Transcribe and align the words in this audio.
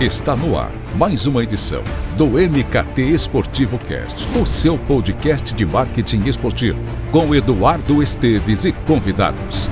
Está 0.00 0.34
no 0.34 0.58
ar 0.58 0.72
mais 0.96 1.26
uma 1.26 1.42
edição 1.42 1.82
do 2.16 2.28
MKT 2.28 3.02
Esportivo 3.02 3.78
Cast, 3.80 4.26
o 4.38 4.46
seu 4.46 4.78
podcast 4.78 5.54
de 5.54 5.66
marketing 5.66 6.22
esportivo, 6.22 6.82
com 7.12 7.34
Eduardo 7.34 8.02
Esteves 8.02 8.64
e 8.64 8.72
convidados. 8.72 9.68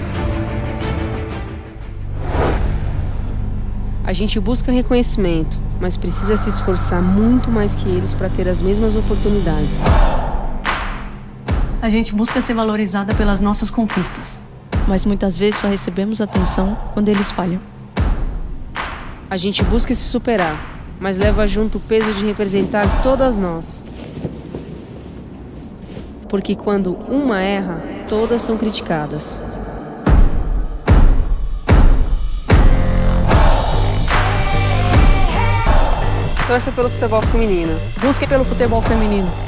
A 4.04 4.12
gente 4.12 4.38
busca 4.38 4.70
reconhecimento, 4.70 5.58
mas 5.80 5.96
precisa 5.96 6.36
se 6.36 6.50
esforçar 6.50 7.00
muito 7.00 7.50
mais 7.50 7.74
que 7.74 7.88
eles 7.88 8.12
para 8.12 8.28
ter 8.28 8.46
as 8.50 8.60
mesmas 8.60 8.96
oportunidades. 8.96 9.84
A 11.80 11.88
gente 11.88 12.14
busca 12.14 12.42
ser 12.42 12.52
valorizada 12.52 13.14
pelas 13.14 13.40
nossas 13.40 13.70
conquistas, 13.70 14.42
mas 14.86 15.06
muitas 15.06 15.38
vezes 15.38 15.58
só 15.58 15.68
recebemos 15.68 16.20
atenção 16.20 16.76
quando 16.92 17.08
eles 17.08 17.32
falham. 17.32 17.77
A 19.30 19.36
gente 19.36 19.62
busca 19.62 19.92
se 19.92 20.04
superar, 20.04 20.56
mas 20.98 21.18
leva 21.18 21.46
junto 21.46 21.76
o 21.76 21.80
peso 21.82 22.14
de 22.14 22.24
representar 22.24 23.02
todas 23.02 23.36
nós. 23.36 23.86
Porque 26.30 26.56
quando 26.56 26.98
uma 27.10 27.38
erra, 27.38 27.84
todas 28.08 28.40
são 28.40 28.56
criticadas. 28.56 29.42
Torça 36.46 36.72
pelo 36.72 36.88
futebol 36.88 37.20
feminino. 37.20 37.78
Busque 38.00 38.26
pelo 38.26 38.46
futebol 38.46 38.80
feminino. 38.80 39.47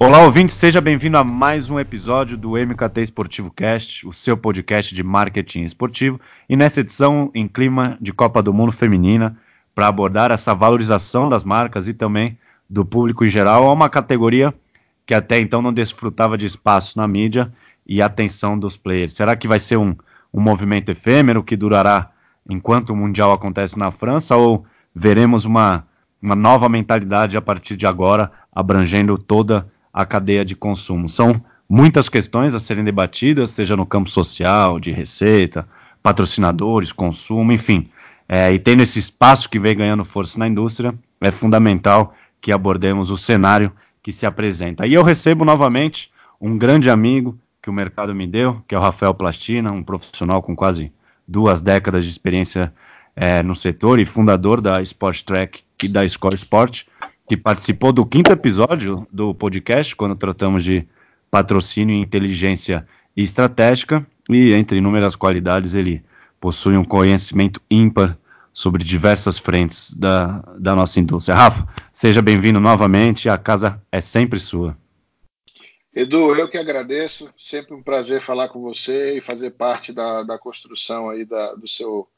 Olá, 0.00 0.22
ouvinte, 0.22 0.52
seja 0.52 0.80
bem-vindo 0.80 1.18
a 1.18 1.24
mais 1.24 1.70
um 1.70 1.80
episódio 1.80 2.38
do 2.38 2.50
MKT 2.52 3.02
Esportivo 3.02 3.50
Cast, 3.50 4.06
o 4.06 4.12
seu 4.12 4.36
podcast 4.36 4.94
de 4.94 5.02
marketing 5.02 5.62
esportivo, 5.62 6.20
e 6.48 6.56
nessa 6.56 6.82
edição 6.82 7.32
em 7.34 7.48
clima 7.48 7.98
de 8.00 8.12
Copa 8.12 8.40
do 8.40 8.54
Mundo 8.54 8.70
Feminina, 8.70 9.36
para 9.74 9.88
abordar 9.88 10.30
essa 10.30 10.54
valorização 10.54 11.28
das 11.28 11.42
marcas 11.42 11.88
e 11.88 11.94
também 11.94 12.38
do 12.70 12.84
público 12.84 13.24
em 13.24 13.28
geral, 13.28 13.66
a 13.66 13.72
uma 13.72 13.88
categoria 13.88 14.54
que 15.04 15.12
até 15.12 15.40
então 15.40 15.60
não 15.60 15.72
desfrutava 15.72 16.38
de 16.38 16.46
espaço 16.46 16.96
na 16.96 17.08
mídia 17.08 17.52
e 17.84 18.00
atenção 18.00 18.56
dos 18.56 18.76
players. 18.76 19.14
Será 19.14 19.34
que 19.34 19.48
vai 19.48 19.58
ser 19.58 19.78
um, 19.78 19.96
um 20.32 20.40
movimento 20.40 20.90
efêmero 20.90 21.42
que 21.42 21.56
durará 21.56 22.12
enquanto 22.48 22.90
o 22.90 22.96
Mundial 22.96 23.32
acontece 23.32 23.76
na 23.76 23.90
França 23.90 24.36
ou 24.36 24.64
veremos 24.94 25.44
uma, 25.44 25.88
uma 26.22 26.36
nova 26.36 26.68
mentalidade 26.68 27.36
a 27.36 27.42
partir 27.42 27.74
de 27.74 27.84
agora, 27.84 28.30
abrangendo 28.52 29.18
toda 29.18 29.58
a 29.58 29.77
a 29.98 30.06
cadeia 30.06 30.44
de 30.44 30.54
consumo. 30.54 31.08
São 31.08 31.42
muitas 31.68 32.08
questões 32.08 32.54
a 32.54 32.60
serem 32.60 32.84
debatidas, 32.84 33.50
seja 33.50 33.76
no 33.76 33.84
campo 33.84 34.08
social, 34.08 34.78
de 34.78 34.92
receita, 34.92 35.68
patrocinadores, 36.00 36.92
consumo, 36.92 37.50
enfim. 37.50 37.90
É, 38.28 38.52
e 38.52 38.60
tendo 38.60 38.80
esse 38.80 39.00
espaço 39.00 39.50
que 39.50 39.58
vem 39.58 39.76
ganhando 39.76 40.04
força 40.04 40.38
na 40.38 40.46
indústria, 40.46 40.94
é 41.20 41.32
fundamental 41.32 42.14
que 42.40 42.52
abordemos 42.52 43.10
o 43.10 43.16
cenário 43.16 43.72
que 44.00 44.12
se 44.12 44.24
apresenta. 44.24 44.86
E 44.86 44.94
eu 44.94 45.02
recebo 45.02 45.44
novamente 45.44 46.12
um 46.40 46.56
grande 46.56 46.88
amigo 46.88 47.36
que 47.60 47.68
o 47.68 47.72
mercado 47.72 48.14
me 48.14 48.24
deu, 48.24 48.62
que 48.68 48.76
é 48.76 48.78
o 48.78 48.80
Rafael 48.80 49.12
Plastina, 49.12 49.72
um 49.72 49.82
profissional 49.82 50.40
com 50.40 50.54
quase 50.54 50.92
duas 51.26 51.60
décadas 51.60 52.04
de 52.04 52.10
experiência 52.12 52.72
é, 53.16 53.42
no 53.42 53.56
setor 53.56 53.98
e 53.98 54.04
fundador 54.04 54.60
da 54.60 54.80
Sport 54.80 55.22
Track 55.24 55.62
e 55.82 55.88
da 55.88 56.08
Score 56.08 56.36
Sport 56.36 56.84
que 57.28 57.36
participou 57.36 57.92
do 57.92 58.06
quinto 58.06 58.32
episódio 58.32 59.06
do 59.12 59.34
podcast, 59.34 59.94
quando 59.94 60.16
tratamos 60.16 60.64
de 60.64 60.88
patrocínio 61.30 61.94
e 61.94 62.00
inteligência 62.00 62.88
estratégica, 63.14 64.06
e 64.30 64.52
entre 64.52 64.78
inúmeras 64.78 65.14
qualidades, 65.14 65.74
ele 65.74 66.02
possui 66.40 66.76
um 66.76 66.84
conhecimento 66.84 67.60
ímpar 67.70 68.16
sobre 68.50 68.82
diversas 68.82 69.38
frentes 69.38 69.94
da, 69.94 70.40
da 70.58 70.74
nossa 70.74 70.98
indústria. 70.98 71.36
Rafa, 71.36 71.68
seja 71.92 72.22
bem-vindo 72.22 72.58
novamente, 72.58 73.28
a 73.28 73.36
casa 73.36 73.80
é 73.92 74.00
sempre 74.00 74.40
sua. 74.40 74.76
Edu, 75.94 76.34
eu 76.34 76.48
que 76.48 76.56
agradeço, 76.56 77.28
sempre 77.36 77.74
um 77.74 77.82
prazer 77.82 78.20
falar 78.20 78.48
com 78.48 78.60
você 78.60 79.18
e 79.18 79.20
fazer 79.20 79.50
parte 79.50 79.92
da, 79.92 80.22
da 80.22 80.38
construção 80.38 81.10
aí 81.10 81.24
da, 81.24 81.54
do 81.54 81.68
seu 81.68 82.08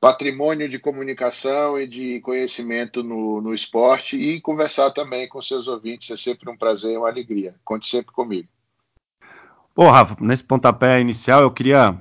patrimônio 0.00 0.68
de 0.68 0.78
comunicação 0.78 1.78
e 1.78 1.86
de 1.86 2.20
conhecimento 2.20 3.02
no, 3.02 3.40
no 3.40 3.52
esporte 3.52 4.16
e 4.16 4.40
conversar 4.40 4.90
também 4.90 5.28
com 5.28 5.42
seus 5.42 5.66
ouvintes. 5.66 6.10
É 6.10 6.16
sempre 6.16 6.50
um 6.50 6.56
prazer 6.56 6.94
e 6.94 6.96
uma 6.96 7.08
alegria. 7.08 7.54
Conte 7.64 7.88
sempre 7.88 8.12
comigo. 8.12 8.48
Bom, 9.74 9.90
Rafa, 9.90 10.16
nesse 10.20 10.44
pontapé 10.44 11.00
inicial 11.00 11.42
eu 11.42 11.50
queria 11.50 11.96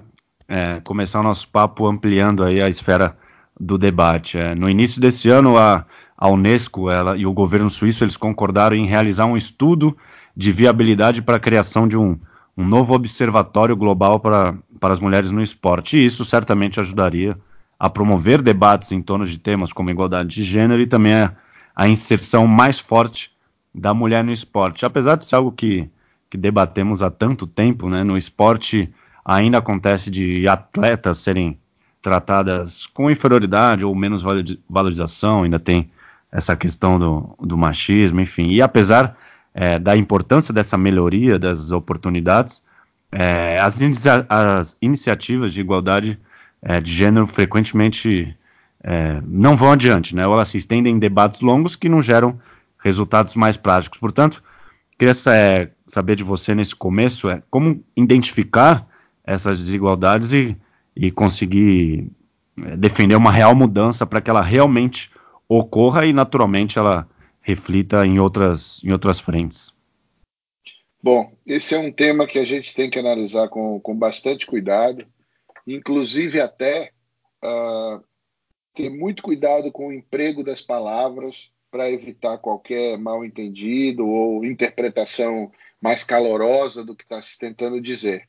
é, 0.47 0.80
começar 0.84 1.19
o 1.19 1.24
nosso 1.24 1.47
papo 1.50 1.88
ampliando 1.88 2.44
aí 2.44 2.62
a 2.62 2.69
esfera 2.69 3.18
do 3.59 3.78
debate. 3.78 4.38
É, 4.38 4.53
no 4.53 4.69
início 4.69 5.02
desse 5.02 5.30
ano, 5.30 5.57
a, 5.57 5.86
a 6.16 6.30
Unesco 6.30 6.90
ela, 6.90 7.18
e 7.18 7.25
o 7.25 7.34
governo 7.34 7.69
suíço 7.69 8.03
eles 8.03 8.18
concordaram 8.18 8.75
em 8.75 8.86
realizar 8.86 9.25
um 9.25 9.38
estudo 9.38 9.97
de 10.36 10.52
viabilidade 10.52 11.22
para 11.24 11.38
a 11.38 11.40
criação 11.40 11.88
de 11.88 11.97
um, 11.97 12.19
um 12.56 12.63
novo 12.63 12.94
observatório 12.94 13.75
global 13.75 14.19
para, 14.19 14.56
para 14.80 14.94
as 14.94 15.00
mulheres 15.00 15.31
no 15.31 15.41
esporte. 15.41 15.97
E 15.97 16.06
isso 16.06 16.24
certamente 16.24 16.80
ajudaria 16.80 17.36
a 17.79 17.89
promover 17.89 18.41
debates 18.41 18.91
em 18.91 19.01
torno 19.01 19.25
de 19.25 19.38
temas 19.38 19.71
como 19.71 19.89
igualdade 19.89 20.29
de 20.29 20.43
gênero 20.43 20.81
e 20.81 20.88
também 20.88 21.13
a, 21.13 21.33
a 21.75 21.88
inserção 21.88 22.47
mais 22.47 22.79
forte 22.79 23.31
da 23.73 23.93
mulher 23.93 24.23
no 24.23 24.31
esporte. 24.31 24.85
Apesar 24.85 25.15
de 25.15 25.25
ser 25.25 25.35
algo 25.35 25.51
que, 25.51 25.89
que 26.29 26.38
debatemos 26.38 27.03
há 27.03 27.11
tanto 27.11 27.45
tempo, 27.45 27.89
né, 27.89 28.03
no 28.03 28.17
esporte 28.17 28.91
ainda 29.23 29.57
acontece 29.57 30.09
de 30.09 30.47
atletas 30.47 31.19
serem 31.19 31.59
tratadas 32.01 32.85
com 32.85 33.11
inferioridade 33.11 33.83
ou 33.83 33.94
menos 33.94 34.23
valorização, 34.69 35.44
ainda 35.44 35.59
tem 35.59 35.91
essa 36.31 36.55
questão 36.55 36.97
do, 36.97 37.35
do 37.39 37.57
machismo, 37.57 38.21
enfim. 38.21 38.47
E 38.49 38.61
apesar 38.61 39.17
é, 39.53 39.77
da 39.79 39.97
importância 39.97 40.53
dessa 40.53 40.77
melhoria 40.77 41.38
das 41.38 41.71
oportunidades, 41.71 42.63
é, 43.11 43.59
as, 43.59 43.79
as, 44.29 44.77
iniciativas 44.81 45.53
de 45.53 45.61
igualdade 45.61 46.19
é, 46.62 46.79
de 46.79 46.91
gênero 46.91 47.28
frequentemente 47.28 48.35
é, 48.84 49.22
não 49.25 49.56
vão 49.56 49.72
adiante, 49.72 50.16
né? 50.16 50.25
Ou 50.28 50.34
elas 50.34 50.50
se 50.50 50.57
estendem 50.57 50.95
em 50.95 51.00
debates 51.00 51.41
longos 51.41 51.75
que 51.75 51.90
não 51.90 52.01
geram 52.01 52.40
resultados 52.84 53.35
mais 53.35 53.57
práticos. 53.57 54.00
Portanto, 54.00 54.44
queria 54.97 55.13
é, 55.31 55.69
saber 55.85 56.16
de 56.16 56.23
você 56.23 56.53
nesse 56.56 56.75
começo 56.75 57.29
é 57.29 57.41
como 57.50 57.84
identificar 57.95 58.88
essas 59.23 59.57
desigualdades 59.57 60.31
e, 60.34 60.56
e 60.95 61.12
conseguir 61.12 62.09
é, 62.63 62.78
defender 62.78 63.16
uma 63.16 63.31
real 63.31 63.56
mudança 63.56 64.06
para 64.06 64.22
que 64.22 64.29
ela 64.29 64.41
realmente 64.41 65.12
ocorra 65.50 66.06
e 66.06 66.13
naturalmente 66.13 66.78
ela 66.78 67.07
reflita 67.41 68.06
em 68.06 68.19
outras, 68.19 68.81
em 68.84 68.91
outras 68.91 69.19
frentes. 69.19 69.74
Bom, 71.01 71.31
esse 71.45 71.74
é 71.74 71.79
um 71.79 71.91
tema 71.91 72.28
que 72.28 72.39
a 72.39 72.45
gente 72.45 72.75
tem 72.75 72.89
que 72.89 73.00
analisar 73.00 73.47
com, 73.47 73.79
com 73.79 73.95
bastante 73.95 74.45
cuidado 74.45 75.06
inclusive 75.67 76.39
até 76.39 76.91
uh, 77.44 78.03
ter 78.73 78.89
muito 78.89 79.22
cuidado 79.22 79.72
com 79.72 79.88
o 79.88 79.94
emprego 79.94 80.44
das 80.44 80.61
palavras 80.61 81.51
para 81.69 81.91
evitar 81.91 82.38
qualquer 82.38 82.97
mal 82.97 83.25
entendido 83.25 84.07
ou 84.07 84.45
interpretação 84.45 85.51
mais 85.81 86.03
calorosa 86.03 86.83
do 86.83 86.95
que 86.95 87.03
está 87.03 87.22
se 87.22 87.38
tentando 87.38 87.81
dizer. 87.81 88.27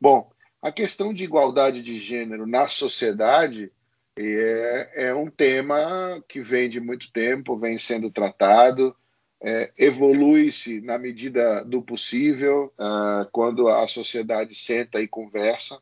Bom, 0.00 0.30
a 0.62 0.72
questão 0.72 1.12
de 1.12 1.24
igualdade 1.24 1.82
de 1.82 1.98
gênero 1.98 2.46
na 2.46 2.68
sociedade 2.68 3.72
é, 4.16 5.08
é 5.08 5.14
um 5.14 5.30
tema 5.30 6.22
que 6.28 6.40
vem 6.40 6.68
de 6.68 6.80
muito 6.80 7.12
tempo, 7.12 7.56
vem 7.58 7.78
sendo 7.78 8.10
tratado, 8.10 8.96
é, 9.40 9.72
evolui-se 9.78 10.80
na 10.80 10.98
medida 10.98 11.64
do 11.64 11.80
possível, 11.80 12.72
uh, 12.78 13.28
quando 13.30 13.68
a 13.68 13.86
sociedade 13.86 14.54
senta 14.54 15.00
e 15.00 15.06
conversa. 15.06 15.80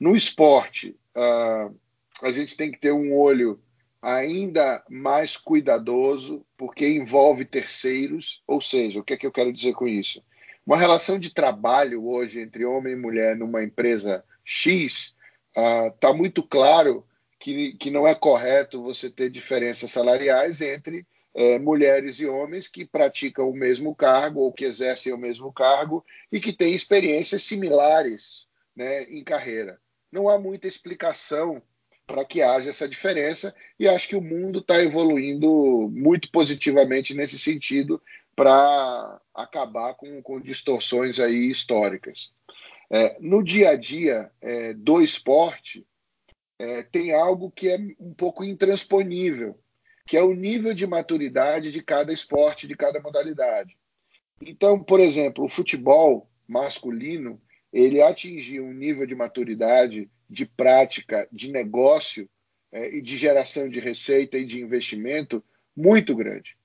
No 0.00 0.16
esporte, 0.16 0.96
uh, 1.14 1.78
a 2.22 2.32
gente 2.32 2.56
tem 2.56 2.72
que 2.72 2.78
ter 2.78 2.90
um 2.90 3.14
olho 3.14 3.60
ainda 4.00 4.82
mais 4.88 5.36
cuidadoso, 5.36 6.42
porque 6.56 6.88
envolve 6.88 7.44
terceiros, 7.44 8.42
ou 8.46 8.62
seja, 8.62 9.00
o 9.00 9.04
que 9.04 9.12
é 9.12 9.16
que 9.18 9.26
eu 9.26 9.32
quero 9.32 9.52
dizer 9.52 9.74
com 9.74 9.86
isso? 9.86 10.24
Uma 10.66 10.78
relação 10.78 11.18
de 11.18 11.34
trabalho 11.34 12.06
hoje 12.08 12.40
entre 12.40 12.64
homem 12.64 12.94
e 12.94 12.96
mulher 12.96 13.36
numa 13.36 13.62
empresa 13.62 14.24
X 14.42 15.14
está 15.54 16.10
uh, 16.10 16.16
muito 16.16 16.42
claro 16.42 17.04
que, 17.38 17.74
que 17.74 17.90
não 17.90 18.08
é 18.08 18.14
correto 18.14 18.82
você 18.82 19.10
ter 19.10 19.28
diferenças 19.28 19.90
salariais 19.90 20.62
entre 20.62 21.06
é, 21.34 21.58
mulheres 21.58 22.18
e 22.20 22.26
homens 22.26 22.68
que 22.68 22.86
praticam 22.86 23.50
o 23.50 23.54
mesmo 23.54 23.94
cargo 23.94 24.40
ou 24.40 24.52
que 24.52 24.64
exercem 24.64 25.12
o 25.12 25.18
mesmo 25.18 25.52
cargo 25.52 26.04
e 26.32 26.40
que 26.40 26.52
têm 26.52 26.74
experiências 26.74 27.42
similares 27.42 28.48
né, 28.74 29.04
em 29.04 29.22
carreira 29.22 29.78
não 30.10 30.28
há 30.28 30.38
muita 30.38 30.66
explicação 30.66 31.62
para 32.06 32.24
que 32.24 32.42
haja 32.42 32.70
essa 32.70 32.88
diferença 32.88 33.54
e 33.78 33.88
acho 33.88 34.08
que 34.08 34.16
o 34.16 34.20
mundo 34.20 34.58
está 34.58 34.82
evoluindo 34.82 35.88
muito 35.92 36.30
positivamente 36.30 37.14
nesse 37.14 37.38
sentido 37.38 38.02
para 38.34 39.20
acabar 39.34 39.94
com, 39.94 40.20
com, 40.22 40.40
distorções 40.40 41.20
aí 41.20 41.50
históricas. 41.50 42.32
É, 42.90 43.16
no 43.20 43.42
dia 43.44 43.70
a 43.70 43.76
dia 43.76 44.30
é, 44.40 44.72
do 44.74 45.00
esporte, 45.00 45.86
é, 46.58 46.82
tem 46.82 47.12
algo 47.12 47.50
que 47.50 47.68
é 47.68 47.78
um 47.98 48.12
pouco 48.12 48.42
intransponível, 48.42 49.58
que 50.06 50.16
é 50.16 50.22
o 50.22 50.34
nível 50.34 50.74
de 50.74 50.86
maturidade 50.86 51.70
de 51.70 51.82
cada 51.82 52.12
esporte, 52.12 52.66
de 52.66 52.74
cada 52.74 53.00
modalidade. 53.00 53.76
Então, 54.42 54.82
por 54.82 54.98
exemplo, 54.98 55.44
o 55.44 55.48
futebol 55.48 56.28
masculino 56.48 57.40
ele 57.72 58.02
atingiu 58.02 58.64
um 58.64 58.72
nível 58.72 59.06
de 59.06 59.14
maturidade, 59.14 60.10
de 60.28 60.44
prática, 60.46 61.28
de 61.30 61.50
negócio 61.50 62.28
é, 62.72 62.96
e 62.96 63.02
de 63.02 63.16
geração 63.16 63.68
de 63.68 63.80
receita 63.80 64.38
e 64.38 64.44
de 64.44 64.60
investimento 64.60 65.44
muito 65.76 66.14
grande. 66.14 66.56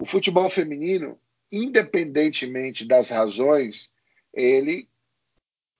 O 0.00 0.06
futebol 0.06 0.48
feminino, 0.48 1.18
independentemente 1.50 2.86
das 2.86 3.10
razões, 3.10 3.90
ele 4.32 4.88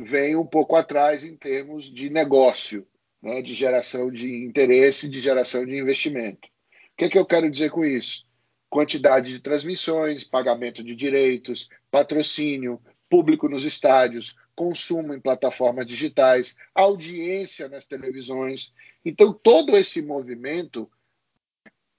vem 0.01 0.37
um 0.37 0.47
pouco 0.47 0.77
atrás 0.77 1.25
em 1.25 1.37
termos 1.37 1.93
de 1.93 2.09
negócio, 2.09 2.87
né, 3.23 3.43
de 3.43 3.55
geração 3.55 4.11
de 4.11 4.45
interesse, 4.45 5.09
de 5.09 5.21
geração 5.21 5.65
de 5.65 5.77
investimento. 5.77 6.49
O 6.49 6.97
que, 6.97 7.05
é 7.05 7.09
que 7.09 7.19
eu 7.19 7.27
quero 7.27 7.51
dizer 7.51 7.71
com 7.71 7.85
isso? 7.85 8.25
Quantidade 8.69 9.33
de 9.33 9.41
transmissões, 9.41 10.25
pagamento 10.25 10.83
de 10.83 10.95
direitos, 10.95 11.69
patrocínio, 11.91 12.81
público 13.09 13.49
nos 13.49 13.65
estádios, 13.65 14.37
consumo 14.55 15.15
em 15.15 15.21
plataformas 15.21 15.87
digitais, 15.87 16.57
audiência 16.75 17.69
nas 17.69 17.87
televisões. 17.87 18.73
Então, 19.05 19.33
todo 19.33 19.77
esse 19.77 20.03
movimento 20.03 20.91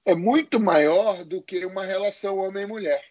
é 0.06 0.16
muito 0.16 0.60
maior 0.60 1.24
do 1.24 1.42
que 1.42 1.66
uma 1.66 1.86
relação 1.86 2.38
homem-mulher. 2.38 3.04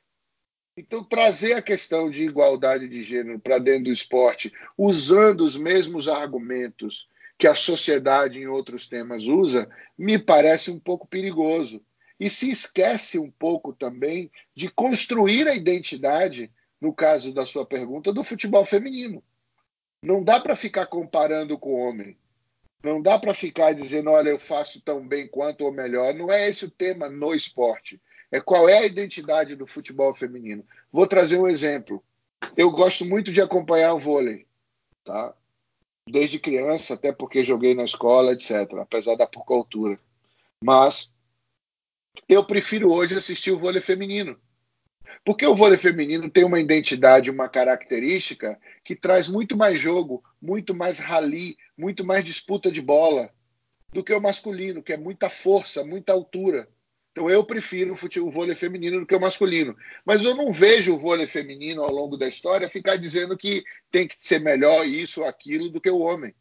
Então, 0.77 1.03
trazer 1.03 1.55
a 1.55 1.63
questão 1.63 2.09
de 2.09 2.25
igualdade 2.25 2.89
de 2.89 3.03
gênero 3.03 3.41
para 3.41 3.59
dentro 3.59 3.85
do 3.85 3.93
esporte, 3.93 4.53
usando 4.77 5.45
os 5.45 5.57
mesmos 5.57 6.07
argumentos 6.07 7.09
que 7.37 7.47
a 7.47 7.55
sociedade 7.55 8.41
em 8.41 8.47
outros 8.47 8.87
temas 8.87 9.25
usa, 9.25 9.69
me 9.97 10.19
parece 10.19 10.71
um 10.71 10.79
pouco 10.79 11.07
perigoso. 11.07 11.81
E 12.19 12.29
se 12.29 12.51
esquece 12.51 13.19
um 13.19 13.31
pouco 13.31 13.73
também 13.73 14.31
de 14.55 14.69
construir 14.69 15.47
a 15.49 15.55
identidade, 15.55 16.51
no 16.81 16.93
caso 16.93 17.33
da 17.33 17.45
sua 17.45 17.67
pergunta, 17.67 18.13
do 18.13 18.23
futebol 18.23 18.65
feminino. 18.65 19.23
Não 20.03 20.23
dá 20.23 20.41
para 20.41 20.55
ficar 20.55 20.87
comparando 20.87 21.59
com 21.59 21.71
o 21.71 21.79
homem. 21.79 22.17
Não 22.83 23.03
dá 23.03 23.19
para 23.19 23.35
ficar 23.35 23.73
dizendo, 23.73 24.11
olha, 24.11 24.31
eu 24.31 24.39
faço 24.39 24.81
tão 24.81 25.07
bem 25.07 25.27
quanto 25.27 25.65
ou 25.65 25.73
melhor. 25.73 26.15
Não 26.15 26.31
é 26.31 26.49
esse 26.49 26.65
o 26.65 26.71
tema 26.71 27.09
no 27.09 27.35
esporte. 27.35 28.01
É 28.31 28.41
qual 28.41 28.69
é 28.69 28.79
a 28.79 28.87
identidade 28.87 29.57
do 29.57 29.67
futebol 29.67 30.15
feminino. 30.15 30.65
Vou 30.93 31.07
trazer 31.07 31.39
um 31.39 31.49
exemplo. 31.49 32.05
Eu 32.57 32.71
gosto 32.71 33.05
muito 33.05 33.33
de 33.33 33.41
acompanhar 33.41 33.95
o 33.95 33.99
vôlei, 33.99 34.47
tá? 35.05 35.35
Desde 36.09 36.39
criança, 36.39 36.95
até 36.95 37.13
porque 37.13 37.45
joguei 37.45 37.75
na 37.75 37.85
escola, 37.85 38.33
etc. 38.33 38.75
Apesar 38.81 39.17
da 39.17 39.27
pouca 39.27 39.55
altura. 39.55 39.99
Mas 40.63 41.13
eu 42.29 42.45
prefiro 42.45 42.93
hoje 42.93 43.17
assistir 43.17 43.51
o 43.51 43.59
vôlei 43.59 43.81
feminino. 43.81 44.39
Porque 45.25 45.47
o 45.47 45.55
vôlei 45.55 45.79
feminino 45.79 46.31
tem 46.31 46.45
uma 46.45 46.61
identidade, 46.61 47.31
uma 47.31 47.49
característica 47.49 48.59
que 48.85 48.97
traz 48.97 49.29
muito 49.29 49.57
mais 49.57 49.79
jogo, 49.79 50.23
muito 50.41 50.75
mais 50.75 50.99
rally, 50.99 51.57
muito 51.77 52.05
mais 52.05 52.25
disputa 52.25 52.71
de 52.71 52.81
bola 52.81 53.31
do 53.93 54.05
que 54.05 54.13
o 54.13 54.21
masculino, 54.21 54.83
que 54.83 54.93
é 54.93 54.97
muita 54.97 55.29
força, 55.29 55.85
muita 55.85 56.13
altura. 56.13 56.69
Então 57.13 57.29
eu 57.29 57.43
prefiro 57.45 57.95
o 57.95 58.31
vôlei 58.31 58.55
feminino 58.55 59.01
do 59.01 59.07
que 59.07 59.15
o 59.15 59.21
masculino. 59.21 59.77
Mas 60.05 60.23
eu 60.23 60.37
não 60.37 60.53
vejo 60.53 60.95
o 60.95 60.99
vôlei 60.99 61.27
feminino 61.27 61.83
ao 61.83 61.91
longo 61.91 62.17
da 62.17 62.29
história 62.29 62.71
ficar 62.71 62.97
dizendo 62.97 63.37
que 63.37 63.65
tem 63.91 64.07
que 64.07 64.17
ser 64.21 64.41
melhor 64.41 64.87
isso 64.87 65.23
ou 65.23 65.27
aquilo 65.27 65.69
do 65.69 65.81
que 65.81 65.91
o 65.91 65.99
homem. 65.99 66.35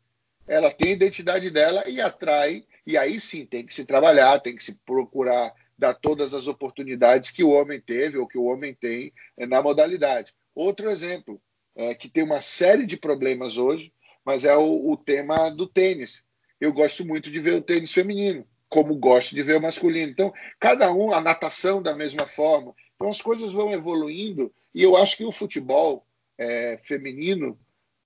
Ela 0.47 0.71
tem 0.71 0.89
a 0.89 0.93
identidade 0.93 1.49
dela 1.49 1.83
e 1.89 1.99
atrai, 1.99 2.63
e 2.85 2.95
aí 2.95 3.19
sim 3.19 3.45
tem 3.45 3.65
que 3.65 3.73
se 3.73 3.85
trabalhar, 3.85 4.39
tem 4.39 4.55
que 4.55 4.63
se 4.63 4.75
procurar 4.85 5.51
dar 5.77 5.94
todas 5.94 6.33
as 6.33 6.47
oportunidades 6.47 7.29
que 7.29 7.44
o 7.44 7.51
homem 7.51 7.79
teve 7.79 8.18
ou 8.18 8.27
que 8.27 8.38
o 8.38 8.45
homem 8.45 8.74
tem 8.74 9.13
é, 9.38 9.45
na 9.45 9.62
modalidade. 9.62 10.33
Outro 10.56 10.89
exemplo, 10.89 11.39
é, 11.75 11.94
que 11.94 12.09
tem 12.09 12.24
uma 12.24 12.41
série 12.41 12.85
de 12.85 12.97
problemas 12.97 13.57
hoje, 13.57 13.94
mas 14.25 14.44
é 14.44 14.56
o, 14.56 14.91
o 14.91 14.97
tema 14.97 15.50
do 15.50 15.68
tênis. 15.68 16.25
Eu 16.59 16.74
gosto 16.74 17.06
muito 17.06 17.29
de 17.29 17.39
ver 17.39 17.53
o 17.53 17.62
tênis 17.62 17.94
feminino, 17.94 18.45
como 18.68 18.95
gosto 18.95 19.35
de 19.35 19.44
ver 19.44 19.57
o 19.57 19.62
masculino. 19.62 20.12
Então, 20.12 20.33
cada 20.59 20.91
um, 20.91 21.13
a 21.13 21.21
natação 21.21 21.81
da 21.81 21.95
mesma 21.95 22.25
forma. 22.25 22.73
Então, 22.95 23.09
as 23.09 23.21
coisas 23.21 23.51
vão 23.51 23.71
evoluindo 23.71 24.51
e 24.73 24.81
eu 24.81 24.97
acho 24.97 25.15
que 25.15 25.25
o 25.25 25.31
futebol 25.31 26.06
é, 26.38 26.80
feminino 26.83 27.57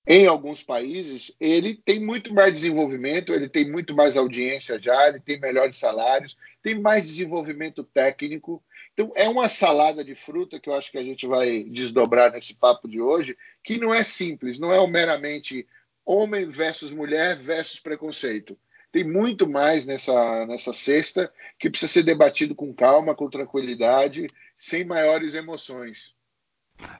em 0.06 0.26
alguns 0.26 0.64
países, 0.64 1.32
ele 1.40 1.76
tem 1.76 2.00
muito 2.00 2.34
mais 2.34 2.54
desenvolvimento, 2.54 3.34
ele 3.34 3.48
tem 3.48 3.70
muito 3.70 3.96
mais 3.96 4.18
audiência 4.18 4.80
já, 4.80 5.08
ele 5.08 5.20
tem 5.20 5.40
melhores 5.40 5.76
salários, 5.76 6.36
tem 6.62 6.80
mais 6.80 7.04
desenvolvimento 7.04 7.84
técnico. 7.84 8.64
Então, 8.94 9.12
é 9.16 9.30
uma 9.30 9.48
salada 9.48 10.04
de 10.04 10.16
fruta 10.16 10.60
que 10.60 10.70
eu 10.70 10.74
acho 10.74 10.92
que 10.92 10.98
a 10.98 11.04
gente 11.04 11.28
vai 11.28 11.64
desdobrar 11.66 12.32
nesse 12.32 12.56
papo 12.56 12.88
de 12.88 13.00
hoje, 13.00 13.38
que 13.64 13.78
não 13.78 13.94
é 13.94 14.04
simples, 14.04 14.58
não 14.58 14.74
é 14.74 14.86
meramente 14.88 15.68
homem 16.04 16.50
versus 16.50 16.92
mulher 16.92 17.38
versus 17.38 17.80
preconceito. 17.80 18.58
Tem 18.92 19.04
muito 19.04 19.48
mais 19.48 19.86
nessa, 19.86 20.46
nessa 20.48 20.74
cesta 20.74 21.32
que 21.60 21.70
precisa 21.70 21.92
ser 21.92 22.04
debatido 22.04 22.56
com 22.56 22.74
calma, 22.74 23.16
com 23.16 23.30
tranquilidade, 23.30 24.26
sem 24.58 24.84
maiores 24.84 25.36
emoções. 25.36 26.14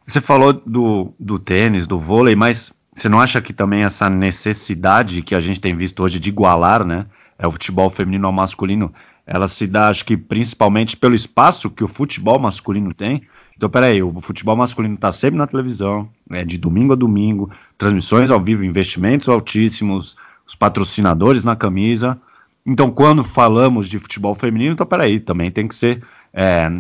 Você 0.06 0.22
falou 0.22 0.54
do, 0.54 1.14
do 1.20 1.40
tênis, 1.40 1.88
do 1.88 2.00
vôlei, 2.00 2.36
mas 2.36 2.72
você 3.02 3.10
não 3.10 3.20
acha 3.20 3.42
que 3.42 3.52
também 3.52 3.84
essa 3.84 4.10
necessidade 4.12 5.24
que 5.24 5.34
a 5.34 5.40
gente 5.40 5.60
tem 5.60 5.76
visto 5.76 6.04
hoje 6.04 6.20
de 6.20 6.30
igualar, 6.30 6.86
né, 6.86 7.08
é 7.40 7.48
o 7.48 7.52
futebol 7.52 7.90
feminino 7.90 8.28
ao 8.28 8.32
masculino, 8.32 8.94
ela 9.26 9.48
se 9.48 9.66
dá, 9.66 9.90
acho 9.90 10.06
que 10.06 10.16
principalmente 10.16 10.96
pelo 10.96 11.16
espaço 11.16 11.72
que 11.72 11.84
o 11.84 11.88
futebol 11.88 12.38
masculino 12.38 12.94
tem. 12.94 13.24
Então, 13.58 13.68
peraí, 13.70 14.04
o 14.04 14.20
futebol 14.22 14.56
masculino 14.56 14.94
está 14.94 15.12
sempre 15.12 15.40
na 15.40 15.48
televisão, 15.48 16.08
é 16.30 16.46
de 16.46 16.60
domingo 16.60 16.94
a 16.94 16.96
domingo, 16.96 17.50
transmissões 17.76 18.30
ao 18.30 18.40
vivo, 18.40 18.64
investimentos 18.64 19.28
altíssimos, 19.28 20.16
os 20.46 20.54
patrocinadores 20.54 21.44
na 21.44 21.56
camisa. 21.56 22.22
Então, 22.64 22.92
quando 22.92 23.24
falamos 23.24 23.88
de 23.88 23.98
futebol 23.98 24.36
feminino, 24.36 24.74
então 24.74 24.86
peraí, 24.86 25.20
também 25.20 25.50
tem 25.50 25.68
que 25.68 25.74
ser 25.74 26.04
é, 26.32 26.72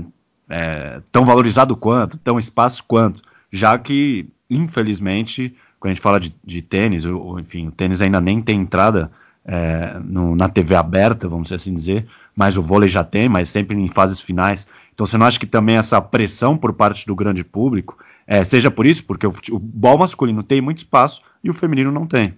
é, 0.48 1.02
tão 1.12 1.26
valorizado 1.26 1.76
quanto, 1.76 2.20
tão 2.20 2.38
espaço 2.38 2.84
quanto, 2.88 3.24
já 3.52 3.76
que, 3.80 4.28
infelizmente, 4.48 5.56
quando 5.82 5.92
a 5.92 5.94
gente 5.96 6.04
fala 6.04 6.20
de, 6.20 6.34
de 6.44 6.62
tênis, 6.62 7.06
ou, 7.06 7.40
enfim, 7.40 7.68
o 7.68 7.72
tênis 7.72 8.04
ainda 8.04 8.22
nem 8.22 8.40
tem 8.40 8.62
entrada 8.62 9.12
é, 9.44 10.00
no, 10.00 10.36
na 10.36 10.48
TV 10.48 10.76
aberta, 10.76 11.28
vamos 11.28 11.52
assim 11.52 11.74
dizer, 11.74 12.08
mas 12.36 12.56
o 12.56 12.62
vôlei 12.62 12.88
já 12.88 13.04
tem, 13.04 13.28
mas 13.28 13.50
sempre 13.50 13.76
em 13.76 13.88
fases 13.88 14.22
finais. 14.22 14.68
Então 14.94 15.08
você 15.08 15.18
não 15.18 15.26
acha 15.26 15.40
que 15.40 15.48
também 15.48 15.78
essa 15.78 16.00
pressão 16.00 16.56
por 16.56 16.72
parte 16.72 17.08
do 17.08 17.16
grande 17.16 17.44
público, 17.44 17.98
é, 18.28 18.44
seja 18.44 18.70
por 18.70 18.86
isso, 18.86 19.04
porque 19.06 19.26
o, 19.26 19.34
o 19.50 19.58
bol 19.58 19.98
masculino 19.98 20.44
tem 20.44 20.62
muito 20.62 20.78
espaço 20.78 21.24
e 21.44 21.50
o 21.50 21.54
feminino 21.54 21.92
não 21.92 22.06
tem? 22.06 22.38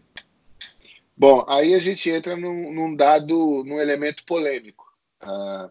Bom, 1.15 1.45
aí 1.49 1.73
a 1.73 1.79
gente 1.79 2.09
entra 2.09 2.37
num, 2.37 2.73
num 2.73 2.95
dado, 2.95 3.61
num 3.65 3.77
elemento 3.77 4.23
polêmico. 4.23 4.85
Uh, 5.21 5.69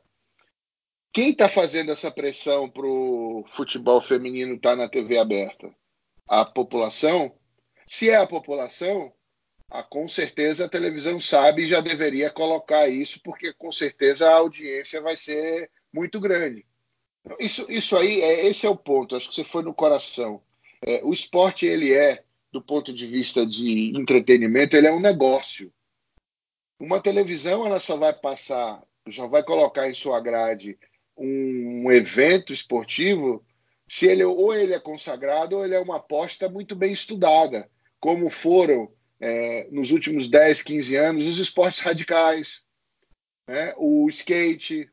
quem 1.11 1.31
está 1.31 1.49
fazendo 1.49 1.91
essa 1.91 2.11
pressão 2.11 2.69
para 2.69 2.87
o 2.87 3.47
futebol 3.50 3.99
feminino 4.02 4.57
estar 4.57 4.73
tá 4.73 4.76
na 4.76 4.88
TV 4.91 5.19
aberta? 5.19 5.71
A 6.29 6.45
população 6.45 7.33
se 7.92 8.08
é 8.08 8.16
a 8.16 8.26
população, 8.26 9.12
ah, 9.70 9.82
com 9.82 10.08
certeza 10.08 10.64
a 10.64 10.68
televisão 10.68 11.20
sabe 11.20 11.64
e 11.64 11.66
já 11.66 11.78
deveria 11.82 12.30
colocar 12.30 12.88
isso, 12.88 13.20
porque 13.22 13.52
com 13.52 13.70
certeza 13.70 14.30
a 14.30 14.37
audiência 14.37 14.99
vai 15.02 15.14
ser 15.14 15.70
muito 15.92 16.18
grande. 16.18 16.64
Então, 17.22 17.37
isso, 17.38 17.70
isso 17.70 17.94
aí, 17.94 18.22
é, 18.22 18.46
esse 18.46 18.64
é 18.64 18.70
o 18.70 18.75
ponto, 18.75 19.14
acho 19.14 19.28
que 19.28 19.34
você 19.34 19.44
foi 19.44 19.62
no 19.62 19.75
coração. 19.75 20.40
É, 20.80 21.04
o 21.04 21.12
esporte, 21.12 21.66
ele 21.66 21.92
é, 21.92 22.25
do 22.50 22.62
ponto 22.62 22.94
de 22.94 23.06
vista 23.06 23.44
de 23.44 23.94
entretenimento, 23.94 24.75
ele 24.75 24.87
é 24.87 24.92
um 24.92 24.99
negócio. 24.99 25.70
Uma 26.80 26.99
televisão, 26.99 27.66
ela 27.66 27.78
só 27.78 27.99
vai 27.99 28.14
passar, 28.14 28.82
já 29.06 29.26
vai 29.26 29.42
colocar 29.42 29.87
em 29.90 29.94
sua 29.94 30.18
grade 30.18 30.78
um, 31.14 31.84
um 31.84 31.92
evento 31.92 32.54
esportivo 32.54 33.44
se 33.87 34.06
ele 34.06 34.25
ou 34.25 34.54
ele 34.54 34.72
é 34.72 34.80
consagrado 34.80 35.58
ou 35.58 35.64
ele 35.66 35.75
é 35.75 35.80
uma 35.80 35.96
aposta 35.96 36.49
muito 36.49 36.75
bem 36.75 36.90
estudada, 36.90 37.70
como 38.02 38.28
foram 38.28 38.92
é, 39.21 39.68
nos 39.71 39.92
últimos 39.92 40.26
10, 40.26 40.61
15 40.62 40.97
anos 40.97 41.25
os 41.25 41.38
esportes 41.38 41.78
radicais, 41.78 42.62
né? 43.47 43.73
o 43.76 44.09
skate. 44.09 44.90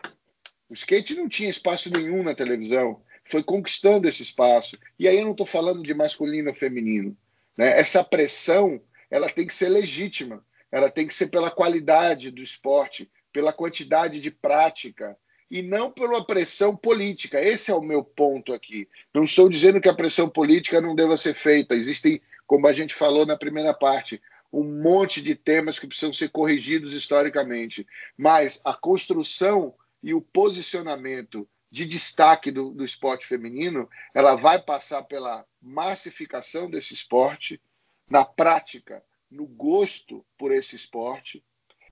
O 0.69 0.75
skate 0.75 1.15
não 1.15 1.27
tinha 1.27 1.49
espaço 1.49 1.89
nenhum 1.89 2.21
na 2.21 2.35
televisão, 2.35 3.01
foi 3.25 3.41
conquistando 3.41 4.07
esse 4.07 4.21
espaço. 4.21 4.77
E 4.99 5.07
aí 5.07 5.17
eu 5.17 5.25
não 5.25 5.31
estou 5.31 5.47
falando 5.47 5.81
de 5.81 5.91
masculino 5.95 6.49
ou 6.49 6.55
feminino. 6.55 7.17
Né? 7.57 7.79
Essa 7.79 8.03
pressão 8.03 8.79
ela 9.09 9.27
tem 9.27 9.47
que 9.47 9.55
ser 9.55 9.69
legítima, 9.69 10.45
ela 10.71 10.91
tem 10.91 11.07
que 11.07 11.15
ser 11.15 11.29
pela 11.29 11.49
qualidade 11.49 12.29
do 12.29 12.43
esporte, 12.43 13.09
pela 13.33 13.51
quantidade 13.51 14.19
de 14.19 14.29
prática, 14.29 15.17
e 15.49 15.63
não 15.63 15.89
pela 15.89 16.23
pressão 16.23 16.75
política. 16.75 17.41
Esse 17.41 17.71
é 17.71 17.73
o 17.73 17.81
meu 17.81 18.03
ponto 18.03 18.53
aqui. 18.53 18.87
Não 19.11 19.23
estou 19.23 19.49
dizendo 19.49 19.81
que 19.81 19.89
a 19.89 19.95
pressão 19.95 20.29
política 20.29 20.79
não 20.79 20.93
deva 20.93 21.17
ser 21.17 21.33
feita. 21.33 21.73
Existem, 21.73 22.21
como 22.49 22.65
a 22.65 22.73
gente 22.73 22.95
falou 22.95 23.27
na 23.27 23.37
primeira 23.37 23.75
parte, 23.75 24.19
um 24.51 24.63
monte 24.63 25.21
de 25.21 25.35
temas 25.35 25.77
que 25.77 25.85
precisam 25.85 26.11
ser 26.11 26.29
corrigidos 26.29 26.93
historicamente, 26.93 27.85
mas 28.17 28.59
a 28.65 28.73
construção 28.73 29.75
e 30.01 30.15
o 30.15 30.21
posicionamento 30.21 31.47
de 31.69 31.85
destaque 31.85 32.49
do, 32.49 32.71
do 32.71 32.83
esporte 32.83 33.27
feminino, 33.27 33.87
ela 34.15 34.33
vai 34.33 34.59
passar 34.59 35.03
pela 35.03 35.45
massificação 35.61 36.67
desse 36.67 36.91
esporte, 36.91 37.61
na 38.09 38.25
prática, 38.25 39.03
no 39.29 39.45
gosto 39.45 40.25
por 40.35 40.51
esse 40.51 40.75
esporte, 40.75 41.45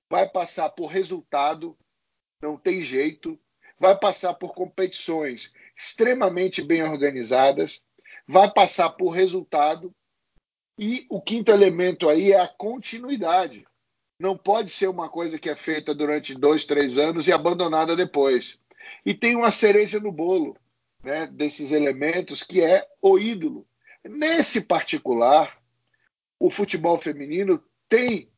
vai 0.09 0.27
passar 0.27 0.71
por 0.71 0.87
resultado, 0.87 1.77
não 2.41 2.57
tem 2.57 2.81
jeito, 2.81 3.39
vai 3.79 3.95
passar 3.95 4.33
por 4.33 4.55
competições 4.55 5.53
extremamente 5.75 6.63
bem 6.63 6.81
organizadas, 6.81 7.79
vai 8.27 8.51
passar 8.51 8.89
por 8.89 9.09
resultado 9.09 9.93
e 10.77 11.05
o 11.09 11.19
quinto 11.19 11.51
elemento 11.51 12.07
aí 12.07 12.31
é 12.31 12.39
a 12.39 12.47
continuidade. 12.47 13.65
Não 14.19 14.37
pode 14.37 14.71
ser 14.71 14.87
uma 14.87 15.09
coisa 15.09 15.39
que 15.39 15.49
é 15.49 15.55
feita 15.55 15.93
durante 15.93 16.33
dois, 16.33 16.65
três 16.65 16.97
anos 16.97 17.27
e 17.27 17.31
abandonada 17.31 17.95
depois. 17.95 18.59
E 19.05 19.13
tem 19.13 19.35
uma 19.35 19.51
cereja 19.51 19.99
no 19.99 20.11
bolo 20.11 20.55
né, 21.03 21.27
desses 21.27 21.71
elementos 21.71 22.43
que 22.43 22.61
é 22.61 22.85
o 23.01 23.17
ídolo. 23.17 23.67
Nesse 24.03 24.61
particular, 24.61 25.57
o 26.39 26.49
futebol 26.49 26.97
feminino 26.97 27.63
tem 27.89 28.29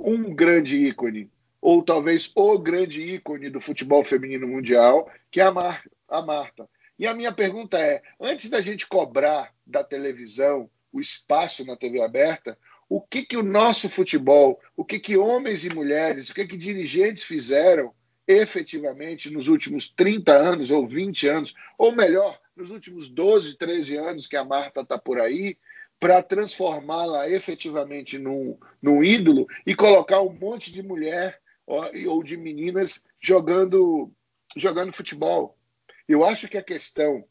um 0.00 0.34
grande 0.34 0.76
ícone, 0.76 1.30
ou 1.60 1.82
talvez 1.82 2.30
o 2.34 2.58
grande 2.58 3.02
ícone 3.02 3.50
do 3.50 3.60
futebol 3.60 4.04
feminino 4.04 4.46
mundial, 4.46 5.10
que 5.30 5.40
é 5.40 5.44
a, 5.44 5.52
Mar 5.52 5.84
a 6.08 6.22
Marta. 6.22 6.68
E 6.98 7.06
a 7.06 7.14
minha 7.14 7.32
pergunta 7.32 7.78
é: 7.78 8.02
antes 8.20 8.50
da 8.50 8.60
gente 8.60 8.86
cobrar 8.86 9.52
da 9.66 9.82
televisão 9.82 10.70
o 10.94 11.00
espaço 11.00 11.66
na 11.66 11.76
TV 11.76 12.00
aberta, 12.00 12.56
o 12.88 13.00
que, 13.00 13.24
que 13.24 13.36
o 13.36 13.42
nosso 13.42 13.88
futebol, 13.88 14.60
o 14.76 14.84
que, 14.84 15.00
que 15.00 15.16
homens 15.16 15.64
e 15.64 15.74
mulheres, 15.74 16.30
o 16.30 16.34
que, 16.34 16.46
que 16.46 16.56
dirigentes 16.56 17.24
fizeram 17.24 17.92
efetivamente 18.28 19.28
nos 19.28 19.48
últimos 19.48 19.90
30 19.90 20.32
anos 20.32 20.70
ou 20.70 20.86
20 20.86 21.26
anos, 21.26 21.54
ou 21.76 21.90
melhor, 21.90 22.38
nos 22.56 22.70
últimos 22.70 23.08
12, 23.08 23.56
13 23.56 23.96
anos 23.96 24.26
que 24.28 24.36
a 24.36 24.44
Marta 24.44 24.82
está 24.82 24.96
por 24.96 25.20
aí, 25.20 25.58
para 25.98 26.22
transformá-la 26.22 27.28
efetivamente 27.28 28.16
num, 28.16 28.56
num 28.80 29.02
ídolo 29.02 29.46
e 29.66 29.74
colocar 29.74 30.20
um 30.20 30.32
monte 30.32 30.72
de 30.72 30.82
mulher 30.82 31.40
ou 31.66 32.22
de 32.22 32.36
meninas 32.36 33.02
jogando, 33.20 34.12
jogando 34.56 34.92
futebol. 34.92 35.58
Eu 36.06 36.24
acho 36.24 36.48
que 36.48 36.58
a 36.58 36.62
questão 36.62 37.24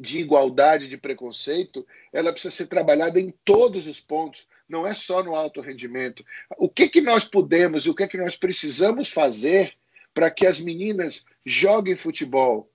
de 0.00 0.18
igualdade 0.20 0.88
de 0.88 0.96
preconceito 0.96 1.86
ela 2.12 2.32
precisa 2.32 2.54
ser 2.54 2.66
trabalhada 2.66 3.20
em 3.20 3.32
todos 3.44 3.86
os 3.86 4.00
pontos, 4.00 4.46
não 4.68 4.86
é 4.86 4.94
só 4.94 5.22
no 5.22 5.34
alto 5.34 5.60
rendimento. 5.60 6.24
O 6.58 6.68
que, 6.68 6.88
que 6.88 7.00
nós 7.00 7.24
podemos 7.24 7.86
e 7.86 7.90
o 7.90 7.94
que, 7.94 8.08
que 8.08 8.18
nós 8.18 8.36
precisamos 8.36 9.08
fazer 9.08 9.74
para 10.12 10.30
que 10.30 10.46
as 10.46 10.58
meninas 10.58 11.24
joguem 11.44 11.94
futebol, 11.94 12.70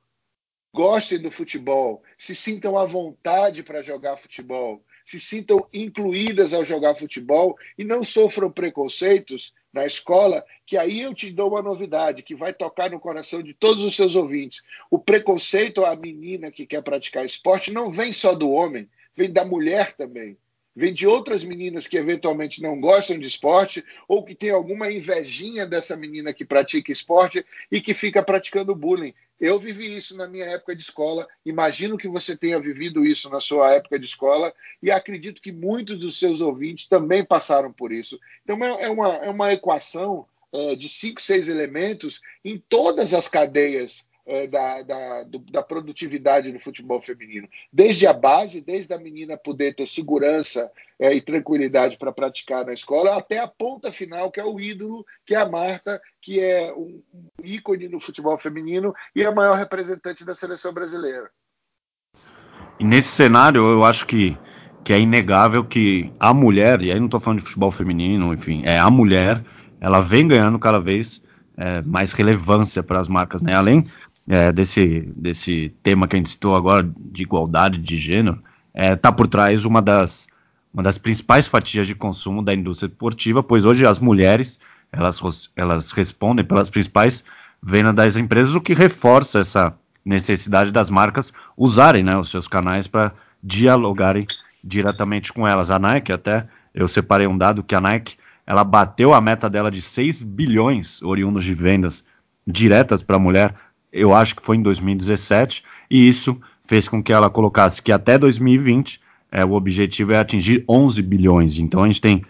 gostem 0.73 1.19
do 1.19 1.31
futebol, 1.31 2.03
se 2.17 2.35
sintam 2.35 2.77
à 2.77 2.85
vontade 2.85 3.63
para 3.63 3.81
jogar 3.81 4.17
futebol, 4.17 4.83
se 5.11 5.19
sintam 5.19 5.67
incluídas 5.73 6.53
ao 6.53 6.63
jogar 6.63 6.95
futebol 6.95 7.57
e 7.77 7.83
não 7.83 8.01
sofram 8.01 8.49
preconceitos 8.49 9.53
na 9.73 9.85
escola, 9.85 10.45
que 10.65 10.77
aí 10.77 11.01
eu 11.01 11.13
te 11.13 11.29
dou 11.29 11.49
uma 11.49 11.61
novidade 11.61 12.23
que 12.23 12.33
vai 12.33 12.53
tocar 12.53 12.89
no 12.89 12.97
coração 12.97 13.43
de 13.43 13.53
todos 13.53 13.83
os 13.83 13.93
seus 13.93 14.15
ouvintes. 14.15 14.63
O 14.89 14.97
preconceito 14.97 15.83
à 15.83 15.93
menina 15.97 16.49
que 16.49 16.65
quer 16.65 16.81
praticar 16.81 17.25
esporte 17.25 17.73
não 17.73 17.91
vem 17.91 18.13
só 18.13 18.33
do 18.33 18.49
homem, 18.51 18.89
vem 19.13 19.29
da 19.29 19.43
mulher 19.43 19.93
também. 19.97 20.37
Vem 20.75 20.93
de 20.93 21.05
outras 21.05 21.43
meninas 21.43 21.85
que 21.85 21.97
eventualmente 21.97 22.61
não 22.61 22.79
gostam 22.79 23.19
de 23.19 23.27
esporte 23.27 23.83
ou 24.07 24.23
que 24.23 24.33
tem 24.33 24.51
alguma 24.51 24.91
invejinha 24.91 25.65
dessa 25.65 25.97
menina 25.97 26.33
que 26.33 26.45
pratica 26.45 26.91
esporte 26.91 27.45
e 27.69 27.81
que 27.81 27.93
fica 27.93 28.23
praticando 28.23 28.75
bullying. 28.75 29.13
Eu 29.39 29.59
vivi 29.59 29.97
isso 29.97 30.15
na 30.15 30.27
minha 30.27 30.45
época 30.45 30.75
de 30.75 30.83
escola, 30.83 31.27
imagino 31.43 31.97
que 31.97 32.07
você 32.07 32.37
tenha 32.37 32.59
vivido 32.59 33.03
isso 33.03 33.27
na 33.29 33.41
sua 33.41 33.71
época 33.73 33.97
de 33.97 34.05
escola, 34.05 34.53
e 34.83 34.91
acredito 34.91 35.41
que 35.41 35.51
muitos 35.51 35.99
dos 35.99 36.19
seus 36.19 36.41
ouvintes 36.41 36.87
também 36.87 37.25
passaram 37.25 37.73
por 37.73 37.91
isso. 37.91 38.19
Então, 38.43 38.63
é 38.63 38.87
uma, 38.87 39.15
é 39.15 39.29
uma 39.31 39.51
equação 39.51 40.27
é, 40.53 40.75
de 40.75 40.87
cinco, 40.87 41.21
seis 41.21 41.47
elementos 41.47 42.21
em 42.45 42.57
todas 42.69 43.15
as 43.15 43.27
cadeias 43.27 44.05
é, 44.05 44.10
da, 44.47 44.81
da, 44.83 45.23
do, 45.23 45.39
da, 45.39 45.63
produtividade 45.63 46.51
do 46.51 46.59
futebol 46.59 47.01
feminino. 47.01 47.47
Desde 47.71 48.05
a 48.05 48.13
base, 48.13 48.61
desde 48.61 48.93
a 48.93 48.97
menina 48.97 49.37
poder 49.37 49.73
ter 49.73 49.87
segurança 49.87 50.71
é, 50.99 51.13
e 51.13 51.21
tranquilidade 51.21 51.97
para 51.97 52.11
praticar 52.11 52.65
na 52.65 52.73
escola, 52.73 53.17
até 53.17 53.39
a 53.39 53.47
ponta 53.47 53.91
final, 53.91 54.31
que 54.31 54.39
é 54.39 54.45
o 54.45 54.59
ídolo, 54.59 55.05
que 55.25 55.33
é 55.33 55.37
a 55.37 55.49
Marta, 55.49 56.01
que 56.21 56.39
é 56.39 56.73
um, 56.73 57.01
um 57.13 57.27
ícone 57.43 57.87
no 57.87 57.99
futebol 57.99 58.37
feminino 58.37 58.93
e 59.15 59.23
é 59.23 59.25
a 59.25 59.31
maior 59.31 59.57
representante 59.57 60.23
da 60.23 60.35
seleção 60.35 60.71
brasileira. 60.73 61.29
E 62.79 62.83
nesse 62.83 63.09
cenário, 63.09 63.61
eu 63.61 63.83
acho 63.83 64.05
que, 64.05 64.37
que 64.83 64.93
é 64.93 64.99
inegável 64.99 65.63
que 65.63 66.11
a 66.19 66.33
mulher, 66.33 66.81
e 66.81 66.91
aí 66.91 66.99
não 66.99 67.05
estou 67.05 67.19
falando 67.19 67.39
de 67.39 67.45
futebol 67.45 67.71
feminino, 67.71 68.33
enfim, 68.33 68.61
é 68.65 68.77
a 68.77 68.89
mulher, 68.89 69.43
ela 69.79 70.01
vem 70.01 70.27
ganhando 70.27 70.59
cada 70.59 70.79
vez 70.79 71.23
é, 71.57 71.81
mais 71.81 72.11
relevância 72.11 72.81
para 72.81 72.99
as 72.99 73.07
marcas, 73.07 73.41
né? 73.41 73.53
Além 73.53 73.85
é, 74.27 74.51
desse, 74.51 75.01
desse 75.15 75.73
tema 75.81 76.07
que 76.07 76.15
a 76.15 76.19
gente 76.19 76.29
citou 76.29 76.55
agora, 76.55 76.89
de 76.97 77.23
igualdade 77.23 77.77
de 77.77 77.97
gênero, 77.97 78.41
está 78.73 78.85
é, 78.85 78.95
tá 78.95 79.11
por 79.11 79.27
trás 79.27 79.65
uma 79.65 79.81
das, 79.81 80.27
uma 80.73 80.83
das 80.83 80.97
principais 80.97 81.47
fatias 81.47 81.87
de 81.87 81.95
consumo 81.95 82.41
da 82.41 82.53
indústria 82.53 82.87
esportiva, 82.87 83.43
pois 83.43 83.65
hoje 83.65 83.85
as 83.85 83.99
mulheres 83.99 84.59
elas, 84.91 85.49
elas 85.55 85.91
respondem 85.91 86.45
pelas 86.45 86.69
principais 86.69 87.23
vendas 87.61 87.95
das 87.95 88.15
empresas, 88.15 88.55
o 88.55 88.61
que 88.61 88.73
reforça 88.73 89.39
essa 89.39 89.73
necessidade 90.03 90.71
das 90.71 90.89
marcas 90.89 91.31
usarem 91.55 92.03
né, 92.03 92.17
os 92.17 92.29
seus 92.29 92.47
canais 92.47 92.87
para 92.87 93.13
dialogarem 93.41 94.25
diretamente 94.63 95.31
com 95.31 95.47
elas. 95.47 95.71
A 95.71 95.79
Nike, 95.79 96.11
até 96.11 96.47
eu 96.73 96.87
separei 96.87 97.27
um 97.27 97.37
dado 97.37 97.63
que 97.63 97.75
a 97.75 97.81
Nike 97.81 98.17
ela 98.45 98.63
bateu 98.63 99.13
a 99.13 99.21
meta 99.21 99.49
dela 99.49 99.71
de 99.71 99.81
6 99.81 100.23
bilhões 100.23 101.01
oriundos 101.01 101.43
de 101.43 101.53
vendas 101.53 102.03
diretas 102.45 103.03
para 103.03 103.15
a 103.15 103.19
mulher 103.19 103.55
eu 103.91 104.15
acho 104.15 104.36
que 104.36 104.43
foi 104.43 104.57
em 104.57 104.62
2017, 104.62 105.63
e 105.89 106.07
isso 106.07 106.39
fez 106.63 106.88
com 106.88 107.03
que 107.03 107.12
ela 107.12 107.29
colocasse 107.29 107.81
que 107.81 107.91
até 107.91 108.17
2020 108.17 109.01
é, 109.31 109.43
o 109.43 109.53
objetivo 109.53 110.13
é 110.13 110.17
atingir 110.17 110.63
11 110.67 111.01
bilhões. 111.01 111.57
Então 111.57 111.83
a 111.83 111.88
gente 111.88 112.01
tem 112.01 112.24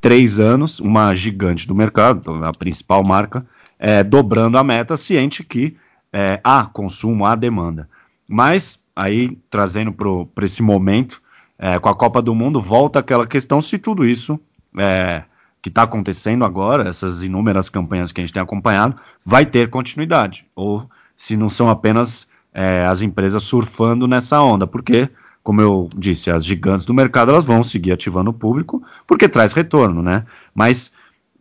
três 0.00 0.40
anos, 0.40 0.80
uma 0.80 1.14
gigante 1.14 1.66
do 1.66 1.74
mercado, 1.74 2.44
a 2.44 2.52
principal 2.52 3.04
marca, 3.04 3.44
é, 3.78 4.02
dobrando 4.02 4.58
a 4.58 4.64
meta, 4.64 4.96
ciente 4.96 5.44
que 5.44 5.76
é, 6.12 6.40
há 6.42 6.64
consumo, 6.64 7.24
há 7.24 7.34
demanda. 7.34 7.88
Mas 8.28 8.78
aí 8.94 9.38
trazendo 9.50 9.92
para 9.92 10.44
esse 10.44 10.62
momento, 10.62 11.22
é, 11.58 11.78
com 11.78 11.88
a 11.88 11.94
Copa 11.94 12.22
do 12.22 12.34
Mundo, 12.34 12.60
volta 12.60 12.98
aquela 12.98 13.26
questão 13.26 13.60
se 13.60 13.78
tudo 13.78 14.06
isso 14.06 14.38
é, 14.78 15.24
que 15.62 15.68
está 15.68 15.82
acontecendo 15.82 16.44
agora, 16.44 16.88
essas 16.88 17.22
inúmeras 17.22 17.68
campanhas 17.68 18.12
que 18.12 18.20
a 18.20 18.24
gente 18.24 18.32
tem 18.32 18.42
acompanhado, 18.42 18.96
vai 19.24 19.44
ter 19.44 19.68
continuidade. 19.68 20.46
Ou 20.54 20.88
se 21.20 21.36
não 21.36 21.50
são 21.50 21.68
apenas 21.68 22.26
é, 22.50 22.86
as 22.86 23.02
empresas 23.02 23.42
surfando 23.42 24.08
nessa 24.08 24.40
onda, 24.40 24.66
porque, 24.66 25.06
como 25.42 25.60
eu 25.60 25.90
disse, 25.94 26.30
as 26.30 26.42
gigantes 26.42 26.86
do 26.86 26.94
mercado 26.94 27.30
elas 27.30 27.44
vão 27.44 27.62
seguir 27.62 27.92
ativando 27.92 28.30
o 28.30 28.32
público, 28.32 28.82
porque 29.06 29.28
traz 29.28 29.52
retorno, 29.52 30.02
né? 30.02 30.24
Mas 30.54 30.90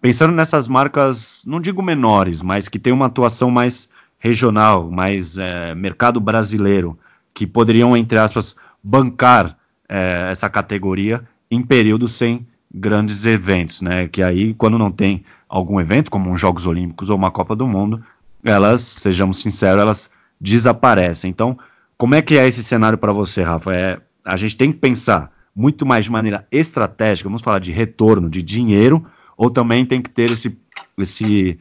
pensando 0.02 0.34
nessas 0.34 0.68
marcas, 0.68 1.42
não 1.48 1.62
digo 1.62 1.82
menores, 1.82 2.42
mas 2.42 2.68
que 2.68 2.78
tem 2.78 2.92
uma 2.92 3.06
atuação 3.06 3.50
mais 3.50 3.88
regional, 4.20 4.92
mais 4.92 5.38
é, 5.38 5.74
mercado 5.74 6.20
brasileiro, 6.20 7.00
que 7.34 7.48
poderiam, 7.48 7.96
entre 7.96 8.20
aspas, 8.20 8.58
bancar 8.84 9.58
é, 9.88 10.28
essa 10.30 10.50
categoria 10.50 11.24
em 11.50 11.62
períodos 11.62 12.12
sem 12.12 12.46
grandes 12.70 13.26
eventos, 13.26 13.82
né? 13.82 14.10
Que 14.10 14.22
aí, 14.22 14.54
quando 14.56 14.78
não 14.78 14.92
tem 14.92 15.24
algum 15.48 15.80
evento, 15.80 16.12
como 16.12 16.30
uns 16.30 16.40
Jogos 16.42 16.66
Olímpicos 16.66 17.10
ou 17.10 17.16
uma 17.16 17.32
Copa 17.32 17.56
do 17.56 17.66
Mundo, 17.66 18.04
elas, 18.44 18.82
sejamos 18.82 19.40
sinceros, 19.40 19.82
elas 19.82 20.10
desaparecem. 20.40 21.30
Então, 21.30 21.58
como 21.98 22.16
é 22.16 22.22
que 22.22 22.38
é 22.38 22.48
esse 22.48 22.64
cenário 22.64 22.98
para 22.98 23.12
você, 23.12 23.42
Rafa? 23.42 23.76
É, 23.76 24.02
a 24.26 24.38
gente 24.38 24.56
tem 24.56 24.72
que 24.72 24.80
pensar 24.80 25.32
muito 25.56 25.86
mais 25.86 26.06
de 26.06 26.12
maneira 26.12 26.48
estratégica, 26.52 27.28
vamos 27.28 27.42
falar 27.42 27.60
de 27.60 27.72
retorno, 27.72 28.30
de 28.30 28.42
dinheiro, 28.42 29.06
ou 29.36 29.50
também 29.50 29.86
tem 29.86 30.02
que 30.02 30.10
ter 30.10 30.32
esse, 30.32 30.58
esse 30.98 31.60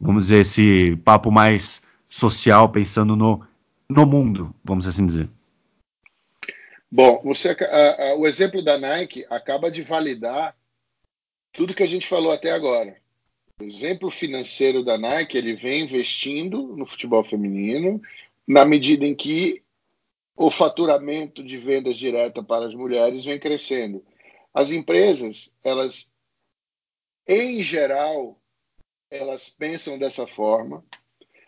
vamos 0.00 0.24
dizer, 0.24 0.40
esse 0.40 0.96
papo 1.04 1.30
mais 1.30 1.82
social, 2.08 2.68
pensando 2.68 3.16
no, 3.16 3.42
no 3.88 4.04
mundo, 4.04 4.54
vamos 4.62 4.86
assim 4.86 5.06
dizer. 5.06 5.28
Bom, 6.90 7.22
você, 7.24 7.56
o 8.18 8.26
exemplo 8.26 8.62
da 8.62 8.76
Nike 8.76 9.24
acaba 9.30 9.70
de 9.70 9.82
validar 9.82 10.54
tudo 11.52 11.74
que 11.74 11.82
a 11.82 11.88
gente 11.88 12.06
falou 12.06 12.32
até 12.32 12.50
agora. 12.50 12.96
Exemplo 13.62 14.10
financeiro 14.10 14.84
da 14.84 14.98
Nike, 14.98 15.38
ele 15.38 15.54
vem 15.54 15.84
investindo 15.84 16.76
no 16.76 16.86
futebol 16.86 17.22
feminino 17.22 18.00
na 18.46 18.64
medida 18.64 19.04
em 19.04 19.14
que 19.14 19.62
o 20.36 20.50
faturamento 20.50 21.42
de 21.42 21.58
vendas 21.58 21.96
direta 21.96 22.42
para 22.42 22.66
as 22.66 22.74
mulheres 22.74 23.24
vem 23.24 23.38
crescendo. 23.38 24.04
As 24.52 24.70
empresas, 24.70 25.52
elas 25.62 26.12
em 27.26 27.62
geral, 27.62 28.40
elas 29.10 29.48
pensam 29.48 29.98
dessa 29.98 30.26
forma. 30.26 30.84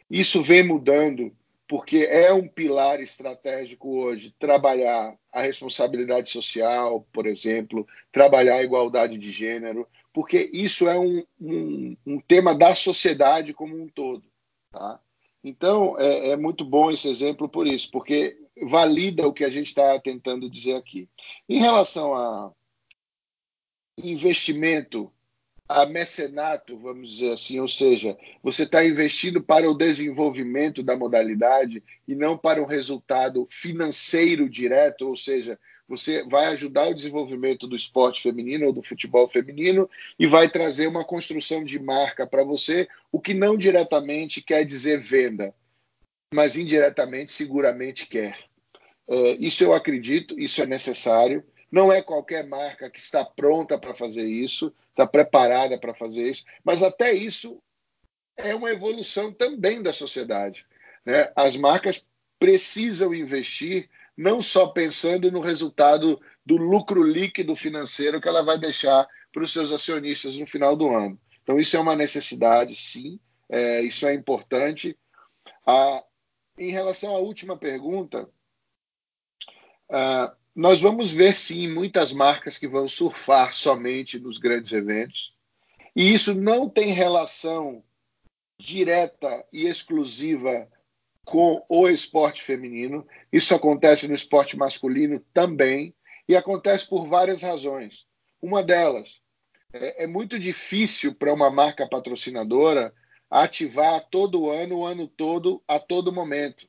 Isso 0.09 0.42
vem 0.42 0.66
mudando 0.66 1.35
porque 1.66 2.06
é 2.09 2.33
um 2.33 2.47
pilar 2.47 3.00
estratégico 3.00 3.99
hoje 3.99 4.35
trabalhar 4.38 5.18
a 5.33 5.40
responsabilidade 5.40 6.30
social, 6.30 7.06
por 7.12 7.26
exemplo, 7.26 7.87
trabalhar 8.12 8.56
a 8.56 8.62
igualdade 8.62 9.16
de 9.18 9.33
gênero, 9.33 9.88
porque 10.14 10.49
isso 10.52 10.88
é 10.88 10.97
um, 10.97 11.25
um, 11.40 11.97
um 12.06 12.21
tema 12.21 12.54
da 12.54 12.75
sociedade 12.76 13.52
como 13.52 13.76
um 13.76 13.88
todo. 13.88 14.23
Tá? 14.71 15.00
Então, 15.42 15.99
é, 15.99 16.30
é, 16.30 16.37
muito 16.37 16.64
bom 16.64 16.88
esse 16.88 17.09
exemplo 17.09 17.49
por 17.49 17.66
isso, 17.66 17.90
porque 17.90 18.38
valida 18.62 19.26
o 19.26 19.33
que 19.33 19.44
a 19.44 19.50
gente 19.50 19.66
está 19.66 19.99
tentando 19.99 20.49
dizer 20.49 20.76
aqui. 20.76 21.09
Em 21.49 21.59
relação 21.59 22.14
a 22.14 22.52
investimento 23.99 25.11
a 25.68 25.87
mecenato, 25.87 26.78
vamos 26.78 27.11
dizer 27.11 27.33
assim, 27.33 27.59
ou 27.59 27.68
seja, 27.68 28.16
você 28.42 28.64
está 28.64 28.85
investindo 28.85 29.42
para 29.42 29.68
o 29.68 29.75
desenvolvimento 29.75 30.83
da 30.83 30.97
modalidade 30.97 31.83
e 32.06 32.14
não 32.14 32.37
para 32.37 32.62
um 32.62 32.66
resultado 32.66 33.49
financeiro 33.50 34.49
direto, 34.49 35.09
ou 35.09 35.16
seja, 35.16 35.59
você 35.88 36.25
vai 36.25 36.47
ajudar 36.47 36.88
o 36.88 36.95
desenvolvimento 36.95 37.67
do 37.67 37.76
esporte 37.76 38.23
feminino 38.23 38.67
ou 38.67 38.73
do 38.73 38.83
futebol 38.83 39.29
feminino 39.29 39.88
e 40.19 40.26
vai 40.26 40.49
trazer 40.49 40.87
uma 40.87 41.05
construção 41.05 41.62
de 41.62 41.79
marca 41.79 42.26
para 42.26 42.43
você, 42.43 42.88
o 43.12 43.21
que 43.21 43.35
não 43.35 43.57
diretamente 43.57 44.41
quer 44.41 44.64
dizer 44.64 45.00
venda, 45.00 45.55
mas 46.33 46.57
indiretamente 46.57 47.33
seguramente 47.33 48.07
quer. 48.07 48.38
É, 49.07 49.31
isso 49.33 49.62
eu 49.62 49.75
acredito, 49.75 50.38
isso 50.38 50.62
é 50.62 50.67
necessário. 50.67 51.45
Não 51.71 51.93
é 51.93 52.00
qualquer 52.00 52.47
marca 52.47 52.88
que 52.88 53.00
está 53.00 53.25
pronta 53.25 53.79
para 53.79 53.95
fazer 53.95 54.25
isso, 54.25 54.73
está 54.91 55.07
preparada 55.07 55.79
para 55.79 55.95
fazer 55.95 56.31
isso, 56.31 56.45
mas 56.64 56.83
até 56.83 57.12
isso 57.12 57.61
é 58.37 58.55
uma 58.55 58.71
evolução 58.71 59.33
também 59.33 59.83
da 59.83 59.93
sociedade. 59.93 60.64
Né? 61.05 61.31
As 61.37 61.57
marcas 61.57 62.07
precisam 62.38 63.14
investir 63.14 63.88
não 64.16 64.40
só 64.40 64.68
pensando 64.68 65.30
no 65.30 65.40
resultado 65.40 66.21
do 66.44 66.56
lucro 66.56 67.02
líquido 67.02 67.56
financeiro 67.56 68.21
que 68.21 68.28
ela 68.28 68.42
vai 68.42 68.59
deixar 68.59 69.06
para 69.33 69.42
os 69.42 69.52
seus 69.52 69.73
acionistas 69.73 70.37
no 70.37 70.47
final 70.47 70.76
do 70.76 70.88
ano. 70.88 71.18
Então, 71.42 71.59
isso 71.59 71.76
é 71.76 71.80
uma 71.80 71.97
necessidade, 71.97 72.75
sim, 72.75 73.18
é, 73.49 73.83
isso 73.83 74.06
é 74.06 74.14
importante. 74.14 74.97
Ah, 75.66 76.02
em 76.56 76.71
relação 76.71 77.14
à 77.14 77.18
última 77.18 77.56
pergunta, 77.56 78.28
ah, 79.90 80.35
nós 80.54 80.80
vamos 80.80 81.11
ver 81.11 81.35
sim 81.35 81.68
muitas 81.68 82.12
marcas 82.12 82.56
que 82.56 82.68
vão 82.68 82.88
surfar 82.88 83.52
somente 83.52 84.18
nos 84.18 84.38
grandes 84.38 84.73
eventos. 84.73 85.35
E 85.97 86.14
isso 86.14 86.35
não 86.35 86.68
tem 86.68 86.92
relação 86.92 87.83
direta 88.59 89.44
e 89.52 89.66
exclusiva 89.66 90.68
com 91.25 91.64
o 91.69 91.88
esporte 91.88 92.43
feminino. 92.43 93.07
Isso 93.33 93.54
acontece 93.54 94.07
no 94.07 94.14
esporte 94.14 94.57
masculino 94.57 95.21
também 95.33 95.95
e 96.28 96.37
acontece 96.37 96.88
por 96.88 97.09
várias 97.09 97.43
razões. 97.43 98.07
Uma 98.40 98.62
delas 98.62 99.23
é, 99.73 100.04
é 100.04 100.07
muito 100.07 100.38
difícil 100.38 101.14
para 101.14 101.33
uma 101.33 101.50
marca 101.50 101.88
patrocinadora 101.88 102.95
ativar 103.31 104.07
todo 104.11 104.50
ano, 104.50 104.78
o 104.78 104.87
ano 104.87 105.09
todo, 105.09 105.62
a 105.66 105.78
todo 105.78 106.12
momento. 106.12 106.69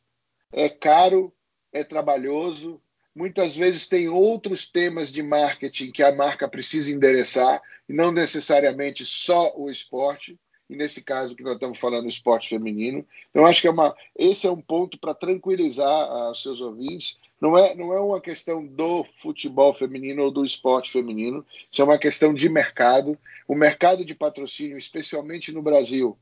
É 0.52 0.68
caro, 0.70 1.34
é 1.72 1.84
trabalhoso, 1.84 2.82
muitas 3.14 3.56
vezes 3.56 3.88
tem 3.88 4.10
outros 4.10 4.70
temas 4.70 5.12
de 5.12 5.22
marketing 5.22 5.92
que 5.92 6.02
a 6.02 6.14
marca 6.14 6.48
precisa 6.48 6.92
endereçar, 6.92 7.62
e 7.88 7.94
não 7.94 8.12
necessariamente 8.12 9.06
só 9.06 9.54
o 9.56 9.70
esporte, 9.70 10.40
e 10.70 10.76
nesse 10.76 11.02
caso 11.04 11.36
que 11.36 11.44
nós 11.44 11.54
estamos 11.54 11.78
falando, 11.78 12.08
esporte 12.08 12.50
feminino. 12.50 13.06
Então, 13.30 13.46
acho 13.46 13.62
que 13.62 13.68
é 13.68 13.72
uma, 13.72 13.96
esse 14.18 14.48
é 14.48 14.52
um 14.52 14.60
ponto 14.60 14.98
para 14.98 15.14
tranquilizar 15.14 16.32
os 16.32 16.42
seus 16.42 16.60
ouvintes. 16.60 17.20
Não 17.40 17.58
é, 17.58 17.76
não 17.76 17.94
é 17.94 18.00
uma 18.00 18.20
questão 18.20 18.66
do 18.66 19.06
futebol 19.22 19.74
feminino 19.74 20.24
ou 20.24 20.32
do 20.32 20.44
esporte 20.44 20.92
feminino, 20.92 21.46
isso 21.72 21.82
é 21.82 21.86
uma 21.86 21.98
questão 21.98 22.34
de 22.34 22.50
mercado. 22.50 23.18
O 23.48 23.54
mercado 23.54 24.04
de 24.04 24.16
patrocínio, 24.16 24.78
especialmente 24.78 25.52
no 25.52 25.62
Brasil, 25.62 26.18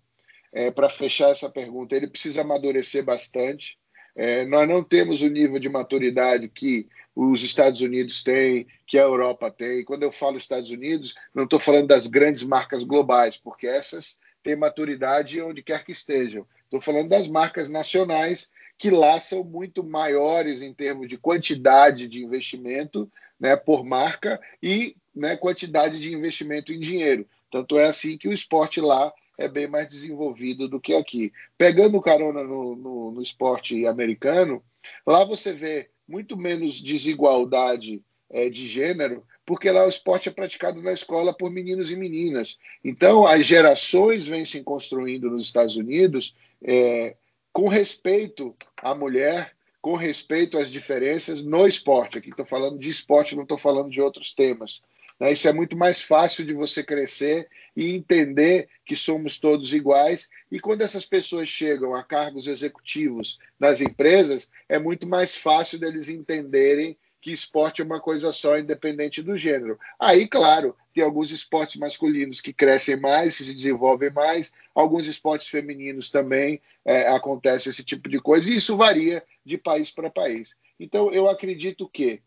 é, 0.51 0.69
para 0.69 0.89
fechar 0.89 1.29
essa 1.29 1.49
pergunta, 1.49 1.95
ele 1.95 2.07
precisa 2.07 2.41
amadurecer 2.41 3.03
bastante. 3.03 3.77
É, 4.15 4.45
nós 4.45 4.67
não 4.67 4.83
temos 4.83 5.21
o 5.21 5.27
nível 5.27 5.57
de 5.57 5.69
maturidade 5.69 6.47
que 6.47 6.87
os 7.15 7.43
Estados 7.43 7.81
Unidos 7.81 8.23
têm, 8.23 8.67
que 8.85 8.97
a 8.97 9.03
Europa 9.03 9.49
tem. 9.49 9.83
Quando 9.85 10.03
eu 10.03 10.11
falo 10.11 10.37
Estados 10.37 10.69
Unidos, 10.69 11.15
não 11.33 11.45
estou 11.45 11.59
falando 11.59 11.87
das 11.87 12.07
grandes 12.07 12.43
marcas 12.43 12.83
globais, 12.83 13.37
porque 13.37 13.67
essas 13.67 14.19
têm 14.43 14.55
maturidade 14.55 15.41
onde 15.41 15.63
quer 15.63 15.83
que 15.83 15.91
estejam. 15.91 16.45
Estou 16.65 16.81
falando 16.81 17.09
das 17.09 17.27
marcas 17.27 17.69
nacionais, 17.69 18.49
que 18.77 18.89
lá 18.89 19.19
são 19.19 19.43
muito 19.43 19.83
maiores 19.83 20.61
em 20.61 20.73
termos 20.73 21.07
de 21.07 21.17
quantidade 21.17 22.07
de 22.07 22.23
investimento 22.23 23.09
né, 23.39 23.55
por 23.55 23.83
marca 23.83 24.39
e 24.61 24.95
né, 25.15 25.37
quantidade 25.37 25.99
de 25.99 26.13
investimento 26.13 26.73
em 26.73 26.79
dinheiro. 26.79 27.27
Tanto 27.51 27.77
é 27.77 27.85
assim 27.85 28.17
que 28.17 28.27
o 28.27 28.33
esporte 28.33 28.81
lá 28.81 29.13
é 29.37 29.47
bem 29.47 29.67
mais 29.67 29.87
desenvolvido 29.87 30.67
do 30.67 30.79
que 30.79 30.93
aqui. 30.93 31.31
Pegando 31.57 32.01
carona 32.01 32.43
no, 32.43 32.75
no, 32.75 33.11
no 33.11 33.21
esporte 33.21 33.85
americano, 33.87 34.63
lá 35.05 35.23
você 35.23 35.53
vê 35.53 35.89
muito 36.07 36.35
menos 36.35 36.81
desigualdade 36.81 38.03
é, 38.33 38.49
de 38.49 38.67
gênero, 38.67 39.23
porque 39.45 39.69
lá 39.69 39.85
o 39.85 39.89
esporte 39.89 40.27
é 40.27 40.31
praticado 40.31 40.81
na 40.81 40.91
escola 40.91 41.33
por 41.33 41.51
meninos 41.51 41.91
e 41.91 41.95
meninas. 41.95 42.57
Então, 42.83 43.27
as 43.27 43.45
gerações 43.45 44.25
vêm 44.25 44.43
se 44.43 44.61
construindo 44.63 45.29
nos 45.29 45.45
Estados 45.45 45.77
Unidos 45.77 46.35
é, 46.61 47.15
com 47.53 47.67
respeito 47.67 48.55
à 48.81 48.95
mulher, 48.95 49.53
com 49.79 49.95
respeito 49.95 50.57
às 50.57 50.71
diferenças 50.71 51.41
no 51.41 51.67
esporte. 51.67 52.17
Aqui 52.17 52.31
estou 52.31 52.45
falando 52.45 52.79
de 52.79 52.89
esporte, 52.89 53.35
não 53.35 53.43
estou 53.43 53.57
falando 53.57 53.91
de 53.91 54.01
outros 54.01 54.33
temas. 54.33 54.81
Né? 55.19 55.33
Isso 55.33 55.47
é 55.47 55.53
muito 55.53 55.77
mais 55.77 56.01
fácil 56.01 56.43
de 56.43 56.53
você 56.53 56.83
crescer 56.83 57.47
e 57.75 57.93
entender 57.93 58.67
que 58.83 58.95
somos 58.95 59.39
todos 59.39 59.73
iguais. 59.73 60.29
E 60.51 60.59
quando 60.59 60.81
essas 60.81 61.05
pessoas 61.05 61.49
chegam 61.49 61.93
a 61.93 62.03
cargos 62.03 62.47
executivos 62.47 63.37
nas 63.59 63.81
empresas, 63.81 64.49
é 64.67 64.79
muito 64.79 65.05
mais 65.05 65.35
fácil 65.35 65.77
deles 65.77 66.09
entenderem 66.09 66.97
que 67.23 67.31
esporte 67.31 67.81
é 67.81 67.85
uma 67.85 67.99
coisa 67.99 68.31
só, 68.31 68.59
independente 68.59 69.23
do 69.23 69.37
gênero. 69.37 69.79
Aí, 69.99 70.27
claro, 70.27 70.75
tem 70.93 71.03
alguns 71.03 71.31
esportes 71.31 71.77
masculinos 71.77 72.41
que 72.41 72.53
crescem 72.53 72.97
mais, 72.97 73.35
se 73.35 73.53
desenvolvem 73.53 74.11
mais, 74.11 74.51
alguns 74.75 75.07
esportes 75.07 75.47
femininos 75.47 76.11
também 76.11 76.61
é, 76.85 77.07
acontece 77.07 77.69
esse 77.69 77.83
tipo 77.83 78.09
de 78.09 78.19
coisa, 78.19 78.51
e 78.51 78.57
isso 78.57 78.77
varia 78.77 79.23
de 79.45 79.57
país 79.57 79.89
para 79.89 80.09
país. 80.09 80.55
Então, 80.79 81.11
eu 81.11 81.29
acredito 81.29 81.89
que, 81.89 82.21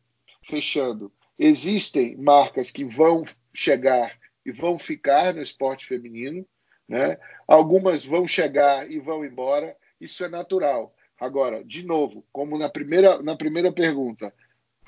fechando, 0.48 1.12
Existem 1.38 2.16
marcas 2.16 2.70
que 2.70 2.85
vão 2.85 3.24
chegar 3.52 4.18
e 4.44 4.50
vão 4.50 4.78
ficar 4.78 5.35
no 5.35 5.42
esporte 5.42 5.87
feminino, 5.87 6.46
né? 6.88 7.18
Algumas 7.46 8.04
vão 8.04 8.26
chegar 8.26 8.90
e 8.90 8.98
vão 8.98 9.24
embora, 9.24 9.76
isso 10.00 10.24
é 10.24 10.28
natural. 10.28 10.94
Agora, 11.20 11.62
de 11.62 11.85
novo, 11.85 12.24
como 12.32 12.56
na 12.56 12.68
primeira, 12.68 13.22
na 13.22 13.37
primeira 13.37 13.70
pergunta, 13.70 14.32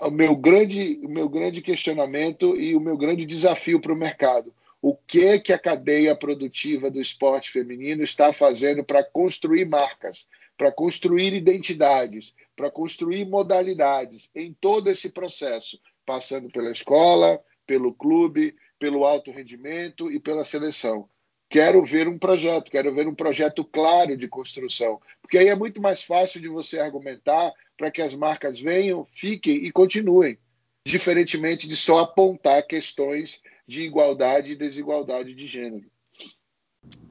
o 0.01 0.11
meu 0.11 0.37
grande, 0.37 1.01
o 1.03 1.09
meu 1.09 1.29
grande 1.29 1.61
questionamento 1.61 2.57
e 2.57 2.75
o 2.75 2.81
meu 2.81 2.97
grande 2.97 3.27
desafio 3.27 3.81
para 3.81 3.93
o 3.93 3.97
mercado. 3.97 4.55
O 4.81 4.95
que 4.95 5.41
que 5.41 5.53
a 5.53 5.59
cadeia 5.59 6.15
produtiva 6.15 6.91
do 6.91 7.01
esporte 7.01 7.51
feminino 7.51 8.05
está 8.05 8.33
fazendo 8.33 8.85
para 8.85 9.03
construir 9.03 9.65
marcas, 9.65 10.29
para 10.57 10.71
construir 10.71 11.35
identidades, 11.35 12.35
para 12.55 12.71
construir 12.71 13.25
modalidades 13.27 14.31
em 14.35 14.53
todo 14.53 14.89
esse 14.89 15.09
processo, 15.09 15.81
passando 16.07 16.49
pela 16.49 16.71
escola, 16.71 17.41
pelo 17.67 17.93
clube, 17.93 18.55
pelo 18.79 19.05
alto 19.05 19.33
rendimento 19.33 20.11
e 20.11 20.21
pela 20.21 20.45
seleção. 20.45 21.09
Quero 21.51 21.85
ver 21.85 22.07
um 22.07 22.19
projeto, 22.19 22.71
quero 22.71 22.95
ver 22.95 23.09
um 23.09 23.15
projeto 23.15 23.65
claro 23.65 24.17
de 24.17 24.29
construção, 24.29 25.01
porque 25.21 25.39
aí 25.39 25.49
é 25.49 25.55
muito 25.55 25.81
mais 25.81 26.03
fácil 26.03 26.41
de 26.41 26.49
você 26.49 26.79
argumentar 26.79 27.53
para 27.79 27.93
que 27.93 28.03
as 28.03 28.13
marcas 28.13 28.61
venham, 28.61 29.07
fiquem 29.15 29.65
e 29.65 29.71
continuem, 29.71 30.37
diferentemente 30.85 31.69
de 31.69 31.77
só 31.77 32.01
apontar 32.01 32.67
questões 32.67 33.41
de 33.67 33.83
igualdade 33.83 34.53
e 34.53 34.57
desigualdade 34.57 35.33
de 35.33 35.47
gênero. 35.47 35.87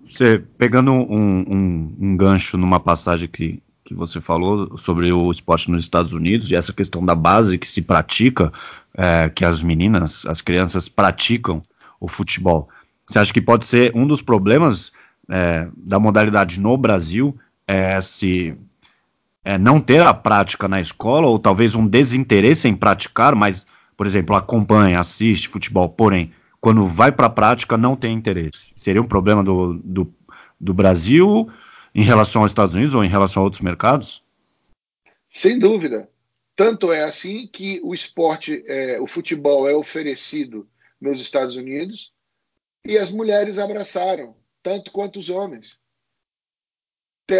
Você 0.06 0.44
pegando 0.58 0.92
um, 0.92 1.02
um, 1.02 1.98
um 2.00 2.18
gancho 2.18 2.58
numa 2.58 2.80
passagem 2.80 3.28
que, 3.30 3.64
que 3.86 3.94
você 3.94 4.20
falou 4.20 4.78
sobre 4.78 5.12
o 5.12 5.32
esporte 5.32 5.72
nos 5.72 5.84
Estados 5.84 6.12
Unidos 6.12 6.52
e 6.52 6.56
essa 6.56 6.74
questão 6.74 7.06
da 7.06 7.16
base 7.16 7.58
que 7.58 7.68
se 7.68 7.82
pratica 7.82 8.52
é, 8.94 9.30
que 9.30 9.46
as 9.46 9.62
meninas, 9.62 10.26
as 10.26 10.42
crianças 10.42 10.90
praticam 10.90 11.62
o 12.00 12.08
futebol. 12.08 12.68
Você 13.06 13.20
acha 13.20 13.34
que 13.34 13.42
pode 13.42 13.66
ser 13.66 13.96
um 13.96 14.06
dos 14.06 14.22
problemas 14.22 14.92
é, 15.30 15.68
da 15.78 16.00
modalidade 16.00 16.60
no 16.60 16.76
Brasil 16.78 17.38
é 17.68 18.00
se 18.00 18.56
é, 19.48 19.58
não 19.58 19.80
ter 19.80 20.02
a 20.02 20.14
prática 20.14 20.68
na 20.68 20.82
escola 20.82 21.28
ou 21.28 21.40
talvez 21.40 21.74
um 21.74 21.88
desinteresse 21.88 22.68
em 22.68 22.76
praticar, 22.76 23.34
mas, 23.34 23.66
por 23.96 24.06
exemplo, 24.06 24.36
acompanha, 24.36 25.00
assiste 25.00 25.48
futebol, 25.48 25.88
porém 25.88 26.34
quando 26.60 26.86
vai 26.86 27.14
para 27.14 27.28
a 27.28 27.30
prática, 27.30 27.78
não 27.78 27.96
tem 27.96 28.14
interesse. 28.14 28.74
Seria 28.76 29.02
um 29.02 29.08
problema 29.08 29.42
do, 29.42 29.76
do, 29.76 30.14
do 30.60 30.74
Brasil 30.74 31.50
em 31.96 32.04
relação 32.04 32.42
aos 32.42 32.52
Estados 32.52 32.76
Unidos 32.76 32.94
ou 32.94 33.06
em 33.06 33.08
relação 33.08 33.42
a 33.42 33.46
outros 33.46 33.62
mercados? 33.62 34.22
Sem 35.30 35.58
dúvida. 35.58 36.10
Tanto 36.54 36.92
é 36.92 37.06
assim 37.06 37.48
que 37.48 37.80
o 37.86 37.94
esporte, 37.94 38.66
é, 38.68 39.00
o 39.00 39.08
futebol 39.08 39.70
é 39.70 39.74
oferecido 39.74 40.68
nos 41.00 41.22
Estados 41.22 41.56
Unidos 41.56 42.12
e 42.84 42.98
as 42.98 43.12
mulheres 43.12 43.60
abraçaram, 43.60 44.36
tanto 44.62 44.92
quanto 44.92 45.22
os 45.22 45.30
homens. 45.30 45.78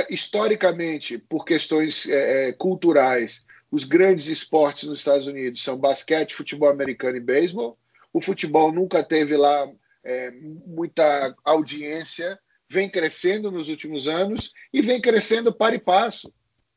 Historicamente, 0.10 1.18
por 1.18 1.46
questões 1.46 2.08
é, 2.10 2.50
é, 2.50 2.54
culturais, 2.54 3.46
os 3.72 3.86
grandes 3.86 4.28
esportes 4.28 4.88
nos 4.88 5.00
Estados 5.00 5.28
Unidos 5.28 5.64
são 5.64 5.78
basquete, 5.78 6.36
futebol 6.36 6.70
americano 6.70 7.18
e 7.18 7.22
beisebol. 7.22 7.78
O 8.12 8.22
futebol 8.22 8.72
nunca 8.72 9.02
teve 9.02 9.38
lá 9.38 9.70
é, 10.04 10.32
muita 10.32 11.36
audiência, 11.44 12.38
vem 12.70 12.90
crescendo 12.90 13.50
nos 13.50 13.70
últimos 13.70 14.08
anos 14.08 14.52
e 14.74 14.82
vem 14.82 15.00
crescendo 15.00 15.54
para 15.54 15.76
e 15.76 15.80
passo. 15.80 16.34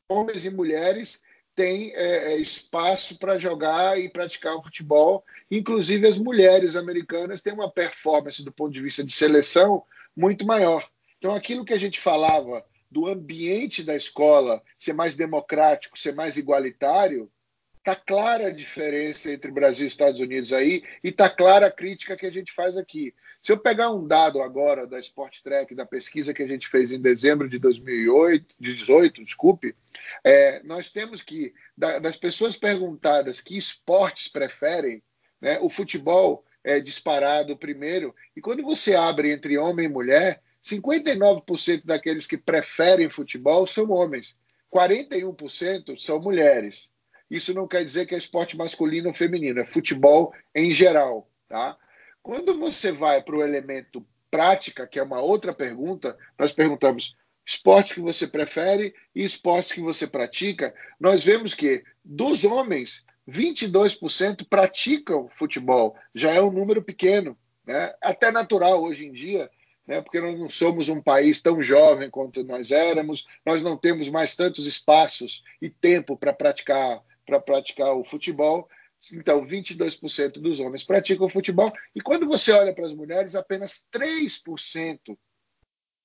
Homens 0.08 0.44
e 0.44 0.50
mulheres 0.50 1.20
têm 1.54 1.92
é, 1.94 2.32
é 2.32 2.36
espaço 2.36 3.18
para 3.18 3.38
jogar 3.38 3.98
e 3.98 4.08
praticar 4.08 4.54
o 4.54 4.62
futebol. 4.62 5.24
Inclusive, 5.50 6.06
as 6.06 6.16
mulheres 6.16 6.76
americanas 6.76 7.40
têm 7.40 7.52
uma 7.52 7.70
performance 7.70 8.44
do 8.44 8.52
ponto 8.52 8.72
de 8.72 8.80
vista 8.80 9.02
de 9.02 9.12
seleção 9.12 9.84
muito 10.16 10.46
maior. 10.46 10.88
Então, 11.18 11.34
aquilo 11.34 11.64
que 11.64 11.74
a 11.74 11.78
gente 11.78 12.00
falava 12.00 12.64
do 12.90 13.06
ambiente 13.06 13.82
da 13.82 13.94
escola 13.94 14.62
ser 14.76 14.92
mais 14.92 15.14
democrático, 15.14 15.98
ser 15.98 16.14
mais 16.14 16.36
igualitário, 16.36 17.30
está 17.78 17.96
clara 17.96 18.48
a 18.48 18.52
diferença 18.52 19.32
entre 19.32 19.50
Brasil 19.50 19.86
e 19.86 19.88
Estados 19.88 20.20
Unidos 20.20 20.52
aí 20.52 20.82
e 21.02 21.08
está 21.08 21.30
clara 21.30 21.66
a 21.66 21.72
crítica 21.72 22.16
que 22.16 22.26
a 22.26 22.30
gente 22.30 22.52
faz 22.52 22.76
aqui. 22.76 23.14
Se 23.42 23.52
eu 23.52 23.58
pegar 23.58 23.90
um 23.90 24.06
dado 24.06 24.42
agora 24.42 24.86
da 24.86 24.98
Sport 24.98 25.40
Track, 25.42 25.74
da 25.74 25.86
pesquisa 25.86 26.34
que 26.34 26.42
a 26.42 26.46
gente 26.46 26.68
fez 26.68 26.92
em 26.92 27.00
dezembro 27.00 27.48
de 27.48 27.58
2008, 27.58 28.54
de 28.58 28.74
18, 28.74 29.24
desculpe, 29.24 29.74
é, 30.22 30.62
nós 30.62 30.92
temos 30.92 31.22
que, 31.22 31.54
das 31.76 32.18
pessoas 32.18 32.56
perguntadas 32.56 33.40
que 33.40 33.56
esportes 33.56 34.28
preferem, 34.28 35.02
né, 35.40 35.58
o 35.60 35.70
futebol 35.70 36.44
é 36.62 36.78
disparado 36.78 37.56
primeiro, 37.56 38.14
e 38.36 38.42
quando 38.42 38.62
você 38.62 38.94
abre 38.94 39.32
entre 39.32 39.56
homem 39.56 39.86
e 39.86 39.88
mulher, 39.88 40.42
59% 40.62 41.82
daqueles 41.84 42.26
que 42.26 42.36
preferem 42.36 43.10
futebol 43.10 43.66
são 43.66 43.90
homens, 43.90 44.36
41% 44.72 45.98
são 45.98 46.20
mulheres. 46.20 46.90
Isso 47.30 47.54
não 47.54 47.66
quer 47.66 47.84
dizer 47.84 48.06
que 48.06 48.14
é 48.14 48.18
esporte 48.18 48.56
masculino 48.56 49.08
ou 49.08 49.14
feminino, 49.14 49.60
é 49.60 49.66
futebol 49.66 50.34
em 50.54 50.72
geral, 50.72 51.30
tá? 51.48 51.76
Quando 52.22 52.58
você 52.58 52.92
vai 52.92 53.22
para 53.22 53.36
o 53.36 53.42
elemento 53.42 54.04
prática, 54.30 54.86
que 54.86 54.98
é 54.98 55.02
uma 55.02 55.20
outra 55.20 55.54
pergunta, 55.54 56.16
nós 56.38 56.52
perguntamos 56.52 57.16
esportes 57.46 57.92
que 57.92 58.00
você 58.00 58.26
prefere 58.26 58.94
e 59.14 59.24
esportes 59.24 59.72
que 59.72 59.80
você 59.80 60.06
pratica, 60.06 60.74
nós 60.98 61.24
vemos 61.24 61.54
que 61.54 61.82
dos 62.04 62.44
homens, 62.44 63.04
22% 63.28 64.46
praticam 64.48 65.28
futebol, 65.36 65.96
já 66.14 66.32
é 66.32 66.40
um 66.40 66.52
número 66.52 66.82
pequeno, 66.82 67.36
né? 67.66 67.92
até 68.02 68.30
natural 68.30 68.82
hoje 68.82 69.06
em 69.06 69.12
dia, 69.12 69.50
né? 69.90 70.00
porque 70.00 70.20
nós 70.20 70.38
não 70.38 70.48
somos 70.48 70.88
um 70.88 71.02
país 71.02 71.42
tão 71.42 71.60
jovem 71.60 72.08
quanto 72.08 72.44
nós 72.44 72.70
éramos, 72.70 73.26
nós 73.44 73.60
não 73.60 73.76
temos 73.76 74.08
mais 74.08 74.36
tantos 74.36 74.64
espaços 74.64 75.42
e 75.60 75.68
tempo 75.68 76.16
para 76.16 76.32
praticar 76.32 77.02
para 77.26 77.40
praticar 77.40 77.94
o 77.94 78.04
futebol. 78.04 78.68
Então, 79.12 79.46
22% 79.46 80.40
dos 80.40 80.58
homens 80.58 80.82
praticam 80.82 81.28
futebol. 81.28 81.70
E 81.94 82.00
quando 82.00 82.26
você 82.26 82.50
olha 82.50 82.74
para 82.74 82.86
as 82.86 82.92
mulheres, 82.92 83.36
apenas 83.36 83.86
3% 83.92 85.16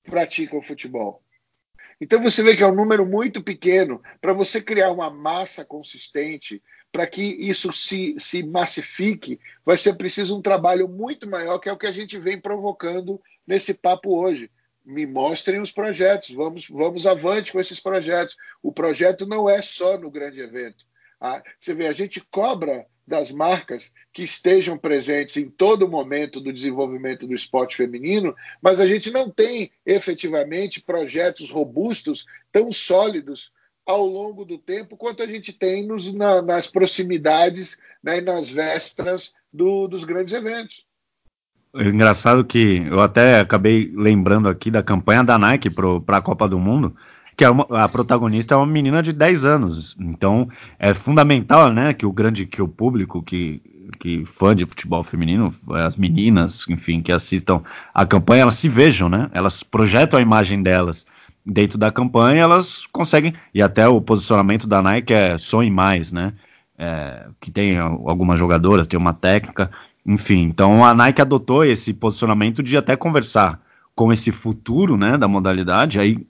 praticam 0.03 0.61
futebol. 0.61 1.24
Então 1.99 2.21
você 2.21 2.43
vê 2.43 2.55
que 2.55 2.63
é 2.63 2.67
um 2.67 2.75
número 2.75 3.05
muito 3.05 3.41
pequeno. 3.41 4.01
Para 4.19 4.33
você 4.33 4.61
criar 4.61 4.91
uma 4.91 5.09
massa 5.09 5.63
consistente, 5.63 6.61
para 6.91 7.07
que 7.07 7.23
isso 7.23 7.71
se, 7.71 8.15
se 8.19 8.43
massifique, 8.43 9.39
vai 9.65 9.77
ser 9.77 9.95
preciso 9.95 10.37
um 10.37 10.41
trabalho 10.41 10.87
muito 10.87 11.29
maior, 11.29 11.59
que 11.59 11.69
é 11.69 11.73
o 11.73 11.77
que 11.77 11.87
a 11.87 11.91
gente 11.91 12.17
vem 12.17 12.39
provocando 12.39 13.21
nesse 13.45 13.73
papo 13.73 14.17
hoje. 14.17 14.51
Me 14.83 15.05
mostrem 15.05 15.59
os 15.61 15.71
projetos, 15.71 16.29
vamos, 16.29 16.67
vamos 16.69 17.07
avante 17.07 17.51
com 17.51 17.59
esses 17.59 17.79
projetos. 17.79 18.35
O 18.61 18.71
projeto 18.71 19.25
não 19.25 19.49
é 19.49 19.61
só 19.61 19.97
no 19.97 20.11
grande 20.11 20.39
evento. 20.39 20.85
Ah, 21.19 21.41
você 21.57 21.73
vê, 21.73 21.87
a 21.87 21.91
gente 21.91 22.21
cobra 22.29 22.85
das 23.07 23.31
marcas 23.31 23.93
que 24.11 24.23
estejam 24.23 24.77
presentes 24.77 25.37
em 25.37 25.49
todo 25.49 25.87
momento 25.87 26.39
do 26.39 26.51
desenvolvimento 26.51 27.27
do 27.27 27.35
esporte 27.35 27.75
feminino, 27.75 28.35
mas 28.61 28.79
a 28.79 28.87
gente 28.87 29.11
não 29.11 29.29
tem 29.29 29.71
efetivamente 29.85 30.81
projetos 30.81 31.49
robustos 31.49 32.25
tão 32.51 32.71
sólidos 32.71 33.51
ao 33.85 34.05
longo 34.05 34.43
do 34.43 34.57
tempo 34.57 34.97
quanto 34.97 35.21
a 35.21 35.27
gente 35.27 35.53
tem 35.53 35.85
nos, 35.85 36.11
na, 36.11 36.41
nas 36.41 36.67
proximidades 36.67 37.77
né, 38.03 38.17
e 38.17 38.21
nas 38.21 38.49
vésperas 38.49 39.33
do, 39.53 39.87
dos 39.87 40.03
grandes 40.03 40.33
eventos. 40.33 40.83
É 41.75 41.83
engraçado 41.83 42.45
que 42.45 42.83
eu 42.89 43.01
até 43.01 43.39
acabei 43.39 43.91
lembrando 43.93 44.47
aqui 44.47 44.71
da 44.71 44.81
campanha 44.81 45.23
da 45.23 45.37
Nike 45.37 45.69
para 45.69 46.17
a 46.17 46.21
Copa 46.21 46.47
do 46.47 46.57
Mundo, 46.57 46.95
que 47.35 47.43
é 47.43 47.49
uma, 47.49 47.65
a 47.69 47.89
protagonista 47.89 48.53
é 48.53 48.57
uma 48.57 48.65
menina 48.65 49.01
de 49.01 49.11
10 49.11 49.45
anos. 49.45 49.95
Então 49.99 50.47
é 50.79 50.93
fundamental, 50.93 51.71
né, 51.71 51.93
que 51.93 52.05
o 52.05 52.11
grande 52.11 52.45
que 52.45 52.61
o 52.61 52.67
público 52.67 53.21
que 53.21 53.61
que 53.99 54.25
fã 54.25 54.55
de 54.55 54.65
futebol 54.65 55.03
feminino, 55.03 55.53
as 55.71 55.95
meninas, 55.95 56.65
enfim, 56.67 57.01
que 57.01 57.11
assistam 57.11 57.61
a 57.93 58.05
campanha, 58.05 58.41
elas 58.41 58.55
se 58.55 58.67
vejam, 58.67 59.07
né? 59.07 59.29
Elas 59.31 59.61
projetam 59.61 60.17
a 60.17 60.21
imagem 60.21 60.63
delas 60.63 61.05
dentro 61.45 61.77
da 61.77 61.91
campanha, 61.91 62.41
elas 62.41 62.87
conseguem 62.87 63.33
e 63.53 63.61
até 63.61 63.87
o 63.87 64.01
posicionamento 64.01 64.67
da 64.67 64.81
Nike 64.81 65.13
é 65.13 65.37
sonhe 65.37 65.69
mais, 65.69 66.11
né? 66.11 66.33
É, 66.77 67.27
que 67.39 67.51
tem 67.51 67.77
algumas 67.77 68.39
jogadoras, 68.39 68.87
tem 68.87 68.99
uma 68.99 69.13
técnica, 69.13 69.69
enfim. 70.05 70.41
Então 70.41 70.83
a 70.83 70.93
Nike 70.93 71.21
adotou 71.21 71.63
esse 71.63 71.93
posicionamento 71.93 72.63
de 72.63 72.75
até 72.75 72.95
conversar 72.95 73.61
com 73.95 74.11
esse 74.11 74.31
futuro, 74.31 74.97
né, 74.97 75.17
da 75.17 75.27
modalidade. 75.27 75.99
Aí 75.99 76.27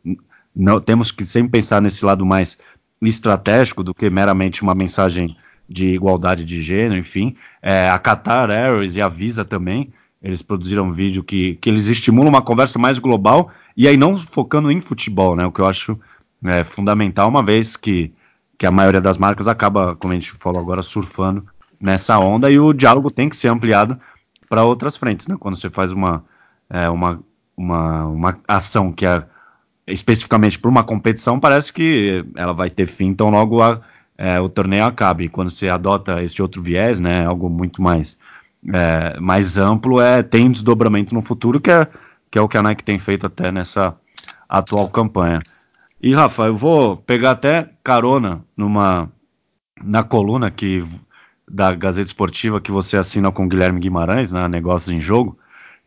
não, 0.56 0.80
temos 0.80 1.12
que 1.12 1.26
sempre 1.26 1.52
pensar 1.52 1.82
nesse 1.82 2.06
lado 2.06 2.26
mais 2.26 2.58
estratégico 3.02 3.84
do 3.84 3.94
que 3.94 4.10
meramente 4.10 4.64
uma 4.64 4.74
mensagem 4.74 5.36
de 5.68 5.88
igualdade 5.88 6.46
de 6.46 6.62
gênero, 6.62 6.98
enfim. 6.98 7.36
É, 7.62 7.90
a 7.90 8.00
Qatar 8.00 8.50
Airways 8.50 8.96
e 8.96 9.02
a 9.02 9.08
Visa 9.08 9.44
também, 9.44 9.92
eles 10.22 10.42
produziram 10.42 10.86
um 10.86 10.92
vídeo 10.92 11.24
que, 11.24 11.56
que 11.56 11.70
eles 11.70 11.88
estimulam 11.88 12.30
uma 12.30 12.42
conversa 12.42 12.80
mais 12.80 13.00
global 13.00 13.52
e 13.76 13.88
aí 13.88 13.98
não 13.98 14.18
focando 14.18 14.72
em 14.72 14.80
futebol, 14.80 15.36
né? 15.36 15.46
O 15.46 15.52
que 15.52 15.60
eu 15.60 15.66
acho 15.66 16.00
é, 16.46 16.64
fundamental, 16.64 17.28
uma 17.28 17.44
vez 17.44 17.76
que, 17.76 18.14
que 18.58 18.66
a 18.66 18.72
maioria 18.72 19.02
das 19.02 19.18
marcas 19.18 19.48
acaba, 19.48 19.96
como 19.96 20.14
a 20.14 20.16
gente 20.16 20.32
falou 20.32 20.62
agora, 20.62 20.82
surfando 20.82 21.46
nessa 21.80 22.18
onda 22.18 22.50
e 22.50 22.58
o 22.58 22.72
diálogo 22.72 23.12
tem 23.12 23.28
que 23.28 23.36
ser 23.36 23.50
ampliado 23.50 24.00
para 24.48 24.64
outras 24.64 24.96
frentes, 24.96 25.28
né? 25.28 25.36
Quando 25.38 25.58
você 25.58 25.70
faz 25.70 25.92
uma, 25.92 26.24
é, 26.70 26.90
uma, 26.90 27.22
uma, 27.58 28.06
uma 28.06 28.40
ação 28.48 28.92
que 28.92 29.06
é 29.06 29.26
especificamente 29.88 30.58
para 30.58 30.70
uma 30.70 30.84
competição, 30.84 31.40
parece 31.40 31.72
que 31.72 32.26
ela 32.36 32.54
vai 32.54 32.70
ter 32.70 32.88
fim 32.88 33.14
tão 33.14 33.30
logo 33.30 33.62
a, 33.62 33.82
é, 34.18 34.40
o 34.40 34.50
torneio 34.50 34.86
acabe. 34.86 35.30
Quando 35.30 35.52
você 35.52 35.70
adota 35.70 36.24
esse 36.24 36.42
outro 36.42 36.62
viés, 36.62 37.00
né, 37.00 37.26
algo 37.26 37.50
muito 37.50 37.82
mais, 37.82 38.18
é, 38.74 39.20
mais 39.20 39.58
amplo, 39.58 40.02
é, 40.02 40.24
tem 40.24 40.50
desdobramento 40.50 41.14
no 41.14 41.22
futuro, 41.22 41.60
que 41.60 41.72
é, 41.72 41.88
que 42.32 42.40
é 42.40 42.42
o 42.42 42.48
que 42.48 42.58
a 42.58 42.64
Nike 42.64 42.84
tem 42.84 42.98
feito 42.98 43.26
até 43.26 43.52
nessa 43.52 43.96
atual 44.50 44.90
campanha. 44.90 45.42
E, 46.02 46.14
Rafa, 46.14 46.46
eu 46.46 46.56
vou 46.56 46.98
pegar 46.98 47.32
até 47.32 47.70
carona 47.84 48.44
numa 48.56 49.12
na 49.84 50.04
coluna 50.04 50.50
que, 50.50 50.84
da 51.50 51.74
Gazeta 51.74 52.08
Esportiva 52.08 52.62
que 52.62 52.72
você 52.72 52.98
assina 52.98 53.32
com 53.32 53.48
Guilherme 53.48 53.80
Guimarães, 53.80 54.32
na 54.32 54.44
né, 54.44 54.58
Negócios 54.58 54.92
em 54.92 55.02
Jogo, 55.02 55.38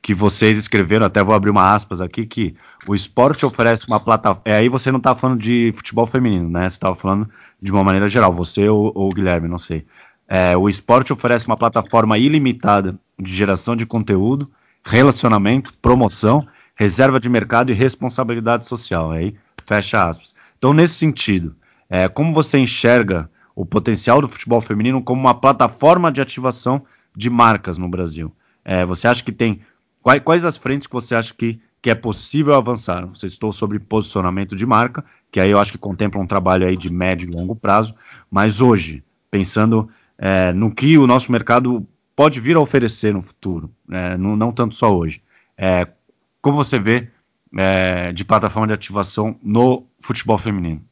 que 0.00 0.14
vocês 0.14 0.56
escreveram, 0.56 1.06
até 1.06 1.22
vou 1.22 1.34
abrir 1.34 1.50
uma 1.50 1.74
aspas 1.74 2.00
aqui, 2.00 2.24
que 2.24 2.54
o 2.86 2.94
esporte 2.94 3.44
oferece 3.44 3.86
uma 3.86 4.00
plataforma. 4.00 4.42
É, 4.44 4.56
aí 4.56 4.68
você 4.68 4.90
não 4.90 4.98
está 4.98 5.14
falando 5.14 5.40
de 5.40 5.72
futebol 5.74 6.06
feminino, 6.06 6.48
né? 6.48 6.68
Você 6.68 6.76
estava 6.76 6.94
falando 6.94 7.28
de 7.60 7.72
uma 7.72 7.82
maneira 7.82 8.08
geral, 8.08 8.32
você 8.32 8.68
ou, 8.68 8.92
ou 8.94 9.10
Guilherme, 9.10 9.48
não 9.48 9.58
sei. 9.58 9.84
É, 10.28 10.56
o 10.56 10.68
esporte 10.68 11.12
oferece 11.12 11.46
uma 11.46 11.56
plataforma 11.56 12.18
ilimitada 12.18 12.98
de 13.18 13.34
geração 13.34 13.74
de 13.74 13.86
conteúdo, 13.86 14.50
relacionamento, 14.84 15.74
promoção, 15.78 16.46
reserva 16.74 17.18
de 17.18 17.28
mercado 17.28 17.72
e 17.72 17.74
responsabilidade 17.74 18.66
social. 18.66 19.10
Aí 19.10 19.34
fecha 19.64 20.06
aspas. 20.06 20.34
Então, 20.58 20.72
nesse 20.72 20.94
sentido, 20.94 21.56
é, 21.90 22.08
como 22.08 22.32
você 22.32 22.58
enxerga 22.58 23.30
o 23.54 23.66
potencial 23.66 24.20
do 24.20 24.28
futebol 24.28 24.60
feminino 24.60 25.02
como 25.02 25.20
uma 25.20 25.34
plataforma 25.34 26.12
de 26.12 26.20
ativação 26.20 26.84
de 27.16 27.28
marcas 27.28 27.78
no 27.78 27.88
Brasil? 27.88 28.32
É, 28.64 28.84
você 28.84 29.08
acha 29.08 29.24
que 29.24 29.32
tem 29.32 29.60
Quais, 30.08 30.22
quais 30.22 30.44
as 30.46 30.56
frentes 30.56 30.86
que 30.86 30.94
você 30.94 31.14
acha 31.14 31.34
que, 31.34 31.60
que 31.82 31.90
é 31.90 31.94
possível 31.94 32.54
avançar? 32.54 33.04
Você 33.08 33.26
estou 33.26 33.52
sobre 33.52 33.78
posicionamento 33.78 34.56
de 34.56 34.64
marca, 34.64 35.04
que 35.30 35.38
aí 35.38 35.50
eu 35.50 35.58
acho 35.58 35.72
que 35.72 35.76
contempla 35.76 36.18
um 36.18 36.26
trabalho 36.26 36.66
aí 36.66 36.78
de 36.78 36.90
médio 36.90 37.28
e 37.28 37.30
longo 37.30 37.54
prazo, 37.54 37.94
mas 38.30 38.62
hoje, 38.62 39.04
pensando 39.30 39.86
é, 40.16 40.50
no 40.50 40.74
que 40.74 40.96
o 40.96 41.06
nosso 41.06 41.30
mercado 41.30 41.86
pode 42.16 42.40
vir 42.40 42.56
a 42.56 42.60
oferecer 42.60 43.12
no 43.12 43.20
futuro, 43.20 43.70
é, 43.92 44.16
não, 44.16 44.34
não, 44.34 44.50
tanto 44.50 44.74
só 44.74 44.96
hoje. 44.96 45.22
É, 45.58 45.86
como 46.40 46.56
você 46.56 46.78
vê 46.78 47.10
é, 47.58 48.10
de 48.10 48.24
plataforma 48.24 48.66
de 48.66 48.72
ativação 48.72 49.38
no 49.42 49.84
futebol 50.00 50.38
feminino? 50.38 50.82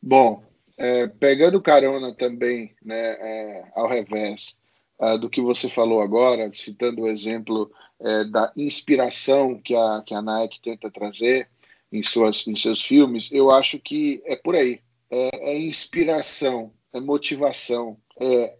Bom, 0.00 0.42
é, 0.78 1.06
pegando 1.06 1.60
carona 1.60 2.14
também 2.14 2.74
né, 2.82 2.96
é, 2.96 3.64
ao 3.76 3.86
revés 3.86 4.56
uh, 5.00 5.18
do 5.18 5.30
que 5.30 5.40
você 5.40 5.68
falou 5.68 6.00
agora, 6.00 6.50
citando 6.52 7.02
o 7.02 7.08
exemplo 7.08 7.70
é, 8.00 8.24
da 8.24 8.52
inspiração 8.56 9.58
que 9.58 9.74
a, 9.74 10.02
que 10.04 10.14
a 10.14 10.22
Nike 10.22 10.60
tenta 10.62 10.90
trazer 10.90 11.48
em, 11.90 12.02
suas, 12.02 12.46
em 12.46 12.54
seus 12.54 12.82
filmes, 12.82 13.30
eu 13.32 13.50
acho 13.50 13.78
que 13.78 14.22
é 14.24 14.36
por 14.36 14.54
aí. 14.54 14.80
É, 15.10 15.52
é 15.52 15.58
inspiração, 15.58 16.72
é 16.92 17.00
motivação, 17.00 17.98
é 18.18 18.56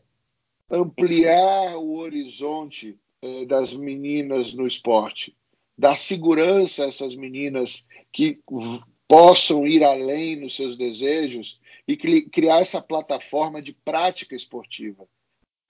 ampliar 0.70 1.76
o 1.76 1.96
horizonte 1.96 2.98
é, 3.22 3.44
das 3.44 3.72
meninas 3.72 4.52
no 4.52 4.66
esporte, 4.66 5.36
dar 5.76 5.98
segurança 5.98 6.84
a 6.84 6.88
essas 6.88 7.14
meninas 7.14 7.86
que 8.12 8.40
possam 9.06 9.66
ir 9.66 9.82
além 9.84 10.36
nos 10.36 10.54
seus 10.54 10.76
desejos 10.76 11.60
e 11.86 11.96
criar 11.96 12.60
essa 12.60 12.80
plataforma 12.80 13.62
de 13.62 13.72
prática 13.72 14.34
esportiva 14.34 15.08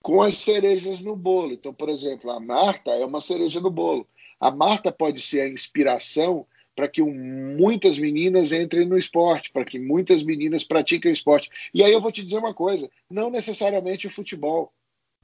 com 0.02 0.22
as 0.22 0.38
cerejas 0.38 1.00
no 1.00 1.14
bolo. 1.14 1.52
Então, 1.52 1.72
por 1.72 1.88
exemplo, 1.88 2.30
a 2.30 2.40
Marta 2.40 2.90
é 2.90 3.04
uma 3.04 3.20
cereja 3.20 3.60
no 3.60 3.70
bolo. 3.70 4.06
A 4.38 4.50
Marta 4.50 4.90
pode 4.90 5.20
ser 5.20 5.42
a 5.42 5.48
inspiração 5.48 6.46
para 6.74 6.88
que 6.88 7.02
muitas 7.02 7.98
meninas 7.98 8.52
entrem 8.52 8.86
no 8.86 8.96
esporte, 8.96 9.50
para 9.50 9.64
que 9.64 9.78
muitas 9.78 10.22
meninas 10.22 10.64
pratiquem 10.64 11.12
esporte. 11.12 11.50
E 11.74 11.82
aí 11.84 11.92
eu 11.92 12.00
vou 12.00 12.10
te 12.10 12.24
dizer 12.24 12.38
uma 12.38 12.54
coisa: 12.54 12.90
não 13.10 13.30
necessariamente 13.30 14.06
o 14.06 14.10
futebol 14.10 14.72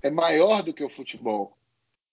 é 0.03 0.11
maior 0.11 0.63
do 0.63 0.75
que 0.75 0.85
o 0.85 0.91
futebol. 0.91 1.57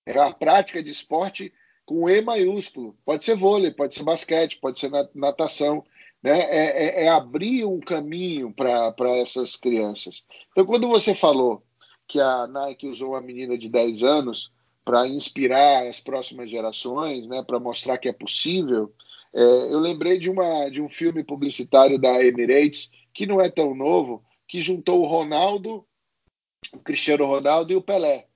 É 0.05 0.17
a 0.17 0.31
prática 0.31 0.81
de 0.81 0.89
esporte 0.89 1.53
com 1.85 2.09
E 2.09 2.21
maiúsculo. 2.21 2.95
Pode 3.05 3.25
ser 3.25 3.35
vôlei, 3.35 3.71
pode 3.71 3.95
ser 3.95 4.03
basquete, 4.03 4.59
pode 4.59 4.79
ser 4.79 4.89
natação. 5.13 5.83
Né? 6.21 6.39
É, 6.39 7.01
é, 7.01 7.03
é 7.05 7.09
abrir 7.09 7.65
um 7.65 7.81
caminho 7.81 8.53
para 8.53 8.93
essas 9.17 9.57
crianças. 9.57 10.25
Então, 10.51 10.65
quando 10.65 10.87
você 10.87 11.13
falou 11.13 11.61
que 12.07 12.19
a 12.19 12.47
Nike 12.47 12.87
usou 12.87 13.11
uma 13.11 13.21
menina 13.21 13.57
de 13.57 13.69
10 13.69 14.03
anos 14.03 14.51
para 14.83 15.07
inspirar 15.07 15.87
as 15.87 15.99
próximas 15.99 16.49
gerações, 16.49 17.25
né, 17.27 17.43
para 17.43 17.59
mostrar 17.59 17.97
que 17.97 18.09
é 18.09 18.13
possível. 18.13 18.93
É, 19.33 19.41
eu 19.73 19.79
lembrei 19.79 20.19
de, 20.19 20.29
uma, 20.29 20.69
de 20.69 20.81
um 20.81 20.89
filme 20.89 21.23
publicitário 21.23 21.99
da 21.99 22.23
Emirates, 22.23 22.91
que 23.13 23.25
não 23.25 23.39
é 23.39 23.49
tão 23.49 23.73
novo, 23.73 24.23
que 24.47 24.61
juntou 24.61 25.01
o 25.01 25.07
Ronaldo, 25.07 25.85
o 26.73 26.79
Cristiano 26.79 27.25
Ronaldo 27.25 27.71
e 27.71 27.75
o 27.75 27.81
Pelé. 27.81 28.27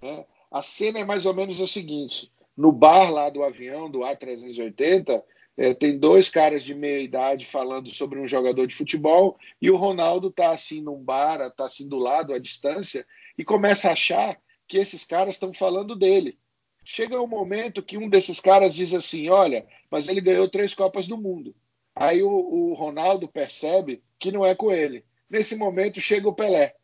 Né? 0.00 0.24
A 0.50 0.62
cena 0.62 1.00
é 1.00 1.04
mais 1.04 1.26
ou 1.26 1.34
menos 1.34 1.60
o 1.60 1.66
seguinte: 1.66 2.32
no 2.56 2.72
bar 2.72 3.10
lá 3.12 3.28
do 3.28 3.42
avião, 3.42 3.90
do 3.90 4.00
A380, 4.00 5.22
é, 5.58 5.74
tem 5.74 5.98
dois 5.98 6.28
caras 6.28 6.62
de 6.62 6.72
meia 6.72 7.00
idade 7.00 7.44
falando 7.44 7.92
sobre 7.92 8.20
um 8.20 8.28
jogador 8.28 8.64
de 8.64 8.76
futebol 8.76 9.36
e 9.60 9.68
o 9.68 9.76
Ronaldo 9.76 10.30
tá 10.30 10.52
assim 10.52 10.80
num 10.80 11.02
bar, 11.02 11.50
tá 11.50 11.64
assim 11.64 11.88
do 11.88 11.98
lado, 11.98 12.32
à 12.32 12.38
distância, 12.38 13.04
e 13.36 13.44
começa 13.44 13.88
a 13.88 13.92
achar 13.92 14.40
que 14.68 14.78
esses 14.78 15.04
caras 15.04 15.34
estão 15.34 15.52
falando 15.52 15.96
dele. 15.96 16.38
Chega 16.84 17.20
um 17.20 17.26
momento 17.26 17.82
que 17.82 17.98
um 17.98 18.08
desses 18.08 18.38
caras 18.38 18.72
diz 18.72 18.94
assim: 18.94 19.28
Olha, 19.30 19.66
mas 19.90 20.08
ele 20.08 20.20
ganhou 20.20 20.48
três 20.48 20.74
Copas 20.74 21.08
do 21.08 21.18
Mundo. 21.18 21.54
Aí 21.92 22.22
o, 22.22 22.30
o 22.30 22.74
Ronaldo 22.74 23.26
percebe 23.26 24.00
que 24.16 24.30
não 24.30 24.46
é 24.46 24.54
com 24.54 24.70
ele. 24.70 25.04
Nesse 25.28 25.56
momento 25.56 26.00
chega 26.00 26.28
o 26.28 26.34
Pelé. 26.34 26.76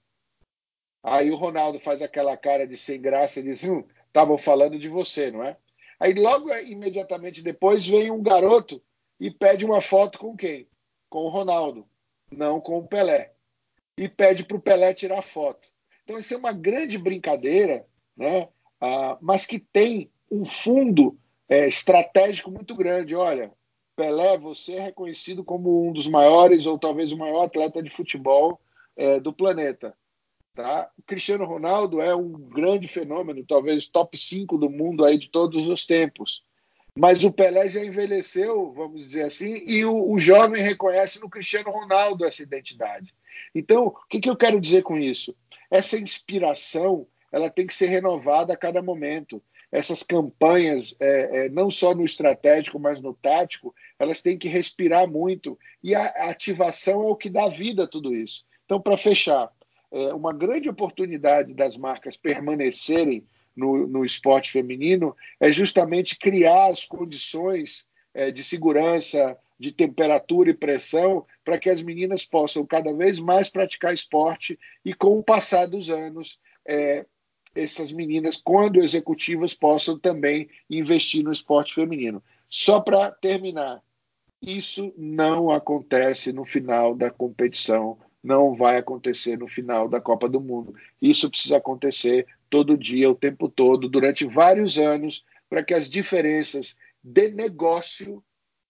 Aí 1.01 1.31
o 1.31 1.37
Ronaldo 1.37 1.79
faz 1.79 2.03
aquela 2.03 2.37
cara 2.37 2.67
de 2.67 2.77
sem 2.77 3.01
graça 3.01 3.39
e 3.39 3.45
diz: 3.45 3.63
Estavam 3.63 4.35
hum, 4.35 4.39
falando 4.39 4.81
de 4.81 4.89
você, 4.89 5.31
não 5.31 5.45
é? 5.45 5.57
Aí 6.05 6.13
logo 6.13 6.55
imediatamente 6.55 7.41
depois 7.41 7.87
vem 7.87 8.11
um 8.11 8.23
garoto 8.23 8.79
e 9.19 9.31
pede 9.31 9.65
uma 9.65 9.81
foto 9.81 10.19
com 10.19 10.37
quem? 10.37 10.69
Com 11.09 11.21
o 11.21 11.31
Ronaldo, 11.31 11.89
não 12.31 12.61
com 12.61 12.77
o 12.77 12.87
Pelé. 12.87 13.33
E 13.97 14.07
pede 14.07 14.45
para 14.45 14.59
o 14.59 14.61
Pelé 14.61 14.93
tirar 14.93 15.23
foto. 15.23 15.67
Então 16.03 16.19
isso 16.19 16.35
é 16.35 16.37
uma 16.37 16.53
grande 16.53 16.99
brincadeira, 16.99 17.87
né? 18.15 18.51
Ah, 18.79 19.17
mas 19.19 19.47
que 19.47 19.59
tem 19.59 20.11
um 20.31 20.45
fundo 20.45 21.19
é, 21.49 21.67
estratégico 21.67 22.51
muito 22.51 22.77
grande. 22.77 23.15
Olha, 23.15 23.51
Pelé, 23.97 24.37
você 24.37 24.75
é 24.75 24.81
reconhecido 24.81 25.43
como 25.43 25.89
um 25.89 25.91
dos 25.91 26.07
maiores 26.07 26.67
ou 26.67 26.79
talvez 26.79 27.13
o 27.13 27.17
maior 27.17 27.45
atleta 27.45 27.83
de 27.83 27.89
futebol 27.89 28.61
é, 28.95 29.19
do 29.19 29.33
planeta. 29.33 29.97
Tá? 30.55 30.89
O 30.97 31.03
Cristiano 31.03 31.45
Ronaldo 31.45 32.01
é 32.01 32.15
um 32.15 32.31
grande 32.31 32.87
fenômeno, 32.87 33.45
talvez 33.45 33.87
top 33.87 34.17
5 34.17 34.57
do 34.57 34.71
mundo 34.71 35.05
aí 35.05 35.19
de 35.19 35.29
todos 35.29 35.67
os 35.69 35.85
tempos. 35.85 36.43
Mas 36.97 37.25
o 37.25 37.33
Pelé 37.33 37.69
já 37.69 37.85
envelheceu, 37.85 38.73
vamos 38.73 39.05
dizer 39.05 39.23
assim, 39.23 39.65
e 39.67 39.85
o, 39.85 40.13
o 40.13 40.17
jovem 40.17 40.63
reconhece 40.63 41.21
no 41.21 41.29
Cristiano 41.29 41.71
Ronaldo 41.71 42.25
essa 42.25 42.43
identidade. 42.43 43.13
Então, 43.53 43.87
o 43.87 44.07
que, 44.09 44.21
que 44.21 44.31
eu 44.31 44.37
quero 44.37 44.61
dizer 44.61 44.83
com 44.83 44.97
isso? 44.97 45.35
Essa 45.69 45.99
inspiração 45.99 47.05
ela 47.33 47.51
tem 47.51 47.67
que 47.67 47.75
ser 47.75 47.87
renovada 47.87 48.53
a 48.53 48.57
cada 48.57 48.81
momento. 48.81 49.43
Essas 49.73 50.05
campanhas, 50.05 50.97
é, 51.01 51.47
é, 51.47 51.49
não 51.49 51.69
só 51.69 51.93
no 51.93 52.05
estratégico, 52.05 52.79
mas 52.79 53.03
no 53.03 53.13
tático, 53.13 53.75
elas 53.99 54.23
têm 54.23 54.39
que 54.39 54.47
respirar 54.47 55.11
muito. 55.11 55.59
E 55.83 55.97
a, 55.97 56.07
ativação 56.31 57.03
é 57.03 57.11
o 57.11 57.17
que 57.17 57.29
dá 57.29 57.49
vida 57.49 57.83
a 57.83 57.89
tudo 57.89 58.15
isso. 58.15 58.45
Então, 58.65 58.81
para 58.81 58.97
fechar, 58.97 59.51
é, 59.95 60.13
uma 60.13 60.33
grande 60.33 60.69
oportunidade 60.69 61.55
das 61.55 61.77
marcas 61.77 62.17
permanecerem 62.17 63.25
no, 63.55 63.87
no 63.87 64.05
esporte 64.05 64.51
feminino 64.51 65.17
é 65.39 65.53
justamente 65.53 66.19
criar 66.19 66.67
as 66.67 66.85
condições 66.85 67.87
é, 68.13 68.33
de 68.33 68.43
segurança, 68.43 69.39
de 69.57 69.71
temperatura 69.71 70.51
e 70.51 70.55
pressão 70.55 71.25
para 71.45 71.59
que 71.59 71.71
as 71.71 71.81
meninas 71.81 72.25
possam 72.25 72.67
cada 72.67 72.93
vez 72.93 73.21
mais 73.21 73.49
praticar 73.49 73.95
esporte 73.95 74.59
e, 74.85 74.93
com 74.93 75.17
o 75.17 75.23
passar 75.23 75.67
dos 75.67 75.89
anos, 75.89 76.41
é, 76.67 77.07
essas 77.55 77.93
meninas, 77.93 78.37
quando 78.37 78.83
executivas, 78.83 79.55
possam 79.55 79.97
também 79.97 80.49
investir 80.69 81.23
no 81.23 81.31
esporte 81.31 81.73
feminino. 81.73 82.21
Só 82.49 82.81
para 82.81 83.13
terminar, 83.13 83.81
isso 84.43 84.93
não 84.99 85.53
acontece 85.53 86.33
no 86.33 86.45
final 86.45 86.97
da 86.97 87.11
competição 87.11 87.97
não 88.25 88.57
vai 88.57 88.79
acontecer 88.79 89.39
no 89.39 89.47
final 89.47 89.87
da 89.87 90.01
Copa 90.01 90.27
do 90.27 90.41
Mundo. 90.41 90.75
Isso 91.01 91.29
precisa 91.29 91.59
acontecer 91.59 92.27
todo 92.49 92.79
dia, 92.79 93.11
o 93.11 93.15
tempo 93.15 93.51
todo, 93.51 93.87
durante 93.87 94.25
vários 94.25 94.79
anos, 94.79 95.23
para 95.49 95.63
que 95.63 95.75
as 95.75 95.91
diferenças 95.91 96.75
de 97.03 97.29
negócio, 97.29 98.25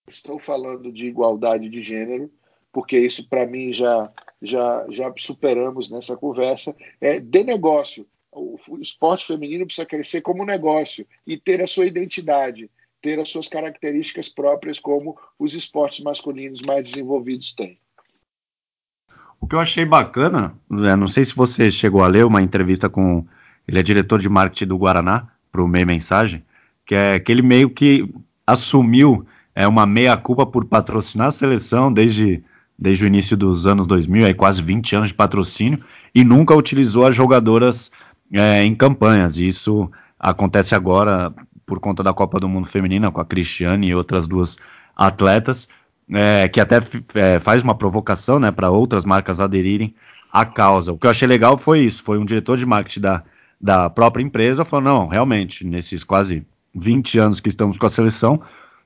estou 0.09 0.41
falando 0.41 0.91
de 0.91 1.07
igualdade 1.07 1.69
de 1.69 1.85
gênero, 1.85 2.33
porque 2.73 2.99
isso 2.99 3.29
para 3.29 3.47
mim 3.47 3.73
já, 3.73 4.13
já, 4.43 4.85
já 4.91 5.15
superamos 5.17 5.89
nessa 5.89 6.17
conversa, 6.17 6.75
é 7.01 7.21
de 7.21 7.45
negócio. 7.45 8.05
O 8.33 8.59
esporte 8.81 9.25
feminino 9.25 9.65
precisa 9.65 9.87
crescer 9.87 10.21
como 10.21 10.45
negócio 10.45 11.07
e 11.25 11.37
ter 11.37 11.63
a 11.63 11.69
sua 11.69 11.87
identidade, 11.87 12.69
ter 13.01 13.21
as 13.21 13.29
suas 13.29 13.47
características 13.47 14.29
próprias, 14.29 14.81
como 14.81 15.17
os 15.39 15.55
esportes 15.55 16.01
masculinos 16.01 16.61
mais 16.67 16.91
desenvolvidos 16.91 17.53
têm. 17.53 17.79
O 19.41 19.47
que 19.47 19.55
eu 19.55 19.61
achei 19.61 19.85
bacana, 19.85 20.55
não 20.69 21.07
sei 21.07 21.25
se 21.25 21.35
você 21.35 21.71
chegou 21.71 22.03
a 22.03 22.09
ler 22.09 22.25
uma 22.25 22.43
entrevista 22.43 22.89
com. 22.89 23.27
Ele 23.67 23.79
é 23.79 23.83
diretor 23.83 24.19
de 24.21 24.29
marketing 24.29 24.67
do 24.67 24.79
Guaraná, 24.79 25.29
para 25.55 25.63
o 25.63 25.69
Meia 25.69 25.87
Mensagem, 25.87 26.43
que 26.85 26.97
é 26.97 27.21
que 27.21 27.31
ele 27.31 27.41
meio 27.41 27.71
que 27.71 28.13
assumiu 28.45 29.25
é, 29.55 29.69
uma 29.69 29.87
meia-culpa 29.87 30.45
por 30.45 30.65
patrocinar 30.65 31.29
a 31.29 31.31
seleção 31.31 31.93
desde, 31.93 32.43
desde 32.77 33.05
o 33.05 33.07
início 33.07 33.37
dos 33.37 33.65
anos 33.65 33.87
2000, 33.87 34.27
aí 34.27 34.35
quase 34.35 34.61
20 34.61 34.97
anos 34.97 35.09
de 35.11 35.15
patrocínio, 35.15 35.79
e 36.13 36.25
nunca 36.25 36.57
utilizou 36.57 37.07
as 37.07 37.15
jogadoras 37.15 37.93
é, 38.33 38.65
em 38.65 38.75
campanhas. 38.75 39.37
E 39.37 39.47
isso 39.47 39.89
acontece 40.19 40.75
agora 40.75 41.33
por 41.65 41.79
conta 41.79 42.03
da 42.03 42.13
Copa 42.13 42.41
do 42.41 42.49
Mundo 42.49 42.67
Feminina, 42.67 43.13
com 43.13 43.21
a 43.21 43.25
Cristiane 43.25 43.87
e 43.87 43.95
outras 43.95 44.27
duas 44.27 44.59
atletas 44.97 45.69
é, 46.13 46.49
que 46.49 46.61
até 46.61 46.81
é, 47.15 47.39
faz 47.39 47.63
uma 47.63 47.75
provocação 47.75 48.39
né, 48.39 48.51
para 48.51 48.71
outras 48.71 49.05
marcas 49.05 49.41
aderirem 49.41 49.95
à 50.33 50.45
causa. 50.45 50.93
O 50.93 50.99
que 50.99 51.07
eu 51.07 51.11
achei 51.11 51.27
legal 51.27 51.57
foi 51.57 51.81
isso: 51.81 52.03
foi 52.03 52.19
um 52.19 52.25
diretor 52.25 52.57
de 52.57 52.67
marketing 52.67 53.01
da, 53.01 53.23
da 53.61 53.89
própria 53.89 54.23
empresa 54.23 54.65
falou: 54.65 54.85
não, 54.85 55.09
realmente, 55.09 55.67
nesses 55.67 56.05
quase 56.05 56.47
20 56.75 57.19
anos 57.19 57.41
que 57.41 57.49
estamos 57.49 57.79
com 57.79 57.87
a 57.87 57.91
seleção, 57.91 58.41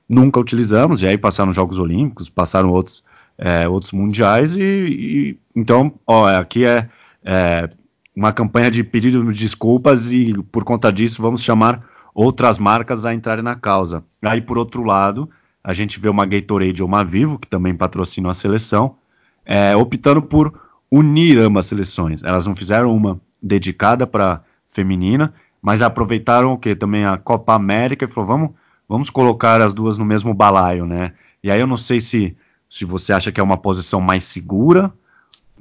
nunca 0.07 0.39
utilizamos, 0.39 1.01
e 1.01 1.07
aí 1.07 1.17
passaram 1.17 1.49
os 1.49 1.55
Jogos 1.55 1.79
Olímpicos, 1.79 2.29
passaram 2.29 2.69
outros, 2.69 3.03
é, 3.37 3.67
outros 3.67 3.91
mundiais, 3.91 4.55
e, 4.55 4.61
e, 4.61 5.39
então, 5.55 5.93
ó, 6.05 6.27
aqui 6.27 6.65
é, 6.65 6.87
é 7.23 7.69
uma 8.15 8.31
campanha 8.31 8.69
de 8.69 8.83
pedido 8.83 9.23
de 9.31 9.39
desculpas, 9.39 10.11
e 10.11 10.33
por 10.51 10.63
conta 10.63 10.91
disso 10.91 11.21
vamos 11.21 11.41
chamar 11.41 11.83
outras 12.13 12.57
marcas 12.57 13.05
a 13.05 13.13
entrarem 13.13 13.43
na 13.43 13.55
causa. 13.55 14.03
Aí, 14.21 14.41
por 14.41 14.57
outro 14.57 14.83
lado, 14.83 15.29
a 15.63 15.73
gente 15.73 15.99
vê 15.99 16.09
uma 16.09 16.25
Gatorade 16.25 16.81
ou 16.81 16.87
uma 16.87 17.03
Vivo, 17.03 17.37
que 17.37 17.47
também 17.47 17.75
patrocinam 17.75 18.29
a 18.29 18.33
seleção, 18.33 18.95
é, 19.45 19.75
optando 19.75 20.21
por 20.21 20.53
unir 20.91 21.37
ambas 21.39 21.65
seleções. 21.65 22.23
Elas 22.23 22.45
não 22.45 22.55
fizeram 22.55 22.95
uma 22.95 23.19
dedicada 23.41 24.07
para 24.07 24.41
feminina, 24.67 25.33
mas 25.61 25.81
aproveitaram 25.81 26.53
o 26.53 26.57
que 26.57 26.75
também 26.75 27.05
a 27.05 27.17
Copa 27.17 27.53
América 27.53 28.05
e 28.05 28.07
falou 28.07 28.27
vamos 28.27 28.49
vamos 28.87 29.09
colocar 29.11 29.61
as 29.61 29.73
duas 29.73 29.97
no 29.97 30.05
mesmo 30.05 30.33
balaio, 30.33 30.85
né? 30.85 31.13
E 31.43 31.51
aí 31.51 31.59
eu 31.59 31.67
não 31.67 31.77
sei 31.77 31.99
se 31.99 32.35
se 32.67 32.85
você 32.85 33.11
acha 33.11 33.31
que 33.31 33.39
é 33.39 33.43
uma 33.43 33.57
posição 33.57 33.99
mais 33.99 34.23
segura, 34.23 34.93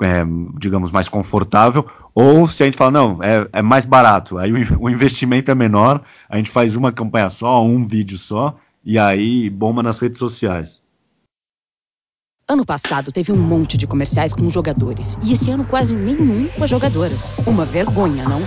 é, 0.03 0.25
digamos 0.59 0.91
mais 0.91 1.09
confortável, 1.09 1.87
ou 2.15 2.47
se 2.47 2.63
a 2.63 2.67
gente 2.67 2.77
fala 2.77 2.91
não 2.91 3.23
é, 3.23 3.49
é 3.53 3.63
mais 3.63 3.85
barato, 3.87 4.39
aí 4.39 4.53
o, 4.53 4.57
o 4.85 4.91
investimento 4.91 5.51
é 5.51 5.55
menor, 5.55 6.03
a 6.29 6.37
gente 6.37 6.51
faz 6.51 6.77
uma 6.77 6.93
campanha 6.93 7.29
só, 7.29 7.65
um 7.65 7.85
vídeo 7.85 8.19
só 8.19 8.57
e 8.89 8.99
aí 8.99 9.51
bomba 9.51 9.83
nas 9.83 9.99
redes 9.99 10.19
sociais. 10.19 10.81
Ano 12.49 12.65
passado 12.65 13.13
teve 13.13 13.31
um 13.31 13.37
monte 13.37 13.77
de 13.77 13.87
comerciais 13.87 14.33
com 14.33 14.49
jogadores. 14.49 15.19
E 15.23 15.35
esse 15.35 15.51
ano 15.51 15.67
quase 15.67 15.95
nenhum 15.95 16.49
com 16.49 16.65
as 16.65 16.71
jogadoras. 16.71 17.35
Uma 17.47 17.67
vergonha, 17.67 18.27
não? 18.27 18.41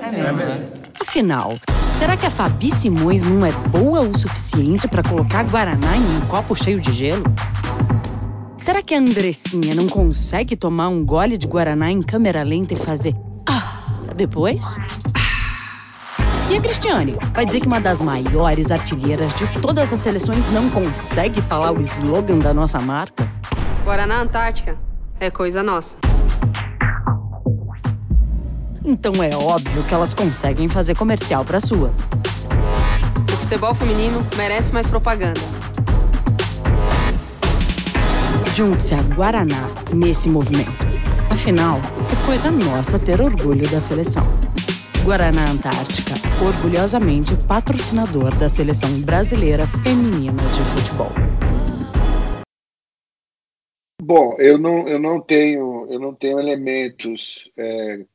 É 0.00 0.10
mesmo. 0.10 0.40
É 0.40 0.84
Afinal, 0.98 1.52
será 1.98 2.16
que 2.16 2.24
a 2.24 2.30
Fabi 2.30 2.72
Simões 2.72 3.24
não 3.24 3.44
é 3.44 3.52
boa 3.68 4.00
o 4.00 4.18
suficiente 4.18 4.88
para 4.88 5.02
colocar 5.02 5.44
Guaraná 5.44 5.98
em 5.98 6.16
um 6.16 6.20
copo 6.28 6.54
cheio 6.54 6.80
de 6.80 6.90
gelo? 6.90 7.24
Será 8.56 8.82
que 8.82 8.94
a 8.94 8.98
Andressinha 8.98 9.74
não 9.74 9.86
consegue 9.86 10.56
tomar 10.56 10.88
um 10.88 11.04
gole 11.04 11.36
de 11.36 11.46
Guaraná 11.46 11.90
em 11.90 12.00
câmera 12.00 12.42
lenta 12.42 12.72
e 12.72 12.78
fazer. 12.78 13.14
Ah, 13.46 14.14
depois? 14.16 14.78
E 16.50 16.56
a 16.56 16.60
Cristiane? 16.60 17.16
Vai 17.32 17.46
dizer 17.46 17.60
que 17.60 17.66
uma 17.66 17.80
das 17.80 18.02
maiores 18.02 18.70
artilheiras 18.70 19.32
de 19.34 19.46
todas 19.60 19.92
as 19.92 20.00
seleções 20.00 20.46
não 20.52 20.68
consegue 20.68 21.40
falar 21.40 21.72
o 21.72 21.80
slogan 21.80 22.38
da 22.38 22.52
nossa 22.52 22.78
marca? 22.78 23.26
Guaraná 23.82 24.20
Antártica 24.20 24.76
é 25.18 25.30
coisa 25.30 25.62
nossa. 25.62 25.96
Então 28.84 29.14
é 29.22 29.34
óbvio 29.34 29.82
que 29.84 29.94
elas 29.94 30.12
conseguem 30.12 30.68
fazer 30.68 30.94
comercial 30.94 31.44
para 31.46 31.60
sua. 31.60 31.90
O 33.32 33.36
futebol 33.38 33.74
feminino 33.74 34.24
merece 34.36 34.72
mais 34.74 34.86
propaganda. 34.86 35.40
Junte-se 38.54 38.94
a 38.94 39.02
Guaraná 39.02 39.68
nesse 39.94 40.28
movimento. 40.28 40.86
Afinal, 41.30 41.80
é 42.12 42.26
coisa 42.26 42.50
nossa 42.50 42.98
ter 42.98 43.20
orgulho 43.20 43.66
da 43.70 43.80
seleção. 43.80 44.26
Guaraná 45.04 45.44
Antártica, 45.50 46.14
orgulhosamente 46.42 47.36
patrocinador 47.46 48.34
da 48.38 48.48
seleção 48.48 48.88
brasileira 49.02 49.66
feminina 49.84 50.32
de 50.32 50.62
futebol. 50.72 51.12
Bom, 54.00 54.34
eu 54.38 54.56
não, 54.56 54.88
eu 54.88 54.98
não 54.98 55.20
tenho 55.20 55.86
eu 55.90 56.00
não 56.00 56.14
tenho 56.14 56.40
elementos 56.40 57.50
é, 57.54 58.06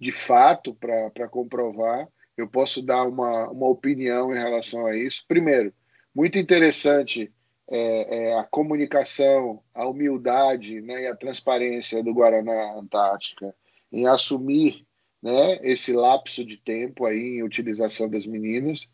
de 0.00 0.10
fato 0.10 0.74
para 0.74 1.28
comprovar. 1.28 2.08
Eu 2.34 2.48
posso 2.48 2.80
dar 2.80 3.04
uma, 3.04 3.50
uma 3.50 3.68
opinião 3.68 4.34
em 4.34 4.38
relação 4.38 4.86
a 4.86 4.96
isso. 4.96 5.26
Primeiro, 5.28 5.70
muito 6.14 6.38
interessante 6.38 7.30
é, 7.70 8.30
é, 8.30 8.38
a 8.38 8.44
comunicação, 8.44 9.62
a 9.74 9.86
humildade 9.86 10.80
né, 10.80 11.02
e 11.02 11.06
a 11.08 11.14
transparência 11.14 12.02
do 12.02 12.14
Guaraná 12.14 12.72
Antártica 12.78 13.54
em 13.92 14.06
assumir 14.06 14.87
né, 15.22 15.58
esse 15.62 15.92
lapso 15.92 16.44
de 16.44 16.56
tempo 16.56 17.04
aí 17.04 17.38
em 17.38 17.42
utilização 17.42 18.08
das 18.08 18.26
meninas. 18.26 18.88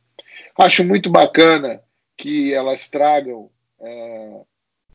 Acho 0.57 0.85
muito 0.85 1.11
bacana 1.11 1.83
que 2.17 2.53
elas 2.53 2.89
tragam 2.89 3.51
é, 3.81 4.41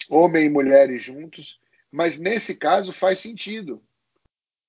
homem 0.10 0.46
e 0.46 0.50
mulheres 0.50 1.04
juntos, 1.04 1.60
mas 1.92 2.18
nesse 2.18 2.56
caso 2.56 2.94
faz 2.94 3.20
sentido, 3.20 3.82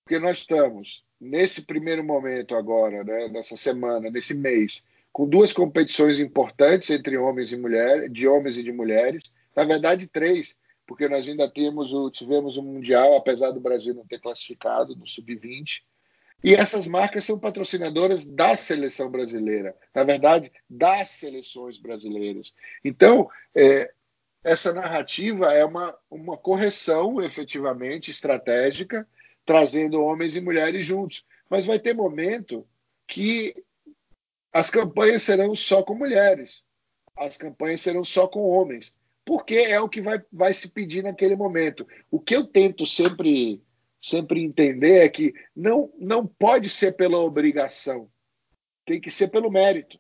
porque 0.04 0.18
nós 0.18 0.38
estamos 0.38 1.04
nesse 1.20 1.62
primeiro 1.62 2.02
momento 2.02 2.54
agora, 2.54 3.04
né, 3.04 3.28
nessa 3.28 3.56
semana, 3.56 4.10
nesse 4.10 4.34
mês, 4.34 4.84
com 5.12 5.28
duas 5.28 5.52
competições 5.52 6.18
importantes 6.18 6.88
entre 6.90 7.16
homens 7.16 7.52
e 7.52 7.56
mulheres, 7.56 8.12
de 8.12 8.26
homens 8.26 8.56
e 8.56 8.62
de 8.62 8.72
mulheres, 8.72 9.24
na 9.54 9.64
verdade 9.64 10.06
três, 10.06 10.58
porque 10.86 11.08
nós 11.08 11.28
ainda 11.28 11.48
temos 11.48 11.92
o, 11.92 12.10
tivemos 12.10 12.56
o 12.56 12.62
mundial, 12.62 13.16
apesar 13.16 13.50
do 13.50 13.60
Brasil 13.60 13.94
não 13.94 14.06
ter 14.06 14.18
classificado 14.18 14.96
no 14.96 15.06
sub-20, 15.06 15.82
e 16.42 16.54
essas 16.54 16.86
marcas 16.86 17.24
são 17.24 17.38
patrocinadoras 17.38 18.24
da 18.24 18.56
seleção 18.56 19.10
brasileira, 19.10 19.76
na 19.94 20.04
verdade, 20.04 20.50
das 20.68 21.10
seleções 21.10 21.78
brasileiras. 21.78 22.54
Então, 22.82 23.28
é, 23.54 23.92
essa 24.42 24.72
narrativa 24.72 25.52
é 25.52 25.64
uma, 25.64 25.96
uma 26.10 26.36
correção, 26.36 27.20
efetivamente, 27.20 28.10
estratégica, 28.10 29.06
trazendo 29.44 30.02
homens 30.02 30.34
e 30.34 30.40
mulheres 30.40 30.86
juntos. 30.86 31.24
Mas 31.48 31.66
vai 31.66 31.78
ter 31.78 31.92
momento 31.92 32.66
que 33.06 33.54
as 34.52 34.70
campanhas 34.70 35.22
serão 35.22 35.54
só 35.54 35.82
com 35.82 35.94
mulheres, 35.94 36.64
as 37.16 37.36
campanhas 37.36 37.82
serão 37.82 38.04
só 38.04 38.26
com 38.26 38.40
homens, 38.40 38.94
porque 39.24 39.56
é 39.56 39.78
o 39.78 39.88
que 39.88 40.00
vai, 40.00 40.22
vai 40.32 40.54
se 40.54 40.68
pedir 40.68 41.02
naquele 41.02 41.36
momento. 41.36 41.86
O 42.10 42.18
que 42.18 42.34
eu 42.34 42.46
tento 42.46 42.86
sempre 42.86 43.62
sempre 44.00 44.42
entender 44.42 45.04
é 45.04 45.08
que 45.08 45.34
não, 45.54 45.92
não 45.98 46.26
pode 46.26 46.68
ser 46.68 46.92
pela 46.92 47.18
obrigação, 47.18 48.10
tem 48.86 49.00
que 49.00 49.10
ser 49.10 49.28
pelo 49.28 49.50
mérito. 49.50 49.98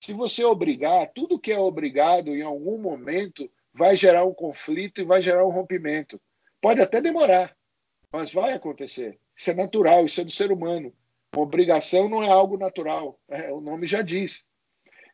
Se 0.00 0.12
você 0.12 0.44
obrigar, 0.44 1.10
tudo 1.12 1.38
que 1.38 1.52
é 1.52 1.58
obrigado 1.58 2.28
em 2.28 2.42
algum 2.42 2.78
momento 2.78 3.50
vai 3.74 3.96
gerar 3.96 4.24
um 4.24 4.32
conflito 4.32 5.00
e 5.00 5.04
vai 5.04 5.20
gerar 5.20 5.44
um 5.44 5.50
rompimento. 5.50 6.20
Pode 6.60 6.80
até 6.80 7.00
demorar, 7.00 7.56
mas 8.12 8.32
vai 8.32 8.52
acontecer. 8.52 9.18
Isso 9.36 9.50
é 9.50 9.54
natural, 9.54 10.06
isso 10.06 10.20
é 10.20 10.24
do 10.24 10.30
ser 10.30 10.52
humano. 10.52 10.92
Uma 11.34 11.42
obrigação 11.42 12.08
não 12.08 12.22
é 12.22 12.28
algo 12.28 12.56
natural, 12.56 13.18
é, 13.28 13.52
o 13.52 13.60
nome 13.60 13.86
já 13.86 14.02
diz. 14.02 14.44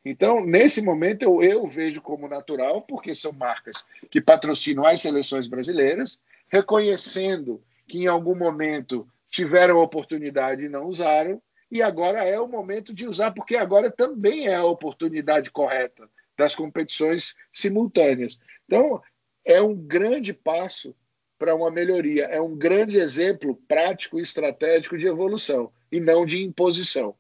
Então, 0.05 0.45
nesse 0.45 0.83
momento, 0.83 1.23
eu, 1.23 1.43
eu 1.43 1.67
vejo 1.67 2.03
como 2.03 2.29
natural, 2.29 2.83
porque 2.83 3.15
são 3.15 3.33
marcas 3.33 3.85
que 4.11 4.21
patrocinam 4.21 4.85
as 4.85 5.01
seleções 5.01 5.47
brasileiras, 5.47 6.21
reconhecendo 6.49 7.63
que 7.87 7.99
em 7.99 8.07
algum 8.07 8.35
momento 8.35 9.07
tiveram 9.31 9.79
a 9.79 9.83
oportunidade 9.83 10.65
e 10.65 10.69
não 10.69 10.87
usaram, 10.87 11.43
e 11.71 11.83
agora 11.83 12.25
é 12.25 12.39
o 12.39 12.49
momento 12.49 12.95
de 12.95 13.09
usar, 13.09 13.33
porque 13.33 13.57
agora 13.57 13.91
também 13.91 14.47
é 14.47 14.55
a 14.55 14.65
oportunidade 14.65 15.51
correta 15.51 16.09
das 16.39 16.55
competições 16.55 17.35
simultâneas. 17.53 18.39
Então, 18.65 19.03
é 19.45 19.61
um 19.61 19.75
grande 19.75 20.33
passo 20.33 20.95
para 21.39 21.55
uma 21.55 21.71
melhoria, 21.71 22.25
é 22.25 22.41
um 22.41 22.57
grande 22.57 22.97
exemplo 22.97 23.59
prático 23.69 24.19
e 24.19 24.23
estratégico 24.23 24.97
de 24.97 25.07
evolução 25.07 25.71
e 25.91 26.01
não 26.01 26.25
de 26.25 26.43
imposição. 26.43 27.15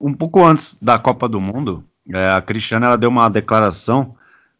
Um 0.00 0.12
pouco 0.12 0.44
antes 0.44 0.74
da 0.82 0.98
Copa 0.98 1.28
do 1.28 1.40
Mundo, 1.40 1.84
é, 2.12 2.30
a 2.30 2.42
Cristiana 2.42 2.86
ela 2.86 2.98
deu 2.98 3.08
uma 3.08 3.28
declaração 3.28 4.16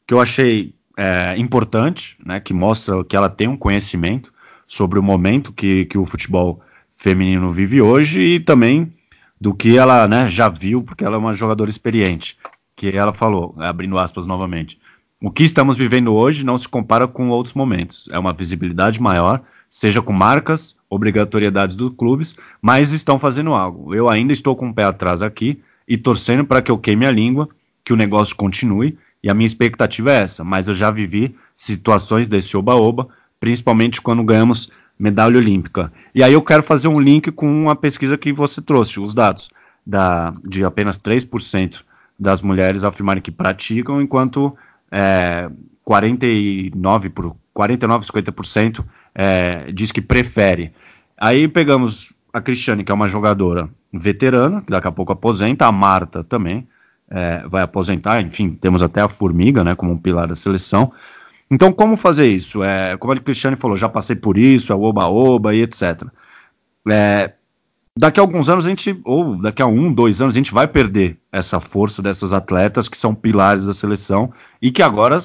que 0.07 0.15
eu 0.15 0.21
achei 0.21 0.75
é, 0.97 1.37
importante, 1.37 2.17
né, 2.25 2.39
que 2.39 2.55
mostra 2.55 3.05
que 3.05 3.17
ela 3.17 3.29
tem 3.29 3.49
um 3.49 3.57
conhecimento 3.57 4.32
sobre 4.73 4.99
o 4.99 5.03
momento 5.03 5.53
que, 5.53 5.85
que 5.85 5.99
o 5.99 6.07
futebol 6.07 6.63
feminino 6.97 7.51
vive 7.51 7.83
hoje 7.83 8.21
e 8.21 8.41
também 8.41 8.91
do 9.39 9.53
que 9.53 9.77
ela 9.77 10.09
né, 10.09 10.27
já 10.31 10.49
viu, 10.49 10.83
porque 10.83 11.05
ela 11.05 11.17
é 11.17 11.19
uma 11.19 11.35
jogadora 11.35 11.69
experiente. 11.69 12.39
Que 12.75 12.89
ela 12.89 13.13
falou, 13.13 13.55
abrindo 13.59 13.99
aspas 13.99 14.27
novamente. 14.27 14.81
O 15.21 15.31
que 15.31 15.45
estamos 15.45 15.77
vivendo 15.77 16.15
hoje 16.15 16.43
não 16.43 16.57
se 16.57 16.67
compara 16.67 17.07
com 17.07 17.29
outros 17.29 17.55
momentos. 17.55 18.09
É 18.11 18.19
uma 18.19 18.33
visibilidade 18.33 18.99
maior, 18.99 19.43
seja 19.69 20.01
com 20.01 20.11
marcas, 20.11 20.75
obrigatoriedades 20.89 21.77
dos 21.77 21.93
clubes, 21.95 22.35
mas 22.63 22.93
estão 22.93 23.19
fazendo 23.19 23.53
algo. 23.53 23.95
Eu 23.95 24.09
ainda 24.09 24.33
estou 24.33 24.57
com 24.57 24.71
o 24.71 24.75
pé 24.75 24.85
atrás 24.85 25.21
aqui 25.21 25.61
e 25.87 25.99
torcendo 25.99 26.47
para 26.47 26.63
que 26.63 26.71
eu 26.71 26.79
queime 26.79 27.05
a 27.05 27.11
língua, 27.11 27.47
que 27.85 27.93
o 27.93 27.97
negócio 27.97 28.35
continue, 28.35 28.97
e 29.23 29.29
a 29.29 29.35
minha 29.35 29.47
expectativa 29.47 30.13
é 30.13 30.23
essa. 30.23 30.43
Mas 30.43 30.67
eu 30.67 30.73
já 30.73 30.91
vivi 30.91 31.37
situações 31.59 32.27
desse 32.27 32.57
oba-oba 32.57 33.09
principalmente 33.43 34.01
quando 34.01 34.23
ganhamos 34.23 34.71
medalha 34.97 35.37
olímpica. 35.37 35.93
E 36.15 36.23
aí 36.23 36.33
eu 36.33 36.41
quero 36.41 36.63
fazer 36.63 36.87
um 36.87 37.01
link 37.01 37.33
com 37.33 37.45
uma 37.45 37.75
pesquisa 37.75 38.17
que 38.17 38.33
você 38.33 38.63
trouxe, 38.63 39.01
os 39.01 39.13
dados 39.13 39.51
da, 39.85 40.33
de 40.45 40.65
apenas 40.65 40.97
3% 40.97 41.81
das 42.17 42.41
mulheres 42.41 42.85
afirmarem 42.85 43.21
que 43.21 43.33
praticam, 43.33 44.01
enquanto 44.01 44.57
é, 44.93 45.51
49 45.83 47.11
por 47.11 47.37
49, 47.53 48.07
50% 48.07 48.85
é, 49.13 49.73
diz 49.73 49.91
que 49.91 50.01
prefere. 50.01 50.73
Aí 51.19 51.49
pegamos 51.49 52.15
a 52.33 52.41
Cristiane, 52.41 52.85
que 52.85 52.93
é 52.93 52.95
uma 52.95 53.09
jogadora 53.09 53.69
veterana, 53.93 54.63
que 54.63 54.71
daqui 54.71 54.87
a 54.87 54.93
pouco 54.93 55.11
aposenta, 55.11 55.67
a 55.67 55.73
Marta 55.73 56.23
também 56.23 56.69
é, 57.11 57.43
vai 57.49 57.65
aposentar, 57.65 58.21
enfim, 58.21 58.51
temos 58.51 58.85
até 58.85 59.01
a 59.01 59.09
Formiga, 59.09 59.65
né, 59.65 59.75
como 59.75 59.91
um 59.91 59.99
pilar 59.99 60.29
da 60.29 60.37
seleção. 60.37 60.93
Então, 61.53 61.71
como 61.71 61.99
fazer 61.99 62.29
isso? 62.29 62.65
É, 62.65 62.97
como 62.97 63.13
a 63.13 63.17
Cristiane 63.17 63.57
falou, 63.57 63.77
já 63.77 63.87
passei 63.87 64.17
por 64.17 64.39
isso, 64.39 64.73
é 64.73 64.75
oba-oba 64.75 65.55
e 65.55 65.61
etc. 65.61 66.05
É, 66.91 67.35
daqui 67.95 68.19
a 68.19 68.23
alguns 68.23 68.49
anos 68.49 68.65
a 68.65 68.71
gente, 68.71 68.99
ou 69.05 69.37
daqui 69.37 69.61
a 69.61 69.67
um, 69.67 69.93
dois 69.93 70.23
anos, 70.23 70.35
a 70.35 70.39
gente 70.39 70.51
vai 70.51 70.67
perder 70.67 71.19
essa 71.31 71.61
força 71.61 72.01
dessas 72.01 72.33
atletas 72.33 72.89
que 72.89 72.97
são 72.97 73.15
pilares 73.15 73.67
da 73.67 73.75
seleção 73.75 74.33
e 74.63 74.71
que 74.71 74.83
agora, 74.83 75.19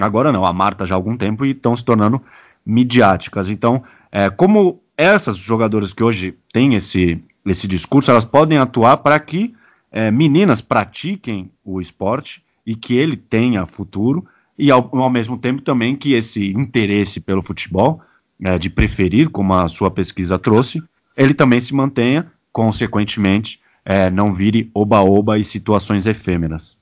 agora 0.00 0.32
não, 0.32 0.46
a 0.46 0.54
Marta 0.54 0.86
já 0.86 0.94
há 0.94 0.96
algum 0.96 1.18
tempo 1.18 1.44
e 1.44 1.50
estão 1.50 1.76
se 1.76 1.84
tornando 1.84 2.18
midiáticas. 2.64 3.50
Então, 3.50 3.84
é, 4.10 4.30
como 4.30 4.80
essas 4.96 5.36
jogadoras 5.36 5.92
que 5.92 6.02
hoje 6.02 6.34
têm 6.50 6.74
esse, 6.76 7.22
esse 7.44 7.68
discurso, 7.68 8.10
elas 8.10 8.24
podem 8.24 8.56
atuar 8.56 8.96
para 8.96 9.20
que 9.20 9.54
é, 9.92 10.10
meninas 10.10 10.62
pratiquem 10.62 11.50
o 11.62 11.78
esporte 11.78 12.42
e 12.64 12.74
que 12.74 12.96
ele 12.96 13.18
tenha 13.18 13.66
futuro, 13.66 14.26
e 14.58 14.70
ao, 14.70 14.88
ao 14.96 15.10
mesmo 15.10 15.38
tempo 15.38 15.62
também 15.62 15.96
que 15.96 16.14
esse 16.14 16.52
interesse 16.52 17.20
pelo 17.20 17.42
futebol, 17.42 18.00
é, 18.42 18.58
de 18.58 18.70
preferir, 18.70 19.30
como 19.30 19.54
a 19.54 19.68
sua 19.68 19.90
pesquisa 19.90 20.38
trouxe, 20.38 20.82
ele 21.16 21.34
também 21.34 21.60
se 21.60 21.74
mantenha, 21.74 22.30
consequentemente, 22.52 23.60
é, 23.84 24.10
não 24.10 24.32
vire 24.32 24.70
oba-oba 24.74 25.38
e 25.38 25.44
situações 25.44 26.06
efêmeras. 26.06 26.76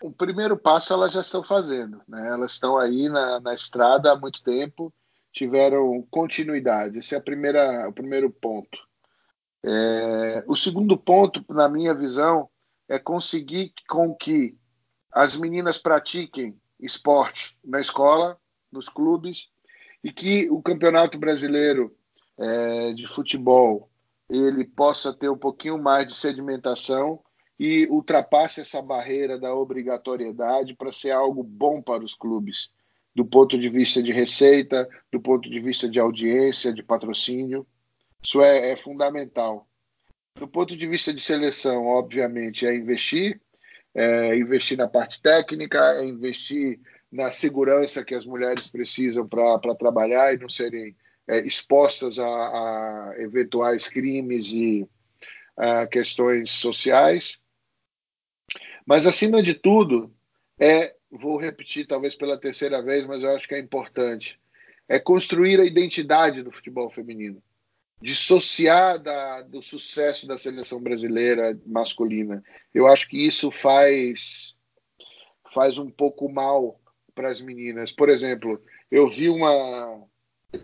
O 0.00 0.10
primeiro 0.10 0.56
passo 0.56 0.92
elas 0.92 1.12
já 1.12 1.20
estão 1.20 1.42
fazendo, 1.42 2.00
né? 2.08 2.28
elas 2.28 2.52
estão 2.52 2.76
aí 2.78 3.08
na, 3.08 3.40
na 3.40 3.54
estrada 3.54 4.12
há 4.12 4.16
muito 4.16 4.42
tempo, 4.42 4.92
tiveram 5.32 6.06
continuidade. 6.10 6.98
Esse 6.98 7.14
é 7.14 7.18
a 7.18 7.20
primeira, 7.20 7.88
o 7.88 7.92
primeiro 7.92 8.30
ponto. 8.30 8.78
É, 9.64 10.44
o 10.46 10.54
segundo 10.54 10.96
ponto, 10.96 11.44
na 11.50 11.68
minha 11.68 11.94
visão, 11.94 12.48
é 12.88 12.98
conseguir 12.98 13.72
com 13.88 14.14
que 14.14 14.56
as 15.12 15.36
meninas 15.36 15.76
pratiquem 15.76 16.56
esporte 16.80 17.56
na 17.64 17.80
escola, 17.80 18.38
nos 18.70 18.88
clubes, 18.88 19.50
e 20.02 20.12
que 20.12 20.48
o 20.50 20.62
Campeonato 20.62 21.18
Brasileiro 21.18 21.94
é, 22.38 22.92
de 22.92 23.06
Futebol 23.08 23.90
ele 24.28 24.64
possa 24.64 25.12
ter 25.12 25.28
um 25.28 25.38
pouquinho 25.38 25.78
mais 25.78 26.06
de 26.06 26.14
sedimentação 26.14 27.20
e 27.58 27.86
ultrapasse 27.86 28.60
essa 28.60 28.82
barreira 28.82 29.38
da 29.38 29.54
obrigatoriedade 29.54 30.74
para 30.74 30.92
ser 30.92 31.12
algo 31.12 31.42
bom 31.42 31.80
para 31.80 32.04
os 32.04 32.14
clubes, 32.14 32.70
do 33.14 33.24
ponto 33.24 33.56
de 33.58 33.68
vista 33.68 34.02
de 34.02 34.12
receita, 34.12 34.86
do 35.10 35.20
ponto 35.20 35.48
de 35.48 35.58
vista 35.58 35.88
de 35.88 35.98
audiência, 35.98 36.72
de 36.72 36.82
patrocínio. 36.82 37.66
Isso 38.22 38.42
é, 38.42 38.72
é 38.72 38.76
fundamental. 38.76 39.66
Do 40.34 40.46
ponto 40.46 40.76
de 40.76 40.86
vista 40.86 41.14
de 41.14 41.22
seleção, 41.22 41.86
obviamente, 41.86 42.66
é 42.66 42.74
investir, 42.74 43.40
é 43.96 44.36
investir 44.36 44.76
na 44.76 44.86
parte 44.86 45.22
técnica, 45.22 45.78
é 45.94 46.04
investir 46.04 46.78
na 47.10 47.32
segurança 47.32 48.04
que 48.04 48.14
as 48.14 48.26
mulheres 48.26 48.68
precisam 48.68 49.26
para 49.26 49.74
trabalhar 49.74 50.34
e 50.34 50.38
não 50.38 50.50
serem 50.50 50.94
é, 51.26 51.38
expostas 51.38 52.18
a, 52.18 52.26
a, 52.26 53.14
eventuais 53.18 53.88
crimes 53.88 54.52
e 54.52 54.86
a 55.56 55.86
questões 55.86 56.50
sociais. 56.50 57.38
Mas, 58.84 59.06
acima 59.06 59.42
de 59.42 59.54
tudo, 59.54 60.14
é, 60.60 60.94
vou 61.10 61.38
repetir 61.38 61.86
talvez 61.86 62.14
pela 62.14 62.38
terceira 62.38 62.82
vez, 62.82 63.06
mas 63.06 63.22
eu 63.22 63.34
acho 63.34 63.48
que 63.48 63.54
é 63.54 63.58
importante, 63.58 64.38
é 64.86 64.98
construir 64.98 65.58
a 65.58 65.64
identidade 65.64 66.42
do 66.42 66.52
futebol 66.52 66.90
feminino 66.90 67.42
dissociar 68.00 68.98
do 69.48 69.62
sucesso 69.62 70.26
da 70.26 70.36
seleção 70.36 70.80
brasileira 70.80 71.58
masculina. 71.66 72.42
Eu 72.74 72.86
acho 72.86 73.08
que 73.08 73.26
isso 73.26 73.50
faz 73.50 74.54
faz 75.54 75.78
um 75.78 75.90
pouco 75.90 76.28
mal 76.28 76.78
para 77.14 77.28
as 77.28 77.40
meninas. 77.40 77.92
Por 77.92 78.10
exemplo, 78.10 78.62
eu 78.90 79.08
vi 79.08 79.28
uma 79.28 80.06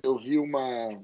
eu 0.03 0.19
vi 0.19 0.39
uma 0.39 1.03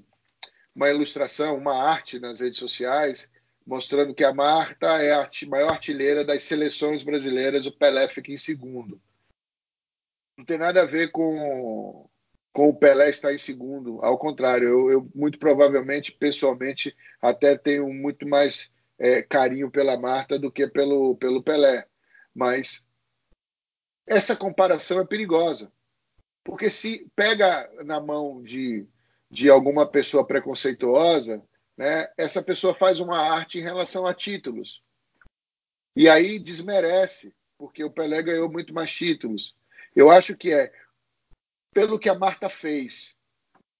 uma 0.74 0.88
ilustração, 0.88 1.56
uma 1.56 1.82
arte 1.82 2.18
nas 2.20 2.40
redes 2.40 2.58
sociais 2.58 3.28
mostrando 3.68 4.14
que 4.14 4.24
a 4.24 4.32
Marta 4.32 4.86
é 5.02 5.12
a 5.12 5.28
maior 5.46 5.72
artilheira 5.72 6.24
das 6.24 6.42
seleções 6.42 7.02
brasileiras, 7.02 7.66
o 7.66 7.72
Pelé 7.72 8.08
fica 8.08 8.32
em 8.32 8.36
segundo. 8.38 8.98
Não 10.38 10.44
tem 10.44 10.56
nada 10.56 10.82
a 10.82 10.86
ver 10.86 11.12
com 11.12 12.07
com 12.58 12.70
o 12.70 12.74
Pelé 12.74 13.08
estar 13.08 13.32
em 13.32 13.38
segundo. 13.38 14.04
Ao 14.04 14.18
contrário, 14.18 14.66
eu, 14.66 14.90
eu 14.90 15.10
muito 15.14 15.38
provavelmente, 15.38 16.10
pessoalmente, 16.10 16.92
até 17.22 17.56
tenho 17.56 17.88
muito 17.92 18.26
mais 18.26 18.68
é, 18.98 19.22
carinho 19.22 19.70
pela 19.70 19.96
Marta 19.96 20.36
do 20.36 20.50
que 20.50 20.66
pelo, 20.66 21.16
pelo 21.18 21.40
Pelé. 21.40 21.86
Mas 22.34 22.84
essa 24.04 24.34
comparação 24.34 25.00
é 25.00 25.06
perigosa. 25.06 25.70
Porque 26.42 26.68
se 26.68 27.08
pega 27.14 27.70
na 27.84 28.00
mão 28.00 28.42
de, 28.42 28.88
de 29.30 29.48
alguma 29.48 29.86
pessoa 29.86 30.26
preconceituosa, 30.26 31.40
né, 31.76 32.10
essa 32.16 32.42
pessoa 32.42 32.74
faz 32.74 32.98
uma 32.98 33.20
arte 33.20 33.60
em 33.60 33.62
relação 33.62 34.04
a 34.04 34.12
títulos. 34.12 34.82
E 35.94 36.08
aí 36.08 36.40
desmerece, 36.40 37.32
porque 37.56 37.84
o 37.84 37.90
Pelé 37.92 38.20
ganhou 38.20 38.50
muito 38.50 38.74
mais 38.74 38.92
títulos. 38.92 39.54
Eu 39.94 40.10
acho 40.10 40.36
que 40.36 40.52
é 40.52 40.72
pelo 41.78 41.96
que 41.96 42.08
a 42.08 42.18
Marta 42.18 42.48
fez. 42.48 43.14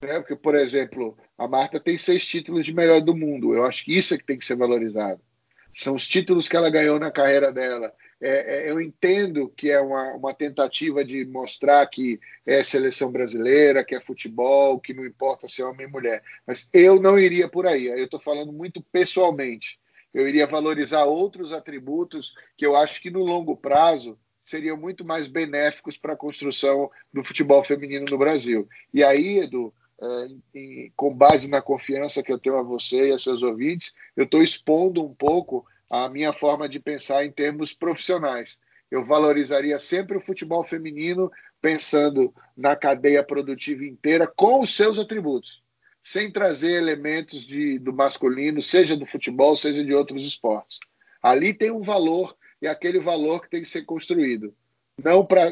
Né? 0.01 0.21
Porque, 0.21 0.33
por 0.33 0.55
exemplo, 0.55 1.17
a 1.37 1.49
Marta 1.49 1.81
tem 1.81 1.97
seis 1.97 2.25
títulos 2.25 2.65
de 2.65 2.73
melhor 2.73 3.01
do 3.01 3.13
mundo. 3.13 3.53
Eu 3.53 3.65
acho 3.65 3.83
que 3.83 3.91
isso 3.91 4.13
é 4.13 4.17
que 4.17 4.23
tem 4.23 4.37
que 4.37 4.45
ser 4.45 4.55
valorizado. 4.55 5.19
São 5.75 5.95
os 5.95 6.07
títulos 6.07 6.47
que 6.47 6.55
ela 6.55 6.69
ganhou 6.69 6.97
na 6.97 7.11
carreira 7.11 7.51
dela. 7.51 7.93
É, 8.21 8.67
é, 8.67 8.71
eu 8.71 8.79
entendo 8.79 9.49
que 9.49 9.69
é 9.69 9.81
uma, 9.81 10.13
uma, 10.13 10.33
tentativa 10.33 11.03
de 11.03 11.25
mostrar 11.25 11.85
que 11.87 12.21
é 12.45 12.63
seleção 12.63 13.11
brasileira, 13.11 13.83
que 13.83 13.93
é 13.93 13.99
futebol, 13.99 14.79
que 14.79 14.93
não 14.93 15.05
importa 15.05 15.49
se 15.49 15.61
é 15.61 15.65
homem 15.65 15.85
ou 15.87 15.91
mulher. 15.91 16.23
Mas 16.47 16.69
eu 16.71 17.01
não 17.01 17.19
iria 17.19 17.49
por 17.49 17.67
aí. 17.67 17.87
Eu 17.87 18.05
estou 18.05 18.21
falando 18.21 18.53
muito 18.53 18.81
pessoalmente. 18.93 19.77
Eu 20.13 20.25
iria 20.25 20.47
valorizar 20.47 21.03
outros 21.03 21.51
atributos 21.51 22.33
que 22.55 22.65
eu 22.65 22.77
acho 22.77 23.01
que 23.01 23.11
no 23.11 23.23
longo 23.23 23.57
prazo 23.57 24.17
seriam 24.49 24.75
muito 24.75 25.05
mais 25.05 25.27
benéficos 25.27 25.95
para 25.95 26.13
a 26.13 26.17
construção 26.17 26.89
do 27.13 27.23
futebol 27.23 27.63
feminino 27.63 28.05
no 28.09 28.17
Brasil. 28.17 28.67
E 28.91 29.03
aí, 29.03 29.39
Edu, 29.39 29.71
é, 30.01 30.27
em, 30.55 30.91
com 30.95 31.13
base 31.13 31.47
na 31.49 31.61
confiança 31.61 32.23
que 32.23 32.31
eu 32.31 32.39
tenho 32.39 32.57
a 32.57 32.63
você 32.63 33.09
e 33.09 33.11
a 33.11 33.19
seus 33.19 33.43
ouvintes, 33.43 33.93
eu 34.17 34.23
estou 34.23 34.41
expondo 34.41 35.05
um 35.05 35.13
pouco 35.13 35.65
a 35.91 36.09
minha 36.09 36.33
forma 36.33 36.67
de 36.67 36.79
pensar 36.79 37.23
em 37.23 37.31
termos 37.31 37.73
profissionais. 37.73 38.57
Eu 38.89 39.05
valorizaria 39.05 39.77
sempre 39.77 40.17
o 40.17 40.21
futebol 40.21 40.63
feminino 40.63 41.31
pensando 41.61 42.33
na 42.57 42.75
cadeia 42.75 43.23
produtiva 43.23 43.85
inteira 43.85 44.25
com 44.25 44.61
os 44.61 44.73
seus 44.73 44.97
atributos, 44.97 45.61
sem 46.01 46.31
trazer 46.31 46.71
elementos 46.71 47.45
de, 47.45 47.77
do 47.77 47.93
masculino, 47.93 48.63
seja 48.63 48.97
do 48.97 49.05
futebol, 49.05 49.55
seja 49.55 49.83
de 49.83 49.93
outros 49.93 50.23
esportes. 50.23 50.79
Ali 51.21 51.53
tem 51.53 51.69
um 51.69 51.81
valor 51.81 52.35
e 52.61 52.67
aquele 52.67 52.99
valor 52.99 53.41
que 53.41 53.49
tem 53.49 53.61
que 53.61 53.69
ser 53.69 53.83
construído. 53.83 54.53
Não 55.03 55.25
para 55.25 55.51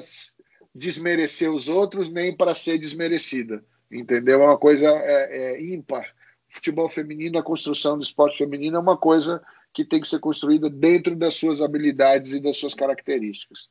desmerecer 0.73 1.51
os 1.51 1.67
outros, 1.67 2.09
nem 2.09 2.35
para 2.35 2.53
ser 2.53 2.77
desmerecida. 2.77 3.63
Entendeu? 3.91 4.41
É 4.41 4.45
uma 4.45 4.57
coisa 4.57 4.85
é, 4.85 5.55
é, 5.55 5.63
ímpar. 5.63 6.05
Futebol 6.49 6.89
feminino, 6.89 7.37
a 7.37 7.43
construção 7.43 7.97
do 7.97 8.03
esporte 8.03 8.37
feminino 8.37 8.77
é 8.77 8.79
uma 8.79 8.97
coisa 8.97 9.41
que 9.73 9.85
tem 9.85 10.01
que 10.01 10.07
ser 10.07 10.19
construída 10.19 10.69
dentro 10.69 11.15
das 11.15 11.35
suas 11.35 11.61
habilidades 11.61 12.33
e 12.33 12.39
das 12.39 12.57
suas 12.57 12.73
características. 12.73 13.69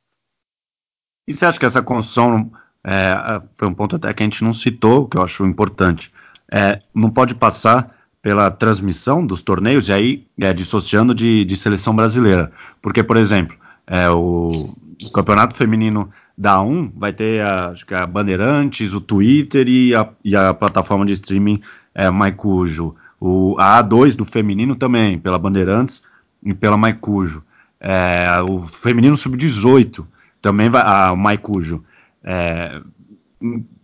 E 1.26 1.32
você 1.32 1.44
acha 1.44 1.58
que 1.58 1.66
essa 1.66 1.82
construção 1.82 2.52
é, 2.84 3.40
foi 3.56 3.68
um 3.68 3.74
ponto 3.74 3.96
até 3.96 4.12
que 4.14 4.22
a 4.22 4.26
gente 4.26 4.44
não 4.44 4.52
citou, 4.52 5.08
que 5.08 5.16
eu 5.16 5.22
acho 5.22 5.44
importante, 5.44 6.12
é, 6.52 6.80
não 6.94 7.10
pode 7.10 7.34
passar 7.34 7.95
pela 8.26 8.50
transmissão 8.50 9.24
dos 9.24 9.40
torneios, 9.40 9.88
e 9.88 9.92
aí 9.92 10.26
é, 10.40 10.52
dissociando 10.52 11.14
de, 11.14 11.44
de, 11.44 11.56
seleção 11.56 11.94
brasileira. 11.94 12.50
Porque, 12.82 13.00
por 13.00 13.16
exemplo, 13.16 13.56
é, 13.86 14.10
o, 14.10 14.74
o, 15.00 15.10
campeonato 15.12 15.54
feminino 15.54 16.10
da 16.36 16.60
1 16.60 16.90
vai 16.96 17.12
ter 17.12 17.40
a, 17.40 17.68
acho 17.68 17.86
que 17.86 17.94
a 17.94 18.04
Bandeirantes, 18.04 18.92
o 18.94 19.00
Twitter 19.00 19.68
e 19.68 19.94
a, 19.94 20.08
e 20.24 20.34
a 20.34 20.52
plataforma 20.52 21.06
de 21.06 21.12
streaming 21.12 21.62
é, 21.94 22.10
Maicujo. 22.10 22.96
O, 23.20 23.54
a 23.60 23.80
A2 23.80 24.16
do 24.16 24.24
feminino 24.24 24.74
também, 24.74 25.20
pela 25.20 25.38
Bandeirantes 25.38 26.02
e 26.42 26.52
pela 26.52 26.76
Maicujo. 26.76 27.44
É, 27.78 28.42
o 28.42 28.58
feminino 28.58 29.16
sub-18 29.16 30.04
também 30.42 30.68
vai, 30.68 30.82
a, 30.84 31.14
Maicujo. 31.14 31.84
É, 32.24 32.80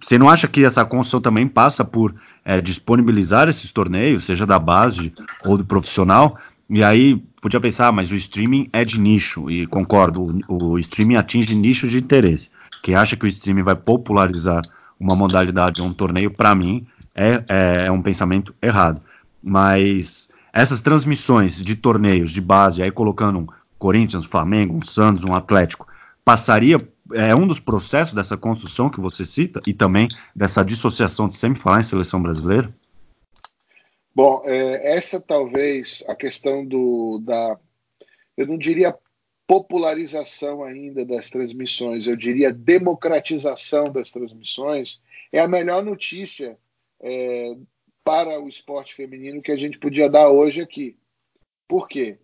você 0.01 0.19
não 0.19 0.29
acha 0.29 0.49
que 0.49 0.65
essa 0.65 0.85
construção 0.85 1.21
também 1.21 1.47
passa 1.47 1.85
por 1.85 2.13
é, 2.45 2.61
disponibilizar 2.61 3.49
esses 3.49 3.73
torneios, 3.73 4.25
seja 4.25 4.47
da 4.47 4.59
base 4.59 5.13
ou 5.45 5.57
do 5.57 5.65
profissional? 5.65 6.39
E 6.69 6.83
aí 6.83 7.23
podia 7.41 7.61
pensar, 7.61 7.89
ah, 7.89 7.93
mas 7.93 8.11
o 8.11 8.17
streaming 8.17 8.69
é 8.73 8.85
de 8.85 8.99
nicho, 8.99 9.51
e 9.51 9.67
concordo, 9.67 10.43
o, 10.49 10.73
o 10.73 10.79
streaming 10.79 11.17
atinge 11.17 11.55
nichos 11.55 11.91
de 11.91 11.99
interesse. 11.99 12.51
Quem 12.83 12.95
acha 12.95 13.17
que 13.17 13.25
o 13.25 13.29
streaming 13.29 13.63
vai 13.63 13.77
popularizar 13.77 14.63
uma 14.99 15.15
modalidade 15.15 15.83
ou 15.83 15.89
um 15.89 15.93
torneio, 15.93 16.31
para 16.31 16.55
mim, 16.55 16.87
é, 17.15 17.45
é, 17.49 17.87
é 17.87 17.91
um 17.91 18.01
pensamento 18.01 18.55
errado. 18.63 19.01
Mas 19.43 20.29
essas 20.53 20.81
transmissões 20.81 21.57
de 21.57 21.75
torneios 21.77 22.31
de 22.31 22.41
base, 22.41 22.83
aí 22.83 22.91
colocando 22.91 23.39
um 23.41 23.47
Corinthians, 23.79 24.25
Flamengo, 24.25 24.77
um 24.77 24.81
Santos, 24.83 25.25
um 25.25 25.35
Atlético, 25.35 25.87
passaria 26.25 26.79
é 27.13 27.35
um 27.35 27.47
dos 27.47 27.61
processos 27.61 28.15
dessa 28.15 28.37
construção 28.37 28.91
que 28.91 29.01
você 29.01 29.25
cita 29.25 29.61
e 29.67 29.75
também 29.75 30.09
dessa 30.35 30.65
dissociação 30.65 31.29
de 31.29 31.35
sempre 31.35 31.61
falar 31.61 31.81
em 31.81 31.85
seleção 31.85 32.23
brasileira? 32.23 32.73
Bom, 34.15 34.43
é, 34.45 34.95
essa 34.95 35.21
talvez 35.21 36.05
a 36.07 36.15
questão 36.15 36.65
do 36.65 37.19
da 37.19 37.59
eu 38.37 38.47
não 38.47 38.57
diria 38.57 38.97
popularização 39.47 40.63
ainda 40.63 41.05
das 41.05 41.29
transmissões, 41.31 42.07
eu 42.07 42.17
diria 42.17 42.53
democratização 42.53 43.85
das 43.85 44.11
transmissões 44.11 45.03
é 45.31 45.41
a 45.41 45.49
melhor 45.49 45.85
notícia 45.85 46.59
é, 47.01 47.57
para 48.05 48.41
o 48.41 48.49
esporte 48.49 48.95
feminino 48.95 49.43
que 49.43 49.53
a 49.53 49.57
gente 49.57 49.79
podia 49.79 50.09
dar 50.09 50.29
hoje 50.29 50.61
aqui. 50.61 50.97
Por 51.67 51.89
quê? 51.89 52.19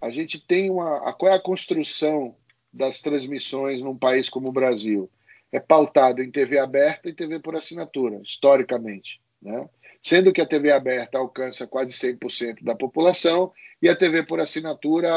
A 0.00 0.10
gente 0.10 0.38
tem 0.38 0.70
uma. 0.70 1.12
Qual 1.14 1.30
é 1.30 1.34
a 1.34 1.42
construção 1.42 2.36
das 2.72 3.00
transmissões 3.00 3.80
num 3.80 3.96
país 3.96 4.28
como 4.28 4.48
o 4.48 4.52
Brasil? 4.52 5.10
É 5.52 5.58
pautado 5.58 6.22
em 6.22 6.30
TV 6.30 6.58
aberta 6.58 7.08
e 7.08 7.12
TV 7.12 7.40
por 7.40 7.56
assinatura, 7.56 8.20
historicamente. 8.22 9.20
Né? 9.42 9.68
Sendo 10.02 10.32
que 10.32 10.40
a 10.40 10.46
TV 10.46 10.70
aberta 10.70 11.18
alcança 11.18 11.66
quase 11.66 11.92
100% 11.92 12.62
da 12.62 12.74
população 12.74 13.52
e 13.82 13.88
a 13.88 13.96
TV 13.96 14.22
por 14.22 14.40
assinatura 14.40 15.10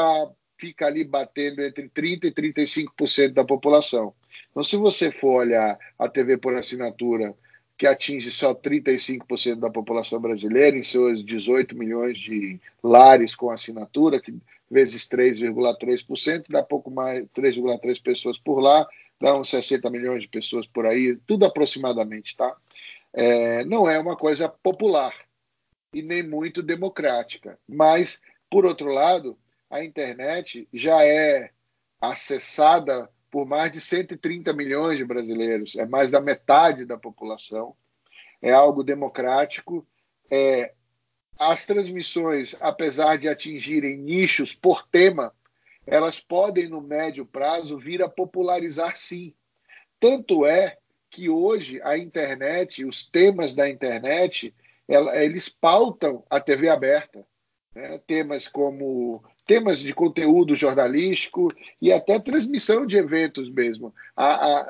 fica 0.58 0.86
ali 0.86 1.04
batendo 1.04 1.62
entre 1.62 1.88
30% 1.88 2.24
e 2.24 2.32
35% 2.32 3.32
da 3.32 3.44
população. 3.44 4.14
Então, 4.50 4.62
se 4.62 4.76
você 4.76 5.10
for 5.10 5.40
olhar 5.40 5.78
a 5.98 6.08
TV 6.08 6.38
por 6.38 6.54
assinatura, 6.56 7.34
que 7.76 7.86
atinge 7.86 8.30
só 8.30 8.54
35% 8.54 9.56
da 9.56 9.70
população 9.70 10.20
brasileira, 10.20 10.76
em 10.76 10.82
seus 10.82 11.24
18 11.24 11.76
milhões 11.76 12.18
de 12.18 12.60
lares 12.82 13.34
com 13.34 13.50
assinatura, 13.50 14.20
que 14.20 14.34
vezes 14.70 15.08
3,3%, 15.08 16.44
dá 16.50 16.62
pouco 16.62 16.90
mais, 16.90 17.24
3,3 17.36 18.02
pessoas 18.02 18.38
por 18.38 18.60
lá, 18.60 18.86
dá 19.20 19.36
uns 19.38 19.48
60 19.48 19.90
milhões 19.90 20.22
de 20.22 20.28
pessoas 20.28 20.66
por 20.66 20.86
aí, 20.86 21.16
tudo 21.26 21.44
aproximadamente, 21.44 22.36
tá? 22.36 22.54
É, 23.12 23.64
não 23.64 23.88
é 23.88 23.98
uma 23.98 24.16
coisa 24.16 24.48
popular 24.48 25.14
e 25.92 26.02
nem 26.02 26.22
muito 26.22 26.62
democrática. 26.62 27.58
Mas, 27.68 28.20
por 28.50 28.66
outro 28.66 28.92
lado, 28.92 29.38
a 29.70 29.84
internet 29.84 30.68
já 30.72 31.04
é 31.04 31.50
acessada 32.00 33.08
por 33.34 33.44
mais 33.44 33.72
de 33.72 33.80
130 33.80 34.52
milhões 34.52 34.96
de 34.96 35.04
brasileiros, 35.04 35.74
é 35.74 35.84
mais 35.84 36.12
da 36.12 36.20
metade 36.20 36.84
da 36.84 36.96
população, 36.96 37.74
é 38.40 38.52
algo 38.52 38.84
democrático. 38.84 39.84
É, 40.30 40.72
as 41.36 41.66
transmissões, 41.66 42.54
apesar 42.60 43.18
de 43.18 43.28
atingirem 43.28 43.96
nichos 43.96 44.54
por 44.54 44.86
tema, 44.86 45.34
elas 45.84 46.20
podem, 46.20 46.68
no 46.68 46.80
médio 46.80 47.26
prazo, 47.26 47.76
vir 47.76 48.04
a 48.04 48.08
popularizar 48.08 48.96
sim. 48.96 49.34
Tanto 49.98 50.46
é 50.46 50.78
que 51.10 51.28
hoje 51.28 51.80
a 51.82 51.98
internet, 51.98 52.84
os 52.84 53.04
temas 53.04 53.52
da 53.52 53.68
internet, 53.68 54.54
ela, 54.86 55.16
eles 55.16 55.48
pautam 55.48 56.24
a 56.30 56.38
TV 56.38 56.68
aberta. 56.68 57.26
Né? 57.74 57.98
Temas 58.06 58.48
como 58.48 59.22
temas 59.46 59.80
de 59.80 59.92
conteúdo 59.92 60.54
jornalístico 60.54 61.48
e 61.80 61.92
até 61.92 62.18
transmissão 62.18 62.86
de 62.86 62.96
eventos 62.96 63.50
mesmo. 63.50 63.94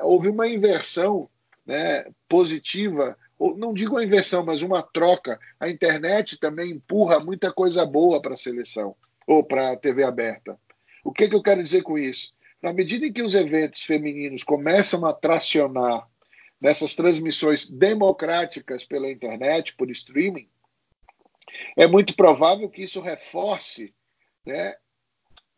Houve 0.01 0.29
uma 0.29 0.47
inversão 0.47 1.29
né, 1.65 2.05
positiva, 2.27 3.17
ou, 3.37 3.57
não 3.57 3.73
digo 3.73 3.95
uma 3.95 4.03
inversão, 4.03 4.45
mas 4.45 4.61
uma 4.61 4.81
troca. 4.81 5.39
A 5.59 5.69
internet 5.69 6.37
também 6.37 6.71
empurra 6.71 7.19
muita 7.19 7.51
coisa 7.51 7.85
boa 7.85 8.21
para 8.21 8.33
a 8.33 8.37
seleção 8.37 8.95
ou 9.25 9.43
para 9.43 9.71
a 9.71 9.77
TV 9.77 10.03
aberta. 10.03 10.57
O 11.03 11.11
que, 11.11 11.27
que 11.27 11.35
eu 11.35 11.41
quero 11.41 11.63
dizer 11.63 11.83
com 11.83 11.97
isso? 11.97 12.33
Na 12.61 12.73
medida 12.73 13.05
em 13.05 13.13
que 13.13 13.21
os 13.21 13.35
eventos 13.35 13.83
femininos 13.83 14.43
começam 14.43 15.05
a 15.05 15.13
tracionar 15.13 16.07
nessas 16.59 16.95
transmissões 16.95 17.69
democráticas 17.69 18.83
pela 18.83 19.11
internet, 19.11 19.75
por 19.75 19.89
streaming, 19.91 20.47
é 21.75 21.87
muito 21.87 22.15
provável 22.15 22.69
que 22.69 22.83
isso 22.83 23.01
reforce 23.01 23.93
né, 24.45 24.75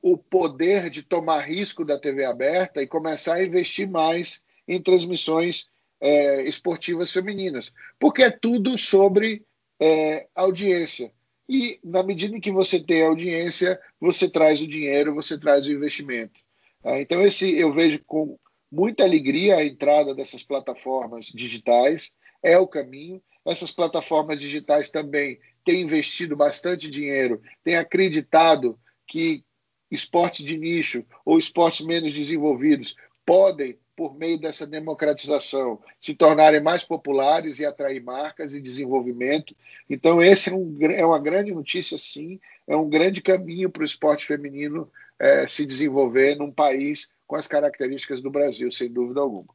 o 0.01 0.17
poder 0.17 0.89
de 0.89 1.01
tomar 1.01 1.41
risco 1.41 1.83
da 1.83 1.99
TV 1.99 2.25
aberta 2.25 2.81
e 2.81 2.87
começar 2.87 3.35
a 3.35 3.43
investir 3.43 3.89
mais 3.89 4.43
em 4.67 4.81
transmissões 4.81 5.67
é, 5.99 6.43
esportivas 6.43 7.11
femininas, 7.11 7.73
porque 7.99 8.23
é 8.23 8.29
tudo 8.29 8.77
sobre 8.77 9.43
é, 9.79 10.27
audiência. 10.35 11.11
E 11.49 11.79
na 11.83 12.03
medida 12.03 12.35
em 12.35 12.41
que 12.41 12.51
você 12.51 12.79
tem 12.79 13.03
audiência, 13.03 13.79
você 13.99 14.29
traz 14.29 14.61
o 14.61 14.67
dinheiro, 14.67 15.15
você 15.15 15.39
traz 15.39 15.65
o 15.65 15.71
investimento. 15.71 16.41
Tá? 16.83 16.99
Então 16.99 17.21
esse 17.21 17.57
eu 17.57 17.73
vejo 17.73 18.03
com 18.05 18.37
muita 18.71 19.03
alegria 19.03 19.55
a 19.55 19.65
entrada 19.65 20.13
dessas 20.13 20.43
plataformas 20.43 21.27
digitais 21.27 22.11
é 22.43 22.57
o 22.57 22.67
caminho. 22.67 23.21
Essas 23.45 23.71
plataformas 23.71 24.39
digitais 24.39 24.89
também 24.89 25.39
têm 25.67 25.81
investido 25.81 26.33
bastante 26.33 26.89
dinheiro, 26.89 27.41
têm 27.61 27.75
acreditado 27.75 28.79
que 29.05 29.43
esportes 29.91 30.45
de 30.45 30.57
nicho 30.57 31.03
ou 31.25 31.37
esportes 31.37 31.85
menos 31.85 32.13
desenvolvidos 32.13 32.95
podem, 33.25 33.77
por 33.93 34.15
meio 34.15 34.39
dessa 34.39 34.65
democratização, 34.65 35.81
se 35.99 36.13
tornarem 36.13 36.61
mais 36.61 36.85
populares 36.85 37.59
e 37.59 37.65
atrair 37.65 38.01
marcas 38.01 38.53
e 38.53 38.61
desenvolvimento. 38.61 39.53
Então, 39.89 40.21
esse 40.21 40.49
é, 40.49 40.53
um, 40.53 40.77
é 40.83 41.05
uma 41.05 41.19
grande 41.19 41.53
notícia, 41.53 41.97
sim, 41.97 42.39
é 42.65 42.75
um 42.77 42.87
grande 42.87 43.21
caminho 43.21 43.69
para 43.69 43.81
o 43.81 43.85
esporte 43.85 44.25
feminino 44.25 44.89
é, 45.19 45.45
se 45.47 45.65
desenvolver 45.65 46.35
num 46.35 46.51
país 46.51 47.09
com 47.25 47.35
as 47.35 47.45
características 47.45 48.21
do 48.21 48.31
Brasil, 48.31 48.71
sem 48.71 48.89
dúvida 48.89 49.19
alguma. 49.19 49.47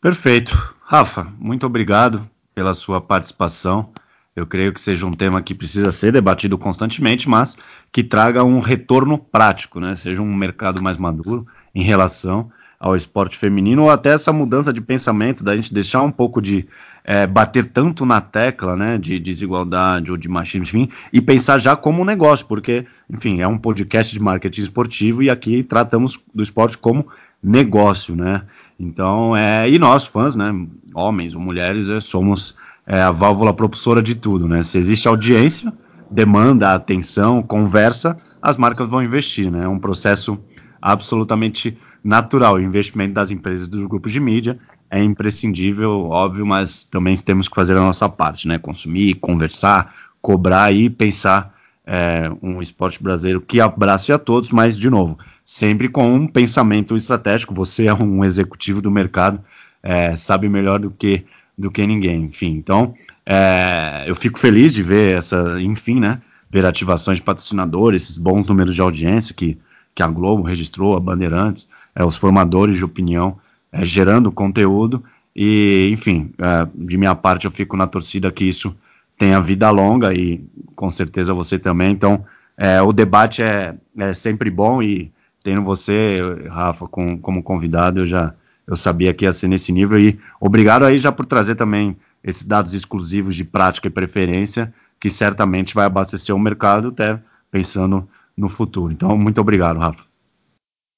Perfeito. 0.00 0.50
Rafa, 0.80 1.22
muito 1.38 1.66
obrigado 1.66 2.28
pela 2.52 2.74
sua 2.74 3.00
participação. 3.00 3.92
Eu 4.36 4.46
creio 4.46 4.70
que 4.70 4.80
seja 4.80 5.06
um 5.06 5.12
tema 5.12 5.40
que 5.40 5.54
precisa 5.54 5.90
ser 5.90 6.12
debatido 6.12 6.58
constantemente, 6.58 7.26
mas 7.26 7.56
que 7.90 8.04
traga 8.04 8.44
um 8.44 8.58
retorno 8.58 9.16
prático, 9.16 9.80
né? 9.80 9.94
Seja 9.94 10.22
um 10.22 10.34
mercado 10.34 10.82
mais 10.82 10.98
maduro 10.98 11.42
em 11.74 11.82
relação 11.82 12.50
ao 12.78 12.94
esporte 12.94 13.38
feminino 13.38 13.84
ou 13.84 13.90
até 13.90 14.10
essa 14.10 14.32
mudança 14.32 14.72
de 14.72 14.82
pensamento 14.82 15.42
da 15.42 15.56
gente 15.56 15.72
deixar 15.72 16.02
um 16.02 16.12
pouco 16.12 16.42
de 16.42 16.66
é, 17.02 17.26
bater 17.26 17.64
tanto 17.70 18.04
na 18.04 18.20
tecla, 18.20 18.76
né, 18.76 18.98
de 18.98 19.18
desigualdade 19.18 20.10
ou 20.10 20.16
de 20.16 20.28
machismo, 20.28 20.64
enfim, 20.64 20.90
e 21.12 21.20
pensar 21.20 21.56
já 21.56 21.74
como 21.74 22.02
um 22.02 22.04
negócio, 22.04 22.44
porque, 22.46 22.84
enfim, 23.08 23.40
é 23.40 23.48
um 23.48 23.56
podcast 23.56 24.12
de 24.12 24.20
marketing 24.20 24.60
esportivo 24.60 25.22
e 25.22 25.30
aqui 25.30 25.62
tratamos 25.62 26.20
do 26.34 26.42
esporte 26.42 26.76
como 26.76 27.06
negócio, 27.42 28.14
né? 28.14 28.42
Então, 28.78 29.34
é, 29.34 29.70
e 29.70 29.78
nós 29.78 30.06
fãs, 30.06 30.36
né, 30.36 30.52
homens 30.94 31.34
ou 31.34 31.40
mulheres, 31.40 31.88
é, 31.88 32.00
somos 32.00 32.54
é 32.86 33.00
a 33.00 33.10
válvula 33.10 33.52
propulsora 33.52 34.02
de 34.02 34.14
tudo, 34.14 34.46
né? 34.46 34.62
Se 34.62 34.78
existe 34.78 35.08
audiência, 35.08 35.72
demanda, 36.10 36.72
atenção, 36.72 37.42
conversa, 37.42 38.16
as 38.40 38.56
marcas 38.56 38.88
vão 38.88 39.02
investir, 39.02 39.50
né? 39.50 39.64
É 39.64 39.68
um 39.68 39.78
processo 39.78 40.38
absolutamente 40.80 41.76
natural. 42.02 42.54
O 42.54 42.60
investimento 42.60 43.14
das 43.14 43.30
empresas 43.30 43.66
dos 43.66 43.84
grupos 43.86 44.12
de 44.12 44.20
mídia 44.20 44.58
é 44.88 45.02
imprescindível, 45.02 46.04
óbvio, 46.04 46.46
mas 46.46 46.84
também 46.84 47.16
temos 47.16 47.48
que 47.48 47.56
fazer 47.56 47.76
a 47.76 47.80
nossa 47.80 48.08
parte, 48.08 48.46
né? 48.46 48.56
Consumir, 48.56 49.14
conversar, 49.14 49.92
cobrar 50.22 50.72
e 50.72 50.88
pensar 50.88 51.56
é, 51.84 52.30
um 52.42 52.60
esporte 52.60 53.02
brasileiro 53.02 53.40
que 53.40 53.60
abrace 53.60 54.12
a 54.12 54.18
todos, 54.18 54.50
mas, 54.50 54.78
de 54.78 54.90
novo, 54.90 55.18
sempre 55.44 55.88
com 55.88 56.12
um 56.12 56.26
pensamento 56.26 56.94
estratégico. 56.94 57.54
Você 57.54 57.86
é 57.86 57.94
um 57.94 58.24
executivo 58.24 58.80
do 58.80 58.90
mercado, 58.90 59.40
é, 59.82 60.14
sabe 60.14 60.48
melhor 60.48 60.78
do 60.78 60.90
que 60.90 61.24
do 61.56 61.70
que 61.70 61.86
ninguém, 61.86 62.24
enfim. 62.24 62.50
Então, 62.56 62.94
é, 63.24 64.04
eu 64.06 64.14
fico 64.14 64.38
feliz 64.38 64.72
de 64.72 64.82
ver 64.82 65.16
essa, 65.16 65.60
enfim, 65.60 65.98
né, 65.98 66.20
ver 66.50 66.66
ativações 66.66 67.18
de 67.18 67.22
patrocinadores, 67.22 68.02
esses 68.02 68.18
bons 68.18 68.48
números 68.48 68.74
de 68.74 68.80
audiência 68.80 69.34
que, 69.34 69.58
que 69.94 70.02
a 70.02 70.06
Globo 70.06 70.42
registrou, 70.42 70.96
a 70.96 71.00
Bandeirantes, 71.00 71.66
é, 71.94 72.04
os 72.04 72.16
formadores 72.16 72.76
de 72.76 72.84
opinião 72.84 73.38
é, 73.72 73.84
gerando 73.84 74.30
conteúdo 74.30 75.02
e, 75.34 75.90
enfim, 75.92 76.32
é, 76.38 76.66
de 76.74 76.96
minha 76.96 77.14
parte 77.14 77.46
eu 77.46 77.50
fico 77.50 77.76
na 77.76 77.86
torcida 77.86 78.30
que 78.30 78.44
isso 78.44 78.74
tenha 79.18 79.40
vida 79.40 79.70
longa 79.70 80.14
e 80.14 80.44
com 80.74 80.90
certeza 80.90 81.34
você 81.34 81.58
também. 81.58 81.90
Então, 81.90 82.24
é, 82.56 82.80
o 82.80 82.92
debate 82.92 83.42
é, 83.42 83.74
é 83.98 84.14
sempre 84.14 84.50
bom 84.50 84.82
e 84.82 85.12
tendo 85.42 85.62
você, 85.62 86.20
Rafa, 86.48 86.86
com, 86.86 87.18
como 87.18 87.42
convidado, 87.42 88.00
eu 88.00 88.06
já 88.06 88.34
eu 88.66 88.76
sabia 88.76 89.14
que 89.14 89.24
ia 89.24 89.32
ser 89.32 89.48
nesse 89.48 89.72
nível 89.72 89.98
e 89.98 90.18
obrigado 90.40 90.84
aí 90.84 90.98
já 90.98 91.12
por 91.12 91.24
trazer 91.24 91.54
também 91.54 91.96
esses 92.22 92.44
dados 92.44 92.74
exclusivos 92.74 93.34
de 93.36 93.44
prática 93.44 93.86
e 93.86 93.90
preferência, 93.90 94.74
que 94.98 95.08
certamente 95.08 95.74
vai 95.74 95.86
abastecer 95.86 96.34
o 96.34 96.38
mercado 96.38 96.88
até 96.88 97.20
pensando 97.50 98.08
no 98.36 98.48
futuro. 98.48 98.92
Então, 98.92 99.16
muito 99.16 99.40
obrigado, 99.40 99.78
Rafa. 99.78 100.04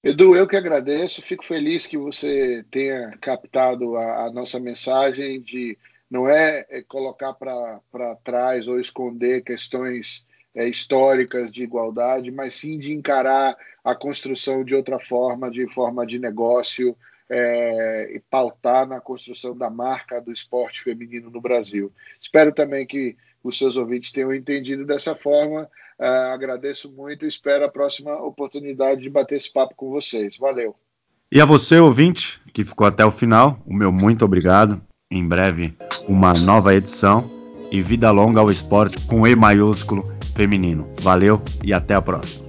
Edu, 0.03 0.35
eu 0.35 0.47
que 0.47 0.57
agradeço, 0.57 1.21
fico 1.21 1.45
feliz 1.45 1.85
que 1.85 1.99
você 1.99 2.65
tenha 2.71 3.17
captado 3.21 3.97
a, 3.97 4.27
a 4.27 4.33
nossa 4.33 4.59
mensagem 4.59 5.41
de 5.41 5.77
não 6.11 6.29
é, 6.29 6.65
é 6.71 6.83
colocar 6.83 7.35
para 7.35 8.15
trás 8.25 8.67
ou 8.67 8.81
esconder 8.81 9.43
questões 9.43 10.25
é, 10.55 10.67
históricas 10.67 11.51
de 11.51 11.63
igualdade, 11.63 12.31
mas 12.31 12.55
sim 12.55 12.79
de 12.79 12.93
encarar 12.93 13.57
a 13.85 13.95
construção 13.95 14.65
de 14.65 14.75
outra 14.75 14.99
forma, 14.99 15.51
de 15.51 15.67
forma 15.73 16.07
de 16.07 16.19
negócio, 16.19 16.97
é, 17.31 18.17
e 18.17 18.21
pautar 18.31 18.87
na 18.87 19.01
construção 19.01 19.57
da 19.57 19.69
marca 19.69 20.21
do 20.21 20.33
esporte 20.33 20.83
feminino 20.83 21.31
no 21.31 21.41
Brasil. 21.41 21.93
Espero 22.21 22.53
também 22.53 22.87
que 22.87 23.17
os 23.43 23.59
seus 23.59 23.77
ouvintes 23.77 24.13
tenham 24.13 24.35
entendido 24.35 24.85
dessa 24.85 25.15
forma. 25.15 25.69
Uh, 25.99 26.33
agradeço 26.33 26.91
muito 26.91 27.25
e 27.25 27.29
espero 27.29 27.65
a 27.65 27.69
próxima 27.69 28.15
oportunidade 28.23 29.03
de 29.03 29.11
bater 29.11 29.37
esse 29.37 29.53
papo 29.53 29.75
com 29.77 29.91
vocês. 29.91 30.37
Valeu. 30.37 30.75
E 31.31 31.41
a 31.41 31.45
você, 31.45 31.79
ouvinte, 31.79 32.41
que 32.55 32.65
ficou 32.65 32.87
até 32.87 33.05
o 33.05 33.11
final, 33.11 33.61
o 33.67 33.75
meu 33.75 33.93
muito 33.93 34.25
obrigado. 34.25 34.81
Em 35.11 35.27
breve, 35.27 35.75
uma 36.07 36.33
nova 36.33 36.75
edição. 36.75 37.37
E 37.71 37.83
vida 37.83 38.11
longa 38.11 38.41
ao 38.41 38.51
esporte 38.51 38.99
com 39.07 39.27
E 39.27 39.37
maiúsculo 39.37 40.03
feminino. 40.35 40.89
Valeu 41.01 41.43
e 41.63 41.73
até 41.73 41.95
a 41.95 42.01
próxima. 42.01 42.48